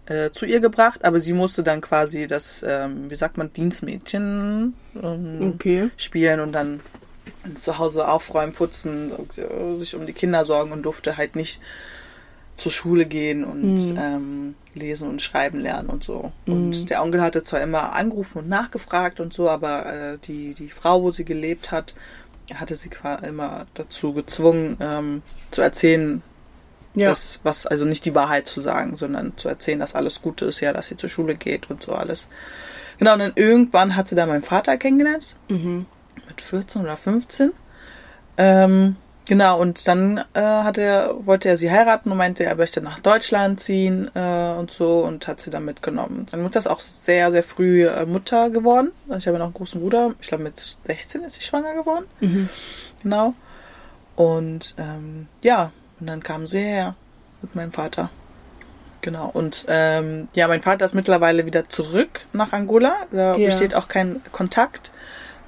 Äh, 0.07 0.31
zu 0.31 0.47
ihr 0.47 0.61
gebracht. 0.61 1.05
Aber 1.05 1.19
sie 1.19 1.33
musste 1.33 1.63
dann 1.65 1.81
quasi 1.81 2.29
das, 2.29 2.65
ähm, 2.67 3.11
wie 3.11 3.17
sagt 3.17 3.37
man, 3.37 3.53
Dienstmädchen 3.53 4.75
ähm, 5.03 5.53
Okay. 5.55 5.91
spielen 5.97 6.39
und 6.41 6.53
dann 6.53 6.81
zu 7.57 7.79
Hause 7.79 8.07
aufräumen, 8.09 8.53
putzen, 8.53 9.11
sich 9.79 9.95
um 9.97 10.07
die 10.07 10.13
Kinder 10.13 10.45
sorgen 10.45 10.71
und 10.73 10.83
durfte 10.83 11.17
halt 11.17 11.35
nicht 11.35 11.61
zur 12.57 12.73
Schule 12.73 13.07
gehen 13.07 13.45
und 13.45 13.75
Mhm. 13.75 13.99
ähm, 13.99 14.38
lesen 14.79 15.09
und 15.09 15.21
schreiben 15.23 15.61
lernen 15.61 15.89
und 15.91 16.03
so. 16.05 16.33
Mhm. 16.47 16.53
Und 16.55 16.91
der 16.91 17.03
Onkel 17.03 17.21
hatte 17.21 17.43
zwar 17.43 17.61
immer 17.61 17.93
angerufen 17.93 18.39
und 18.39 18.49
nachgefragt 18.49 19.21
und 19.21 19.33
so, 19.33 19.49
aber 19.51 19.87
äh, 19.87 20.19
die, 20.27 20.55
die 20.55 20.71
Frau, 20.71 21.03
wo 21.03 21.13
sie 21.13 21.25
gelebt 21.25 21.71
hat, 21.71 21.95
hatte 22.55 22.75
sie 22.77 22.91
immer 23.27 23.67
dazu 23.75 24.15
gezwungen, 24.15 24.79
ähm, 24.81 25.23
zu 25.51 25.61
erzählen, 25.61 26.23
Ja. 26.95 27.11
das, 27.11 27.41
was, 27.43 27.67
also 27.67 27.85
nicht 27.85 28.05
die 28.07 28.15
Wahrheit 28.15 28.47
zu 28.49 28.61
sagen, 28.63 28.97
sondern 28.97 29.37
zu 29.37 29.49
erzählen, 29.49 29.79
dass 29.81 29.95
alles 29.95 30.23
Gute 30.23 30.47
ist, 30.47 30.61
ja, 30.61 30.73
dass 30.73 30.89
sie 30.89 30.97
zur 30.97 31.11
Schule 31.11 31.35
geht 31.35 31.69
und 31.71 31.83
so 31.83 31.93
alles. 31.93 32.29
Genau, 32.99 33.13
und 33.13 33.19
dann 33.19 33.33
irgendwann 33.35 33.95
hat 33.97 34.09
sie 34.09 34.15
da 34.17 34.25
meinen 34.27 34.43
Vater 34.43 34.77
kennengelernt 34.79 35.37
Mhm. 35.49 35.85
mit 36.27 36.41
14 36.41 36.83
oder 36.83 36.97
15. 36.97 37.53
Ähm, 38.39 38.97
genau, 39.29 39.61
und 39.61 39.87
dann 39.87 40.19
äh, 40.35 40.41
hat 40.41 40.79
er, 40.79 41.15
wollte 41.27 41.49
er 41.49 41.57
sie 41.57 41.71
heiraten 41.71 42.11
und 42.11 42.19
meinte, 42.19 42.45
er 42.45 42.57
möchte 42.57 42.81
nach 42.81 42.99
Deutschland 43.01 43.61
ziehen 43.61 44.11
äh, 44.15 44.51
und 44.59 44.73
so 44.73 45.01
und 45.01 45.29
hat 45.29 45.41
sie 45.41 45.51
dann 45.51 45.65
mitgenommen. 45.65 46.27
Meine 46.33 46.43
Mutter 46.43 46.59
ist 46.59 46.67
auch 46.67 46.81
sehr, 46.81 47.31
sehr 47.31 47.43
früh 47.45 47.87
äh, 47.87 48.07
Mutter 48.07 48.51
geworden. 48.51 48.91
Also 49.09 49.19
ich 49.19 49.27
habe 49.29 49.39
noch 49.39 49.45
einen 49.47 49.55
großen 49.55 49.81
Bruder. 49.81 50.15
Ich 50.21 50.29
glaube, 50.29 50.45
mit 50.45 50.57
16 50.57 51.23
ist 51.25 51.37
sie 51.37 51.43
schwanger 51.43 51.75
geworden. 51.75 52.07
Mhm. 52.21 52.49
Genau. 53.03 53.35
Und 54.17 54.75
ähm, 54.79 55.29
ja, 55.43 55.71
und 56.01 56.07
dann 56.09 56.23
kam 56.23 56.47
sie 56.47 56.61
her 56.61 56.95
mit 57.43 57.55
meinem 57.55 57.73
Vater. 57.73 58.11
Genau. 59.01 59.31
Und 59.33 59.65
ähm, 59.69 60.27
ja, 60.35 60.49
mein 60.49 60.61
Vater 60.63 60.85
ist 60.85 60.95
mittlerweile 60.95 61.47
wieder 61.47 61.69
zurück 61.69 62.23
nach 62.33 62.53
Angola. 62.53 62.97
Da 63.13 63.37
Ja. 63.37 63.45
besteht 63.47 63.75
auch 63.75 63.87
kein 63.87 64.21
Kontakt 64.33 64.91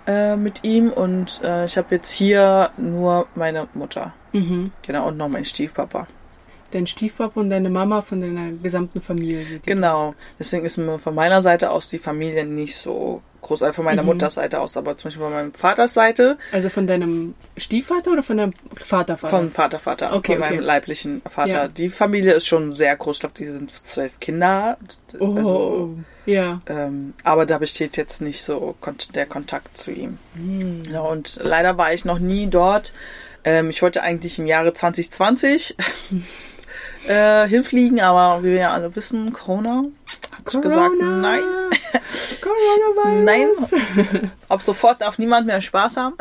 äh, 0.06 0.36
mit 0.36 0.64
ihm. 0.64 0.90
Und 0.90 1.40
äh, 1.42 1.66
ich 1.66 1.76
habe 1.76 1.94
jetzt 1.94 2.10
hier 2.10 2.70
nur 2.76 3.26
meine 3.34 3.68
Mutter. 3.74 4.14
Mhm. 4.32 4.72
Genau. 4.82 5.08
Und 5.08 5.16
noch 5.16 5.28
meinen 5.28 5.44
Stiefpapa. 5.44 6.06
Dein 6.70 6.86
Stiefpapa 6.86 7.40
und 7.40 7.50
deine 7.50 7.68
Mama 7.68 8.00
von 8.00 8.20
deiner 8.20 8.52
gesamten 8.52 9.00
Familie. 9.00 9.60
Genau. 9.66 10.14
Deswegen 10.38 10.64
ist 10.64 10.76
mir 10.76 10.98
von 10.98 11.14
meiner 11.14 11.42
Seite 11.42 11.70
aus 11.70 11.88
die 11.88 11.98
Familie 11.98 12.44
nicht 12.44 12.76
so 12.76 13.22
groß. 13.42 13.64
Von 13.72 13.84
meiner 13.84 14.02
Mhm. 14.02 14.08
Mutters 14.08 14.34
Seite 14.34 14.60
aus. 14.60 14.76
Aber 14.76 14.96
zum 14.96 15.08
Beispiel 15.08 15.22
von 15.22 15.32
meinem 15.32 15.52
Vaters 15.54 15.94
Seite, 15.94 16.38
Also 16.52 16.68
von 16.68 16.86
deinem 16.86 17.34
Stiefvater 17.56 18.12
oder 18.12 18.22
von 18.22 18.36
deinem 18.36 18.52
Vatervater? 18.74 19.36
Vom 19.36 19.50
Vater, 19.50 19.78
Vater. 19.78 20.14
Okay, 20.14 20.32
von 20.32 20.40
meinem 20.40 20.58
okay. 20.58 20.64
leiblichen 20.66 21.22
Vater. 21.28 21.62
Ja. 21.62 21.68
Die 21.68 21.88
Familie 21.88 22.32
ist 22.34 22.46
schon 22.46 22.72
sehr 22.72 22.96
groß. 22.96 23.16
Ich 23.16 23.20
glaube, 23.20 23.34
die 23.38 23.46
sind 23.46 23.70
zwölf 23.76 24.18
Kinder. 24.20 24.76
Oh, 25.18 25.34
Also, 25.36 25.94
ja. 26.26 26.60
ähm, 26.66 27.14
aber 27.24 27.46
da 27.46 27.58
besteht 27.58 27.96
jetzt 27.96 28.20
nicht 28.22 28.42
so 28.42 28.74
der 29.14 29.26
Kontakt 29.26 29.76
zu 29.76 29.90
ihm. 29.90 30.18
Hm. 30.34 30.82
Genau, 30.84 31.10
und 31.10 31.38
leider 31.42 31.76
war 31.78 31.92
ich 31.92 32.04
noch 32.04 32.18
nie 32.18 32.46
dort. 32.48 32.92
Ähm, 33.44 33.70
ich 33.70 33.80
wollte 33.82 34.02
eigentlich 34.02 34.38
im 34.38 34.46
Jahre 34.46 34.74
2020 34.74 35.76
äh, 37.08 37.48
hinfliegen, 37.48 38.00
aber 38.00 38.42
wie 38.42 38.50
wir 38.50 38.58
ja 38.58 38.72
alle 38.72 38.94
wissen, 38.96 39.32
Corona 39.32 39.84
hat 40.46 40.62
gesagt, 40.62 40.94
nein. 41.00 41.42
Coronavirus. 42.40 43.72
Nein. 43.72 44.30
Ab 44.48 44.62
sofort 44.62 45.00
darf 45.02 45.18
niemand 45.18 45.46
mehr 45.46 45.60
Spaß 45.60 45.96
haben. 45.96 46.16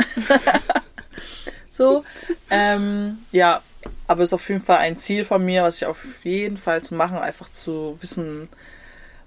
so. 1.70 2.04
Ähm, 2.50 3.20
ja, 3.32 3.62
aber 4.08 4.24
es 4.24 4.30
ist 4.30 4.34
auf 4.34 4.48
jeden 4.50 4.64
Fall 4.64 4.78
ein 4.78 4.98
Ziel 4.98 5.24
von 5.24 5.44
mir, 5.44 5.64
was 5.64 5.78
ich 5.78 5.86
auf 5.86 6.24
jeden 6.24 6.58
Fall 6.58 6.82
zu 6.82 6.96
machen, 6.96 7.18
einfach 7.18 7.52
zu 7.52 7.98
wissen, 8.02 8.50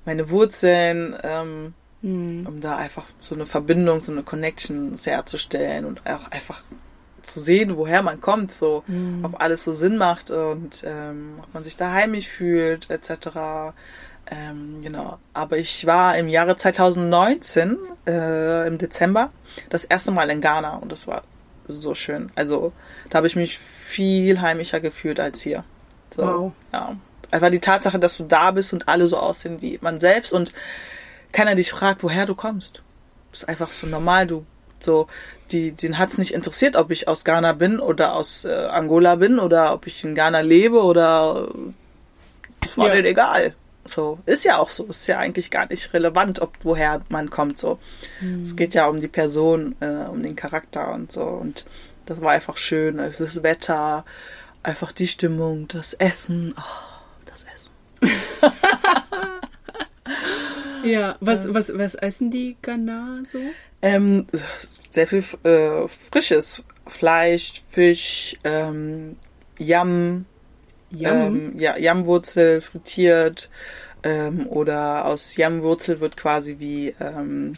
meine 0.04 0.30
Wurzeln, 0.30 1.16
ähm, 1.22 1.74
Hm. 2.02 2.46
um 2.48 2.60
da 2.60 2.76
einfach 2.78 3.04
so 3.20 3.36
eine 3.36 3.46
Verbindung, 3.46 4.00
so 4.00 4.10
eine 4.10 4.24
Connection 4.24 4.98
herzustellen 5.00 5.84
und 5.84 6.04
auch 6.04 6.28
einfach 6.32 6.64
zu 7.22 7.38
sehen, 7.38 7.76
woher 7.76 8.02
man 8.02 8.20
kommt, 8.20 8.50
so 8.50 8.82
Hm. 8.86 9.20
ob 9.24 9.40
alles 9.40 9.62
so 9.62 9.72
Sinn 9.72 9.96
macht 9.98 10.32
und 10.32 10.82
ähm, 10.84 11.34
ob 11.40 11.54
man 11.54 11.62
sich 11.62 11.76
da 11.76 11.92
heimisch 11.92 12.26
fühlt, 12.26 12.90
etc. 12.90 13.72
Ähm, 14.30 14.80
genau. 14.82 15.18
Aber 15.34 15.58
ich 15.58 15.86
war 15.86 16.16
im 16.16 16.28
Jahre 16.28 16.56
2019, 16.56 17.76
äh, 18.06 18.66
im 18.66 18.78
Dezember, 18.78 19.30
das 19.68 19.84
erste 19.84 20.10
Mal 20.10 20.30
in 20.30 20.40
Ghana 20.40 20.76
und 20.76 20.90
das 20.92 21.06
war 21.06 21.22
so 21.68 21.94
schön. 21.94 22.30
Also 22.34 22.72
da 23.10 23.18
habe 23.18 23.26
ich 23.26 23.36
mich 23.36 23.58
viel 23.58 24.40
heimischer 24.40 24.80
gefühlt 24.80 25.20
als 25.20 25.42
hier. 25.42 25.64
So, 26.14 26.22
Wow. 26.22 26.52
ja. 26.72 26.96
Einfach 27.30 27.50
die 27.50 27.60
Tatsache, 27.60 27.98
dass 27.98 28.16
du 28.18 28.24
da 28.24 28.50
bist 28.50 28.72
und 28.72 28.88
alle 28.88 29.06
so 29.08 29.16
aussehen 29.16 29.62
wie 29.62 29.78
man 29.80 30.00
selbst 30.00 30.32
und 30.32 30.52
keiner 31.32 31.54
dich 31.54 31.70
fragt, 31.70 32.02
woher 32.02 32.26
du 32.26 32.34
kommst. 32.34 32.78
Du 32.78 32.82
bist 33.30 33.48
einfach 33.48 33.72
so 33.72 33.86
normal, 33.86 34.26
du 34.26 34.44
so, 34.80 35.06
die, 35.50 35.72
den 35.72 35.96
hat's 35.98 36.18
nicht 36.18 36.34
interessiert, 36.34 36.76
ob 36.76 36.90
ich 36.90 37.08
aus 37.08 37.24
Ghana 37.24 37.52
bin 37.52 37.80
oder 37.80 38.14
aus 38.14 38.44
äh, 38.44 38.52
Angola 38.52 39.16
bin 39.16 39.38
oder 39.38 39.72
ob 39.72 39.86
ich 39.86 40.04
in 40.04 40.14
Ghana 40.14 40.40
lebe 40.40 40.82
oder 40.82 41.48
es 42.64 42.76
war 42.76 42.88
Ja. 42.88 42.94
denen 42.94 43.06
egal. 43.06 43.54
So, 43.84 44.20
ist 44.26 44.44
ja 44.44 44.58
auch 44.58 44.70
so, 44.70 44.84
ist 44.84 45.06
ja 45.08 45.18
eigentlich 45.18 45.50
gar 45.50 45.66
nicht 45.68 45.92
relevant, 45.92 46.40
ob 46.40 46.56
woher 46.62 47.02
man 47.08 47.30
kommt. 47.30 47.58
So, 47.58 47.78
es 48.44 48.54
geht 48.54 48.74
ja 48.74 48.86
um 48.86 49.00
die 49.00 49.08
Person, 49.08 49.74
äh, 49.80 50.08
um 50.08 50.22
den 50.22 50.36
Charakter 50.36 50.92
und 50.92 51.10
so. 51.10 51.24
Und 51.24 51.64
das 52.06 52.20
war 52.20 52.32
einfach 52.32 52.56
schön. 52.56 52.98
Es 52.98 53.20
ist 53.20 53.36
das 53.36 53.42
Wetter, 53.42 54.04
einfach 54.62 54.92
die 54.92 55.08
Stimmung, 55.08 55.66
das 55.68 55.94
Essen. 55.94 56.54
Oh, 56.56 57.24
das 57.26 57.44
Essen. 57.44 57.72
Ja, 60.84 61.16
was, 61.20 61.52
was, 61.52 61.76
was 61.76 61.94
essen 61.94 62.30
die 62.30 62.56
Ghana 62.60 63.22
so? 63.24 63.38
Ähm, 63.80 64.26
sehr 64.90 65.06
viel 65.06 65.24
äh, 65.44 65.86
frisches 65.88 66.64
Fleisch, 66.86 67.62
Fisch, 67.68 68.36
ähm, 68.44 69.16
Yam, 69.58 70.26
Yum. 70.96 71.06
ähm, 71.52 71.58
ja, 71.58 71.76
Yamwurzel 71.76 72.60
frittiert 72.60 73.50
ähm, 74.02 74.46
oder 74.48 75.04
aus 75.06 75.36
Yamwurzel 75.36 76.00
wird 76.00 76.16
quasi 76.16 76.56
wie, 76.58 76.94
ähm, 77.00 77.54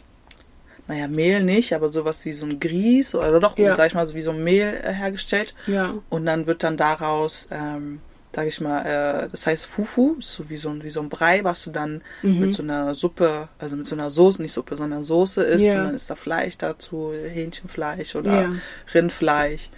naja, 0.87 1.07
Mehl 1.07 1.43
nicht, 1.43 1.73
aber 1.73 1.91
sowas 1.91 2.25
wie 2.25 2.33
so 2.33 2.45
ein 2.45 2.59
Grieß 2.59 3.15
oder 3.15 3.39
doch, 3.39 3.57
Ja. 3.57 3.75
sag 3.75 3.87
ich 3.87 3.93
mal, 3.95 4.05
so 4.05 4.13
wie 4.15 4.21
so 4.21 4.31
ein 4.31 4.43
Mehl 4.43 4.79
äh, 4.83 4.93
hergestellt 4.93 5.55
ja. 5.67 5.95
und 6.09 6.25
dann 6.25 6.45
wird 6.47 6.61
dann 6.63 6.77
daraus, 6.77 7.47
ähm, 7.51 7.99
sag 8.35 8.45
ich 8.47 8.61
mal, 8.61 8.81
äh, 9.25 9.29
das 9.31 9.47
heißt 9.47 9.65
Fufu, 9.65 10.17
so 10.19 10.49
wie 10.49 10.57
so 10.57 10.69
ein, 10.69 10.83
wie 10.83 10.89
so 10.91 10.99
ein 11.01 11.09
Brei, 11.09 11.43
was 11.43 11.63
du 11.63 11.71
dann 11.71 12.01
Mhm. 12.21 12.39
mit 12.41 12.53
so 12.53 12.61
einer 12.61 12.93
Suppe, 12.93 13.47
also 13.57 13.75
mit 13.75 13.87
so 13.87 13.95
einer 13.95 14.11
Soße, 14.11 14.41
nicht 14.41 14.51
Suppe, 14.51 14.77
sondern 14.77 15.01
Soße 15.03 15.41
isst 15.43 15.65
Ja. 15.67 15.79
und 15.79 15.85
dann 15.85 15.95
ist 15.95 16.09
da 16.09 16.15
Fleisch 16.15 16.57
dazu, 16.59 17.11
Hähnchenfleisch 17.13 18.15
oder 18.15 18.41
Ja. 18.41 18.49
Rindfleisch, 18.93 19.69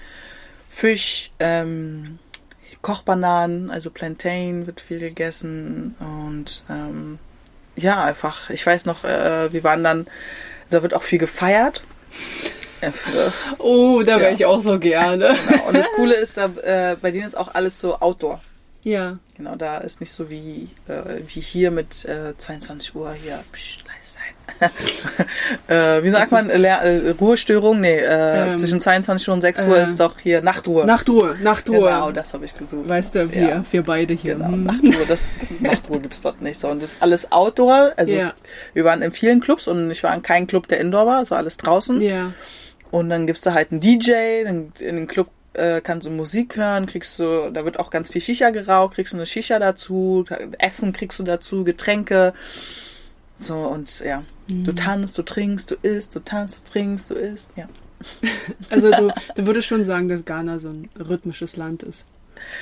Fisch, 0.70 1.32
ähm, 1.40 2.20
Kochbananen, 2.82 3.70
also 3.72 3.90
Plantain 3.90 4.66
wird 4.68 4.80
viel 4.82 5.00
gegessen 5.00 5.96
und 6.00 6.64
ähm, 6.70 7.20
ja, 7.76 8.04
einfach, 8.04 8.50
ich 8.50 8.66
weiß 8.66 8.86
noch, 8.86 9.04
äh, 9.04 9.52
wir 9.54 9.64
waren 9.64 9.84
dann, 9.84 10.08
da 10.70 10.82
wird 10.84 10.94
auch 10.94 11.04
viel 11.04 11.20
gefeiert. 11.20 11.84
Äh, 12.82 12.92
für- 12.92 13.32
Oh, 13.60 14.02
da 14.04 14.20
wäre 14.20 14.30
Ja. 14.30 14.36
ich 14.36 14.46
auch 14.46 14.60
so 14.62 14.80
gerne. 14.80 15.36
Genau. 15.50 15.68
Und 15.68 15.74
das 15.76 15.92
Coole 15.96 16.16
ist, 16.16 16.38
da, 16.38 16.46
äh, 16.64 16.96
bei 17.02 17.12
denen 17.12 17.26
ist 17.26 17.36
auch 17.36 17.54
alles 17.54 17.80
so 17.80 18.00
Outdoor. 18.00 18.42
Ja. 18.84 19.20
Genau, 19.36 19.56
da 19.56 19.78
ist 19.80 20.00
nicht 20.00 20.12
so 20.12 20.30
wie, 20.32 20.70
äh, 20.88 21.22
wie 21.28 21.42
hier 21.42 21.72
mit 21.72 22.06
äh, 22.06 22.38
22 22.38 22.96
Uhr 22.96 23.14
hier 23.14 23.44
psch, 23.52 23.80
sein. 24.60 24.72
äh, 25.68 26.04
wie 26.04 26.10
sagt 26.10 26.32
man, 26.32 26.48
Lehr 26.48 26.82
äh, 26.82 27.10
Ruhestörung? 27.12 27.80
Nee, 27.80 27.98
äh, 27.98 28.52
Ähm, 28.52 28.58
zwischen 28.58 28.80
22 28.80 29.28
Uhr 29.28 29.34
und 29.36 29.42
6 29.42 29.64
Uhr 29.66 29.78
äh, 29.78 29.84
ist 29.84 30.00
doch 30.00 30.18
hier 30.20 30.42
Nachtruhe. 30.42 30.86
Nachtruhe, 30.86 31.36
Nachtruhe. 31.42 31.90
Genau, 31.90 32.12
das 32.12 32.34
habe 32.34 32.46
ich 32.46 32.56
gesucht. 32.58 32.88
Weißt 32.90 33.16
du, 33.16 33.32
wir, 33.32 33.42
Ja. 33.50 33.66
wir 33.70 33.84
beide 33.84 34.14
hier. 34.14 34.36
Genau, 34.36 34.48
Hm. 34.50 34.64
Nachtruhe, 34.64 35.06
das, 35.08 35.36
das 35.40 35.62
Nachtruhe 35.62 36.00
gibt's 36.00 36.22
dort 36.22 36.42
nicht 36.42 36.60
so. 36.60 36.70
Und 36.70 36.82
das 36.82 36.92
ist 36.94 36.98
alles 37.02 37.32
Outdoor. 37.32 37.94
Also 37.98 38.16
Ja. 38.16 38.22
es, 38.22 38.32
wir 38.74 38.84
waren 38.84 39.02
in 39.02 39.12
vielen 39.12 39.42
Clubs 39.42 39.68
und 39.68 39.92
ich 39.92 40.02
war 40.04 40.14
in 40.16 40.22
keinem 40.24 40.48
Club, 40.48 40.68
der 40.68 40.80
Indoor 40.80 41.06
war, 41.06 41.18
also 41.18 41.36
alles 41.36 41.58
draußen. 41.58 42.02
Ja. 42.02 42.34
Und 42.90 43.10
dann 43.10 43.28
gibt's 43.28 43.42
da 43.42 43.54
halt 43.54 43.72
einen 43.72 43.82
DJ, 43.82 44.44
dann 44.46 44.72
in 44.80 44.96
dem 44.96 45.08
Club 45.08 45.30
äh, 45.54 45.82
kannst 45.82 46.08
du 46.08 46.12
Musik 46.12 46.56
hören, 46.56 46.86
kriegst 46.86 47.20
du, 47.20 47.50
da 47.52 47.66
wird 47.66 47.80
auch 47.80 47.90
ganz 47.90 48.10
viel 48.10 48.22
Shisha 48.22 48.50
geraucht, 48.52 48.96
kriegst 48.96 49.12
du 49.14 49.18
eine 49.18 49.26
Shisha 49.26 49.60
dazu, 49.60 50.24
Essen 50.58 50.94
kriegst 50.94 51.20
du 51.20 51.24
dazu, 51.24 51.64
Getränke. 51.64 52.34
So, 53.40 53.56
und 53.56 54.00
ja, 54.00 54.24
du 54.48 54.72
tanzt, 54.74 55.18
du 55.18 55.22
trinkst, 55.22 55.72
du 55.72 55.76
isst, 55.82 56.16
du 56.16 56.20
tanzt, 56.20 56.68
du 56.68 56.72
trinkst, 56.72 57.10
du 57.12 57.16
isst, 57.16 57.52
ja. 57.56 57.68
Also 58.70 58.92
du, 58.92 59.14
du 59.36 59.46
würdest 59.46 59.68
schon 59.68 59.84
sagen, 59.84 60.08
dass 60.08 60.26
Ghana 60.26 60.60
so 60.60 60.70
ein 60.70 60.90
rhythmisches 61.00 61.58
Land 61.58 61.84
ist. 61.84 62.06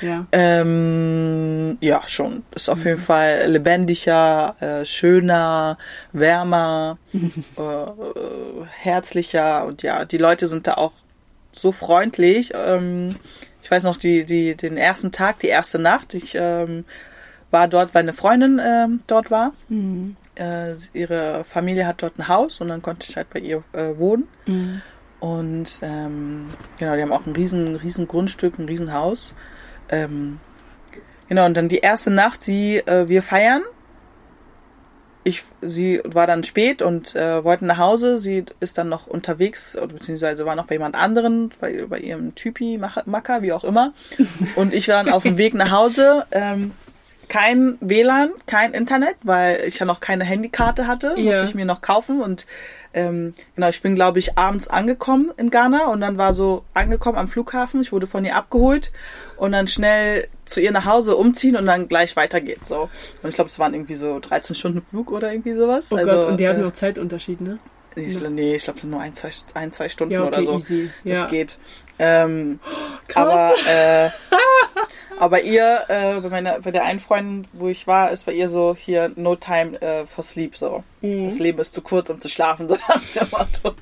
Ja. 0.00 0.26
Ähm, 0.32 1.78
ja, 1.80 2.02
schon. 2.06 2.44
Ist 2.54 2.68
auf 2.68 2.84
jeden 2.84 3.00
Fall 3.00 3.46
lebendiger, 3.46 4.56
äh, 4.60 4.84
schöner, 4.84 5.78
wärmer, 6.12 6.98
äh, 7.12 7.18
äh, 7.60 8.66
herzlicher 8.70 9.64
und 9.64 9.82
ja, 9.82 10.04
die 10.04 10.18
Leute 10.18 10.46
sind 10.46 10.66
da 10.66 10.74
auch 10.74 10.92
so 11.52 11.72
freundlich. 11.72 12.52
Ähm, 12.54 13.16
ich 13.62 13.70
weiß 13.70 13.82
noch, 13.82 13.96
die, 13.96 14.24
die, 14.24 14.56
den 14.56 14.76
ersten 14.76 15.12
Tag, 15.12 15.40
die 15.40 15.48
erste 15.48 15.78
Nacht, 15.78 16.14
ich 16.14 16.34
ähm, 16.34 16.84
war 17.50 17.68
dort, 17.68 17.94
weil 17.94 18.02
eine 18.02 18.12
Freundin 18.12 18.60
ähm, 18.64 19.00
dort 19.06 19.30
war. 19.30 19.52
Mhm. 19.68 20.16
Äh, 20.36 20.76
ihre 20.92 21.44
Familie 21.44 21.86
hat 21.86 22.02
dort 22.02 22.18
ein 22.18 22.28
Haus 22.28 22.60
und 22.60 22.68
dann 22.68 22.82
konnte 22.82 23.06
ich 23.08 23.16
halt 23.16 23.30
bei 23.30 23.40
ihr 23.40 23.62
äh, 23.72 23.96
wohnen. 23.98 24.28
Mhm. 24.46 24.82
Und 25.18 25.80
ähm, 25.82 26.48
genau, 26.78 26.94
die 26.94 27.02
haben 27.02 27.12
auch 27.12 27.26
ein 27.26 27.34
riesen, 27.34 27.76
riesen 27.76 28.06
Grundstück, 28.06 28.58
ein 28.58 28.66
riesen 28.66 28.92
Haus. 28.92 29.34
Ähm, 29.88 30.38
genau, 31.28 31.46
und 31.46 31.56
dann 31.56 31.68
die 31.68 31.78
erste 31.78 32.10
Nacht, 32.10 32.42
sie, 32.42 32.76
äh, 32.78 33.08
wir 33.08 33.22
feiern. 33.22 33.62
Ich, 35.24 35.42
sie 35.60 36.00
war 36.04 36.28
dann 36.28 36.44
spät 36.44 36.82
und 36.82 37.16
äh, 37.16 37.42
wollten 37.42 37.66
nach 37.66 37.78
Hause. 37.78 38.18
Sie 38.18 38.44
ist 38.60 38.78
dann 38.78 38.88
noch 38.88 39.08
unterwegs, 39.08 39.76
oder 39.76 39.94
beziehungsweise 39.94 40.46
war 40.46 40.54
noch 40.54 40.66
bei 40.66 40.76
jemand 40.76 40.94
anderen, 40.94 41.50
bei, 41.60 41.84
bei 41.88 41.98
ihrem 41.98 42.36
Typi, 42.36 42.78
Macker, 42.78 43.42
wie 43.42 43.52
auch 43.52 43.64
immer. 43.64 43.92
Und 44.54 44.72
ich 44.72 44.86
war 44.86 45.02
dann 45.02 45.12
auf 45.12 45.24
dem 45.24 45.36
Weg 45.36 45.54
nach 45.54 45.72
Hause. 45.72 46.26
Ähm, 46.30 46.72
kein 47.28 47.76
WLAN, 47.80 48.30
kein 48.46 48.72
Internet, 48.72 49.16
weil 49.24 49.64
ich 49.66 49.78
ja 49.78 49.86
noch 49.86 50.00
keine 50.00 50.24
Handykarte 50.24 50.86
hatte, 50.86 51.14
Ja. 51.16 51.24
musste 51.24 51.44
ich 51.44 51.54
mir 51.54 51.64
noch 51.64 51.82
kaufen 51.82 52.20
und 52.22 52.46
ähm, 52.94 53.34
genau, 53.54 53.68
ich 53.68 53.82
bin 53.82 53.94
glaube 53.94 54.18
ich 54.18 54.38
abends 54.38 54.68
angekommen 54.68 55.32
in 55.36 55.50
Ghana 55.50 55.86
und 55.88 56.00
dann 56.00 56.18
war 56.18 56.34
so 56.34 56.64
angekommen 56.72 57.18
am 57.18 57.28
Flughafen, 57.28 57.80
ich 57.82 57.92
wurde 57.92 58.06
von 58.06 58.24
ihr 58.24 58.36
abgeholt 58.36 58.92
und 59.36 59.52
dann 59.52 59.68
schnell 59.68 60.28
zu 60.44 60.60
ihr 60.60 60.70
nach 60.72 60.86
Hause 60.86 61.16
umziehen 61.16 61.56
und 61.56 61.66
dann 61.66 61.88
gleich 61.88 62.16
weitergeht 62.16 62.64
so. 62.64 62.88
Und 63.22 63.28
ich 63.28 63.34
glaube, 63.34 63.48
es 63.48 63.58
waren 63.58 63.74
irgendwie 63.74 63.96
so 63.96 64.18
13 64.20 64.54
Stunden 64.56 64.82
Flug 64.88 65.10
oder 65.10 65.30
irgendwie 65.30 65.54
sowas. 65.54 65.88
Oh 65.92 65.96
also, 65.96 66.10
Gott, 66.10 66.24
und 66.28 66.36
die 66.38 66.48
hatten 66.48 66.60
äh, 66.60 66.64
noch 66.64 66.72
Zeitunterschied, 66.72 67.40
ne? 67.40 67.58
Nee, 67.96 68.06
ich, 68.08 68.20
nee, 68.20 68.54
ich 68.54 68.64
glaube, 68.64 68.76
es 68.76 68.82
sind 68.82 68.90
nur 68.90 69.00
ein, 69.00 69.14
zwei, 69.14 69.30
ein, 69.54 69.72
zwei 69.72 69.88
Stunden 69.88 70.12
Ja, 70.12 70.24
okay, 70.24 70.28
oder 70.28 70.44
so. 70.44 70.52
easy. 70.52 70.90
Das 71.04 71.18
Ja. 71.18 71.26
geht. 71.26 71.58
Ähm, 71.98 72.60
Krass. 73.08 73.16
aber, 73.16 73.54
äh, 73.66 74.10
aber 75.18 75.42
ihr, 75.42 75.84
äh, 75.88 76.20
bei, 76.20 76.28
meiner, 76.28 76.60
bei 76.60 76.70
der 76.70 76.84
einen 76.84 77.00
Freundin, 77.00 77.46
wo 77.52 77.68
ich 77.68 77.86
war, 77.86 78.10
ist 78.10 78.26
bei 78.26 78.32
ihr 78.32 78.48
so 78.48 78.76
hier 78.78 79.10
no 79.16 79.36
time 79.36 79.80
äh, 79.80 80.06
for 80.06 80.22
sleep 80.24 80.56
so. 80.56 80.84
Mhm. 81.00 81.26
Das 81.26 81.38
Leben 81.38 81.58
ist 81.58 81.74
zu 81.74 81.82
kurz, 81.82 82.10
um 82.10 82.20
zu 82.20 82.28
schlafen, 82.28 82.68
so 82.68 82.74
nach 82.76 83.00
dem 83.14 83.28
Motto. 83.30 83.74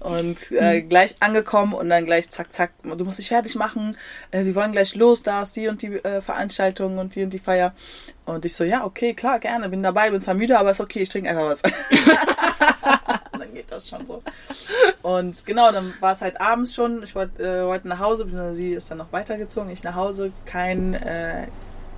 Und 0.00 0.50
äh, 0.52 0.80
Mhm. 0.82 0.88
gleich 0.88 1.16
angekommen 1.20 1.72
und 1.74 1.88
dann 1.88 2.06
gleich 2.06 2.30
zack, 2.30 2.52
zack, 2.52 2.72
du 2.82 3.04
musst 3.04 3.18
dich 3.18 3.28
fertig 3.28 3.54
machen, 3.54 3.96
äh, 4.30 4.44
wir 4.44 4.54
wollen 4.54 4.72
gleich 4.72 4.94
los, 4.94 5.22
da 5.22 5.42
ist 5.42 5.56
die 5.56 5.68
und 5.68 5.82
die 5.82 5.94
äh, 6.04 6.20
Veranstaltung 6.20 6.98
und 6.98 7.14
die 7.14 7.22
und 7.24 7.30
die 7.32 7.38
Feier. 7.38 7.74
Und 8.24 8.44
ich 8.44 8.54
so, 8.54 8.62
ja, 8.64 8.84
okay, 8.84 9.14
klar, 9.14 9.38
gerne, 9.40 9.68
bin 9.68 9.82
dabei, 9.82 10.10
bin 10.10 10.20
zwar 10.20 10.34
müde, 10.34 10.58
aber 10.58 10.70
ist 10.70 10.80
okay, 10.80 11.02
ich 11.02 11.08
trinke 11.08 11.30
einfach 11.30 11.46
was. 11.46 11.62
dann 13.32 13.54
geht 13.54 13.70
das 13.70 13.88
schon 13.88 14.06
so. 14.06 14.22
Und 15.02 15.44
genau, 15.46 15.72
dann 15.72 15.94
war 16.00 16.12
es 16.12 16.20
halt 16.22 16.40
abends 16.40 16.74
schon. 16.74 17.02
Ich 17.02 17.14
wollte 17.14 17.42
äh, 17.42 17.64
wollte 17.66 17.88
nach 17.88 17.98
Hause, 17.98 18.24
beziehungsweise 18.24 18.54
sie 18.54 18.72
ist 18.72 18.90
dann 18.90 18.98
noch 18.98 19.12
weitergezogen. 19.12 19.70
Ich 19.70 19.82
nach 19.84 19.94
Hause, 19.94 20.32
kein 20.44 20.94
äh, 20.94 21.46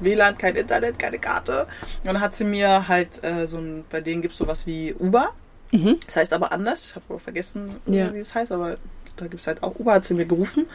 WLAN, 0.01 0.37
kein 0.39 0.57
Internet, 0.57 0.99
keine 0.99 1.19
Karte. 1.19 1.63
Und 2.03 2.07
dann 2.07 2.21
hat 2.21 2.35
sie 2.35 2.45
mir 2.45 2.89
halt 2.89 3.23
äh, 3.25 3.47
so 3.47 3.59
ein, 3.59 3.85
bei 3.91 4.01
denen 4.01 4.23
gibt 4.23 4.33
es 4.33 4.39
sowas 4.39 4.67
wie 4.67 4.95
Uber. 4.95 5.31
Mhm. 5.71 5.99
Das 6.07 6.17
heißt 6.17 6.33
aber 6.33 6.53
anders. 6.53 6.91
Ich 6.91 6.97
habe 6.97 7.19
vergessen, 7.19 7.77
äh, 7.87 7.99
Ja. 7.99 8.15
wie 8.15 8.19
es 8.19 8.35
heißt, 8.35 8.53
aber 8.53 8.77
da 9.17 9.27
gibt 9.27 9.41
es 9.41 9.47
halt 9.47 9.63
auch 9.63 9.79
Uber, 9.79 9.93
hat 9.95 10.05
sie 10.05 10.15
mir 10.15 10.27
gerufen 10.27 10.67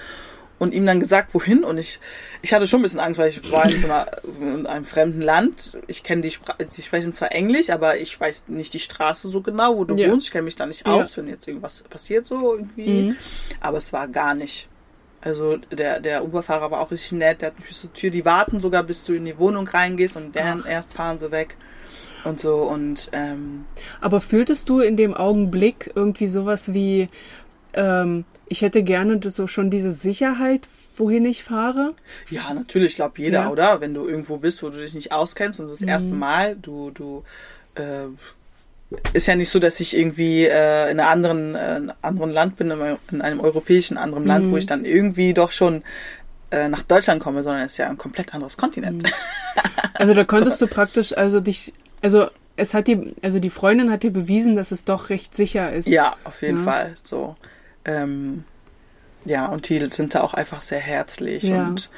und 0.60 0.74
ihm 0.74 0.86
dann 0.86 1.00
gesagt, 1.00 1.34
wohin. 1.34 1.64
Und 1.64 1.78
ich, 1.78 2.00
ich 2.42 2.54
hatte 2.54 2.68
schon 2.68 2.82
ein 2.82 2.84
bisschen 2.84 3.00
Angst, 3.00 3.18
weil 3.20 3.30
ich 3.30 3.52
war 3.52 3.70
in, 3.70 3.80
so 3.80 3.86
einer, 3.88 4.06
in 4.42 4.68
einem 4.68 4.86
fremden 4.86 5.22
Land. 5.22 5.78
Ich 5.88 6.04
kenne 6.04 6.22
die 6.22 6.32
Sprache, 6.32 6.58
sie 6.68 6.82
sprechen 6.82 7.14
zwar 7.14 7.32
Englisch, 7.32 7.70
aber 7.70 7.98
ich 7.98 8.20
weiß 8.20 8.50
nicht 8.50 8.74
die 8.74 8.80
Straße 8.80 9.30
so 9.30 9.42
genau, 9.42 9.78
wo 9.78 9.86
du 9.86 9.96
Ja. 9.96 10.12
wohnst. 10.12 10.28
Ich 10.28 10.32
kenne 10.32 10.44
mich 10.44 10.56
da 10.56 10.66
nicht 10.66 10.86
Ja. 10.86 10.94
aus, 10.94 11.18
wenn 11.18 11.28
jetzt 11.28 11.48
irgendwas 11.48 11.82
passiert 11.84 12.26
so 12.28 12.56
irgendwie. 12.56 12.90
Mhm. 12.90 13.16
Aber 13.62 13.78
es 13.78 13.92
war 13.94 14.08
gar 14.08 14.36
nicht. 14.36 14.68
Also 15.22 15.58
der, 15.58 16.00
der 16.00 16.24
Uberfahrer 16.24 16.72
war 16.72 16.80
auch 16.80 16.92
richtig 16.92 17.12
nett, 17.14 17.42
der 17.42 17.48
hat 17.48 17.60
mich 17.60 17.68
bis 17.68 17.82
zur 17.82 17.92
Tür, 17.94 18.10
die 18.10 18.24
warten 18.24 18.62
sogar, 18.62 18.84
bis 18.84 19.04
du 19.04 19.14
in 19.14 19.26
die 19.26 19.38
Wohnung 19.38 19.68
reingehst 19.68 20.16
und 20.16 20.34
dann 20.36 20.62
Ach. 20.64 20.70
erst 20.70 20.94
fahren 20.94 21.20
sie 21.20 21.32
weg. 21.32 21.58
Und 22.26 22.40
so 22.42 22.56
und 22.64 23.10
ähm, 23.14 23.66
Aber 24.02 24.20
fühltest 24.22 24.68
du 24.70 24.80
in 24.82 24.98
dem 24.98 25.14
Augenblick 25.14 25.92
irgendwie 25.96 26.28
sowas 26.28 26.74
wie, 26.74 27.08
ähm, 27.74 28.26
ich 28.50 28.62
hätte 28.62 28.84
gerne 28.84 29.20
so 29.30 29.48
schon 29.48 29.70
diese 29.70 29.92
Sicherheit, 29.92 30.68
wohin 30.98 31.26
ich 31.26 31.44
fahre? 31.44 31.94
Ja, 32.30 32.54
natürlich, 32.54 32.92
ich 32.92 32.96
glaube 32.98 33.14
jeder, 33.22 33.40
Ja. 33.40 33.46
Mhm. 33.46 33.52
oder? 33.52 33.82
Wenn 33.82 33.94
du 33.94 34.08
irgendwo 34.08 34.38
bist, 34.38 34.62
wo 34.64 34.70
du 34.70 34.78
dich 34.80 34.94
nicht 34.94 35.12
auskennst 35.12 35.60
und 35.60 35.70
das 35.70 35.82
erste 35.82 36.14
Mal, 36.14 36.56
du, 36.62 36.92
du, 36.92 37.24
äh, 37.76 38.08
ist 39.14 39.28
ja 39.28 39.36
nicht 39.36 39.50
so, 39.50 39.60
dass 39.60 39.80
ich 39.80 39.96
irgendwie 39.96 40.46
äh, 40.46 40.92
in 40.92 41.00
einem 41.00 41.10
anderen, 41.26 41.56
äh, 41.56 41.94
anderen 42.02 42.32
Land 42.32 42.58
bin, 42.58 42.72
in 42.72 42.82
einem- 42.82 42.98
in 43.12 43.22
einem 43.22 43.40
europäischen 43.40 43.98
anderen 43.98 44.26
Land, 44.26 44.48
Mhm. 44.48 44.52
wo 44.52 44.58
ich 44.58 44.66
dann 44.66 44.84
irgendwie 44.86 45.34
doch 45.34 45.52
schon 45.52 45.84
äh, 46.52 46.68
nach 46.68 46.82
Deutschland 46.82 47.22
komme, 47.22 47.44
sondern 47.44 47.64
es 47.66 47.74
ist 47.74 47.78
ja 47.78 47.88
ein 47.90 47.98
komplett 48.00 48.34
anderes 48.34 48.58
Kontinent. 48.58 49.04
Also 49.94 50.14
da 50.14 50.24
konntest 50.24 50.62
du 50.62 50.68
praktisch 50.68 51.16
also 51.16 51.42
dich, 51.42 51.74
also 52.02 52.28
es 52.56 52.74
hat 52.74 52.88
die, 52.88 53.14
also 53.22 53.40
die 53.40 53.50
Freundin 53.50 53.92
hat 53.92 54.02
dir 54.04 54.12
bewiesen, 54.12 54.56
dass 54.56 54.72
es 54.72 54.86
doch 54.86 55.10
recht 55.10 55.36
sicher 55.36 55.74
ist. 55.74 55.88
Ja, 55.90 56.16
auf 56.24 56.42
jeden 56.42 56.60
Ja. 56.60 56.64
Fall. 56.64 56.96
So. 57.04 57.36
Ähm, 57.90 58.44
ja, 59.26 59.48
und 59.48 59.68
die 59.70 59.80
sind 59.90 60.16
da 60.16 60.22
auch 60.22 60.34
einfach 60.34 60.62
sehr 60.62 60.80
herzlich 60.80 61.44
Ja. 61.44 61.68
und 61.68 61.90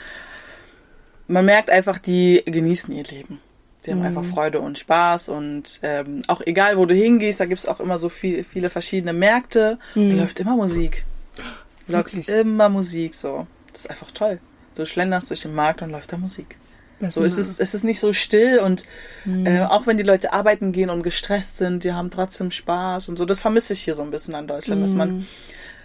man 1.28 1.46
merkt 1.46 1.70
einfach, 1.70 1.98
die 2.00 2.42
genießen 2.46 2.94
ihr 2.94 3.04
Leben. 3.04 3.40
Die 3.86 3.92
haben 3.92 4.00
Mhm. 4.00 4.06
einfach 4.06 4.26
Freude 4.26 4.60
und 4.60 4.78
Spaß 4.78 5.30
und 5.30 5.80
ähm, 5.82 6.22
auch 6.28 6.42
egal, 6.46 6.78
wo 6.78 6.86
du 6.86 6.94
hingehst, 6.94 7.40
da 7.40 7.46
gibt's 7.46 7.66
auch 7.66 7.80
immer 7.80 7.98
so 8.00 8.10
viel, 8.10 8.44
viele 8.44 8.70
verschiedene 8.70 9.14
Märkte. 9.14 9.80
Mhm. 9.96 10.10
Da 10.12 10.16
läuft 10.24 10.40
immer 10.40 10.56
Musik. 10.56 11.04
Läuft 11.88 12.14
Wirklich? 12.16 12.30
immer 12.30 12.70
Musik 12.70 13.16
so. 13.16 13.48
Das 13.72 13.82
ist 13.86 13.90
einfach 13.90 14.12
toll. 14.12 14.40
Du 14.76 14.86
schlenderst 14.86 15.30
durch 15.30 15.42
den 15.42 15.56
Markt 15.56 15.82
und 15.82 15.90
läuft 15.90 16.12
da 16.14 16.18
Musik. 16.18 16.58
Das 17.00 17.16
So 17.16 17.24
ist 17.24 17.40
es, 17.40 17.60
es 17.60 17.74
ist 17.74 17.84
nicht 17.84 18.00
so 18.00 18.14
still 18.14 18.60
und 18.60 18.86
Mhm. 19.26 19.48
äh, 19.48 19.62
auch 19.64 19.88
wenn 19.88 19.98
die 19.98 20.04
Leute 20.04 20.34
arbeiten 20.34 20.72
gehen 20.72 20.92
und 20.92 21.02
gestresst 21.02 21.58
sind, 21.58 21.84
die 21.84 21.94
haben 21.94 22.12
trotzdem 22.12 22.52
Spaß 22.52 23.10
und 23.10 23.18
so. 23.18 23.26
Das 23.26 23.42
vermisse 23.42 23.74
ich 23.74 23.82
hier 23.82 23.96
so 23.96 24.04
ein 24.04 24.12
bisschen 24.12 24.36
an 24.36 24.48
Deutschland, 24.48 24.84
dass 24.84 24.92
Mhm. 24.92 24.98
man 24.98 25.28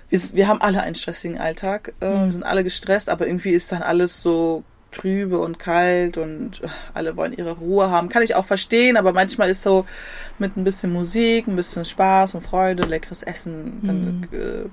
wir, 0.08 0.20
wir 0.32 0.48
haben 0.48 0.60
alle 0.60 0.82
einen 0.82 0.94
stressigen 0.94 1.38
Alltag, 1.38 1.92
äh, 2.00 2.06
wir 2.06 2.32
sind 2.32 2.42
alle 2.42 2.64
gestresst, 2.64 3.08
aber 3.08 3.26
irgendwie 3.26 3.50
ist 3.50 3.72
dann 3.72 3.82
alles 3.82 4.20
so 4.20 4.64
trübe 4.92 5.38
und 5.38 5.58
kalt 5.58 6.16
und 6.16 6.62
äh, 6.62 6.68
alle 6.94 7.16
wollen 7.16 7.32
ihre 7.32 7.52
Ruhe 7.58 7.90
haben. 7.90 8.08
Kann 8.08 8.22
ich 8.22 8.34
auch 8.34 8.44
verstehen, 8.44 8.96
aber 8.96 9.12
manchmal 9.12 9.50
ist 9.50 9.62
so 9.62 9.84
mit 10.38 10.56
ein 10.56 10.64
bisschen 10.64 10.92
Musik, 10.92 11.46
ein 11.46 11.56
bisschen 11.56 11.84
Spaß 11.84 12.34
und 12.34 12.40
Freude, 12.42 12.86
leckeres 12.86 13.22
Essen, 13.22 13.80
dann 13.82 14.28
äh, 14.32 14.68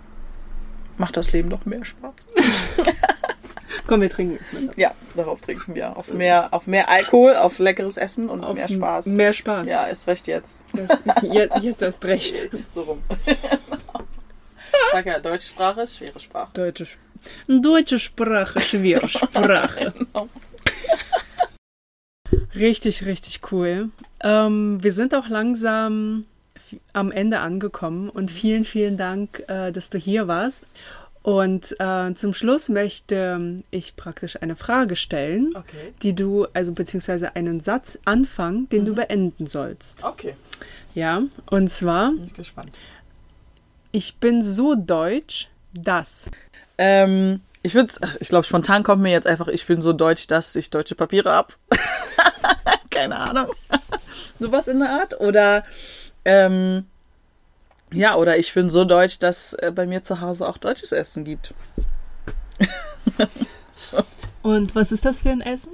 macht 0.98 1.18
das 1.18 1.32
Leben 1.32 1.50
doch 1.50 1.66
mehr 1.66 1.84
Spaß. 1.84 2.14
Komm, 3.88 4.02
wir 4.02 4.10
trinken 4.10 4.38
jetzt 4.40 4.54
mit. 4.54 4.78
Ja, 4.78 4.92
darauf 5.16 5.42
trinken 5.42 5.76
wir. 5.76 5.98
Auf 5.98 6.14
mehr, 6.14 6.54
auf 6.54 6.68
mehr 6.68 6.90
Alkohol, 6.90 7.36
auf 7.36 7.60
leckeres 7.60 7.98
Essen 7.98 8.30
und 8.30 8.44
Auf 8.44 8.56
mehr 8.56 8.70
Spaß. 8.70 9.08
Mehr 9.08 9.34
Spaß. 9.34 9.70
Ja, 9.70 9.86
ist 9.86 10.08
recht 10.08 10.28
jetzt. 10.28 10.64
Jetzt, 11.22 11.64
jetzt 11.64 11.82
erst 11.82 12.06
recht. 12.06 12.36
So 12.74 12.82
rum. 12.82 13.02
Sag 14.92 15.06
ja, 15.06 15.20
deutsche 15.20 15.48
Sprache, 15.48 15.88
schwere 15.88 16.20
Sprache. 16.20 16.52
Deutsche, 16.54 16.88
Deutsche 17.48 18.00
Sprache, 18.00 18.60
schwere 18.62 19.08
Sprache. 19.08 19.94
Genau. 19.98 20.28
Richtig, 22.56 23.06
richtig 23.06 23.40
cool. 23.52 23.90
Ähm, 24.22 24.84
wir 24.84 24.94
sind 24.94 25.16
auch 25.16 25.28
langsam 25.28 26.26
am 26.94 27.12
Ende 27.12 27.40
angekommen 27.40 28.10
und 28.10 28.32
vielen, 28.32 28.64
vielen 28.66 28.98
Dank, 28.98 29.44
äh, 29.48 29.72
dass 29.72 29.90
du 29.90 29.98
hier 29.98 30.28
warst. 30.28 30.66
Und 31.22 31.76
äh, 31.80 32.14
zum 32.16 32.34
Schluss 32.34 32.68
möchte 32.68 33.64
ich 33.72 33.96
praktisch 33.96 34.42
eine 34.42 34.56
Frage 34.58 34.96
stellen, 34.96 35.50
Okay. 35.56 35.94
die 36.02 36.14
du, 36.14 36.46
also 36.54 36.74
beziehungsweise 36.74 37.36
einen 37.36 37.62
Satz 37.62 37.98
anfangen, 38.06 38.68
den 38.70 38.84
du 38.86 38.94
beenden 38.94 39.46
sollst. 39.48 40.04
Okay. 40.04 40.36
Ja, 40.94 41.24
und 41.50 41.72
zwar, 41.72 42.12
Bin 42.12 42.26
ich 42.26 42.34
gespannt. 42.34 42.78
Ich 43.94 44.18
bin 44.18 44.42
so 44.42 44.76
deutsch, 44.76 45.48
dass. 45.74 46.30
Ähm, 46.78 47.40
ich 47.62 47.76
würde, 47.76 47.94
ich 48.20 48.28
glaube, 48.28 48.44
spontan 48.44 48.84
kommt 48.84 49.02
mir 49.02 49.12
jetzt 49.12 49.28
einfach, 49.28 49.48
ich 49.48 49.66
bin 49.66 49.80
so 49.80 49.94
deutsch, 49.94 50.28
dass 50.28 50.58
ich 50.58 50.70
deutsche 50.70 50.96
Papiere 50.96 51.32
hab. 51.32 51.56
Keine 52.90 53.16
Ahnung. 53.16 53.48
Sowas 54.40 54.68
in 54.68 54.80
der 54.80 54.90
Art. 54.90 55.20
Oder, 55.22 55.64
ähm, 56.26 56.88
ja, 57.94 58.16
oder 58.16 58.38
ich 58.38 58.54
bin 58.54 58.70
so 58.70 58.84
deutsch, 58.84 59.20
dass 59.20 59.54
äh, 59.54 59.72
bei 59.74 59.86
mir 59.86 60.04
zu 60.04 60.20
Hause 60.20 60.48
auch 60.48 60.58
deutsches 60.58 60.92
Essen 60.92 61.24
gibt. 61.24 61.54
Und 64.42 64.76
was 64.76 64.92
ist 64.92 65.06
das 65.06 65.22
für 65.22 65.30
ein 65.30 65.42
Essen? 65.42 65.72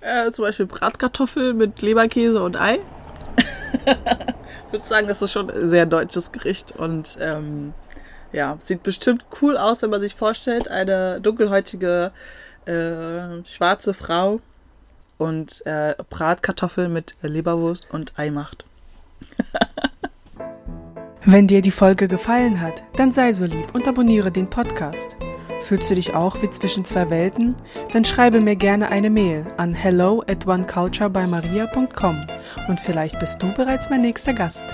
Äh, 0.00 0.32
zum 0.32 0.44
Beispiel 0.44 0.66
Bratkartoffel 0.66 1.54
mit 1.54 1.80
Leberkäse 1.80 2.42
und 2.42 2.60
Ei. 2.60 2.80
Ich 4.74 4.80
würde 4.80 4.88
sagen, 4.88 5.06
das 5.06 5.22
ist 5.22 5.30
schon 5.30 5.48
ein 5.50 5.68
sehr 5.68 5.86
deutsches 5.86 6.32
Gericht 6.32 6.72
und 6.72 7.16
ähm, 7.20 7.74
ja, 8.32 8.58
sieht 8.58 8.82
bestimmt 8.82 9.24
cool 9.40 9.56
aus, 9.56 9.82
wenn 9.82 9.90
man 9.90 10.00
sich 10.00 10.16
vorstellt, 10.16 10.68
eine 10.68 11.20
dunkelhäutige 11.20 12.10
äh, 12.66 13.44
schwarze 13.44 13.94
Frau 13.94 14.40
und 15.16 15.64
äh, 15.64 15.94
Bratkartoffel 16.10 16.88
mit 16.88 17.14
Leberwurst 17.22 17.86
und 17.92 18.14
Ei 18.16 18.32
macht. 18.32 18.64
Wenn 21.24 21.46
dir 21.46 21.62
die 21.62 21.70
Folge 21.70 22.08
gefallen 22.08 22.60
hat, 22.60 22.82
dann 22.96 23.12
sei 23.12 23.32
so 23.32 23.44
lieb 23.44 23.72
und 23.74 23.86
abonniere 23.86 24.32
den 24.32 24.50
Podcast. 24.50 25.14
Fühlst 25.64 25.90
du 25.90 25.94
dich 25.94 26.14
auch 26.14 26.42
wie 26.42 26.50
zwischen 26.50 26.84
zwei 26.84 27.08
Welten? 27.08 27.54
Dann 27.94 28.04
schreibe 28.04 28.42
mir 28.42 28.54
gerne 28.54 28.90
eine 28.90 29.08
Mail 29.08 29.46
an 29.56 29.72
hello 29.72 30.22
at 30.26 30.46
oneculturebymaria.com 30.46 32.20
und 32.68 32.80
vielleicht 32.80 33.18
bist 33.18 33.42
du 33.42 33.50
bereits 33.54 33.88
mein 33.88 34.02
nächster 34.02 34.34
Gast. 34.34 34.66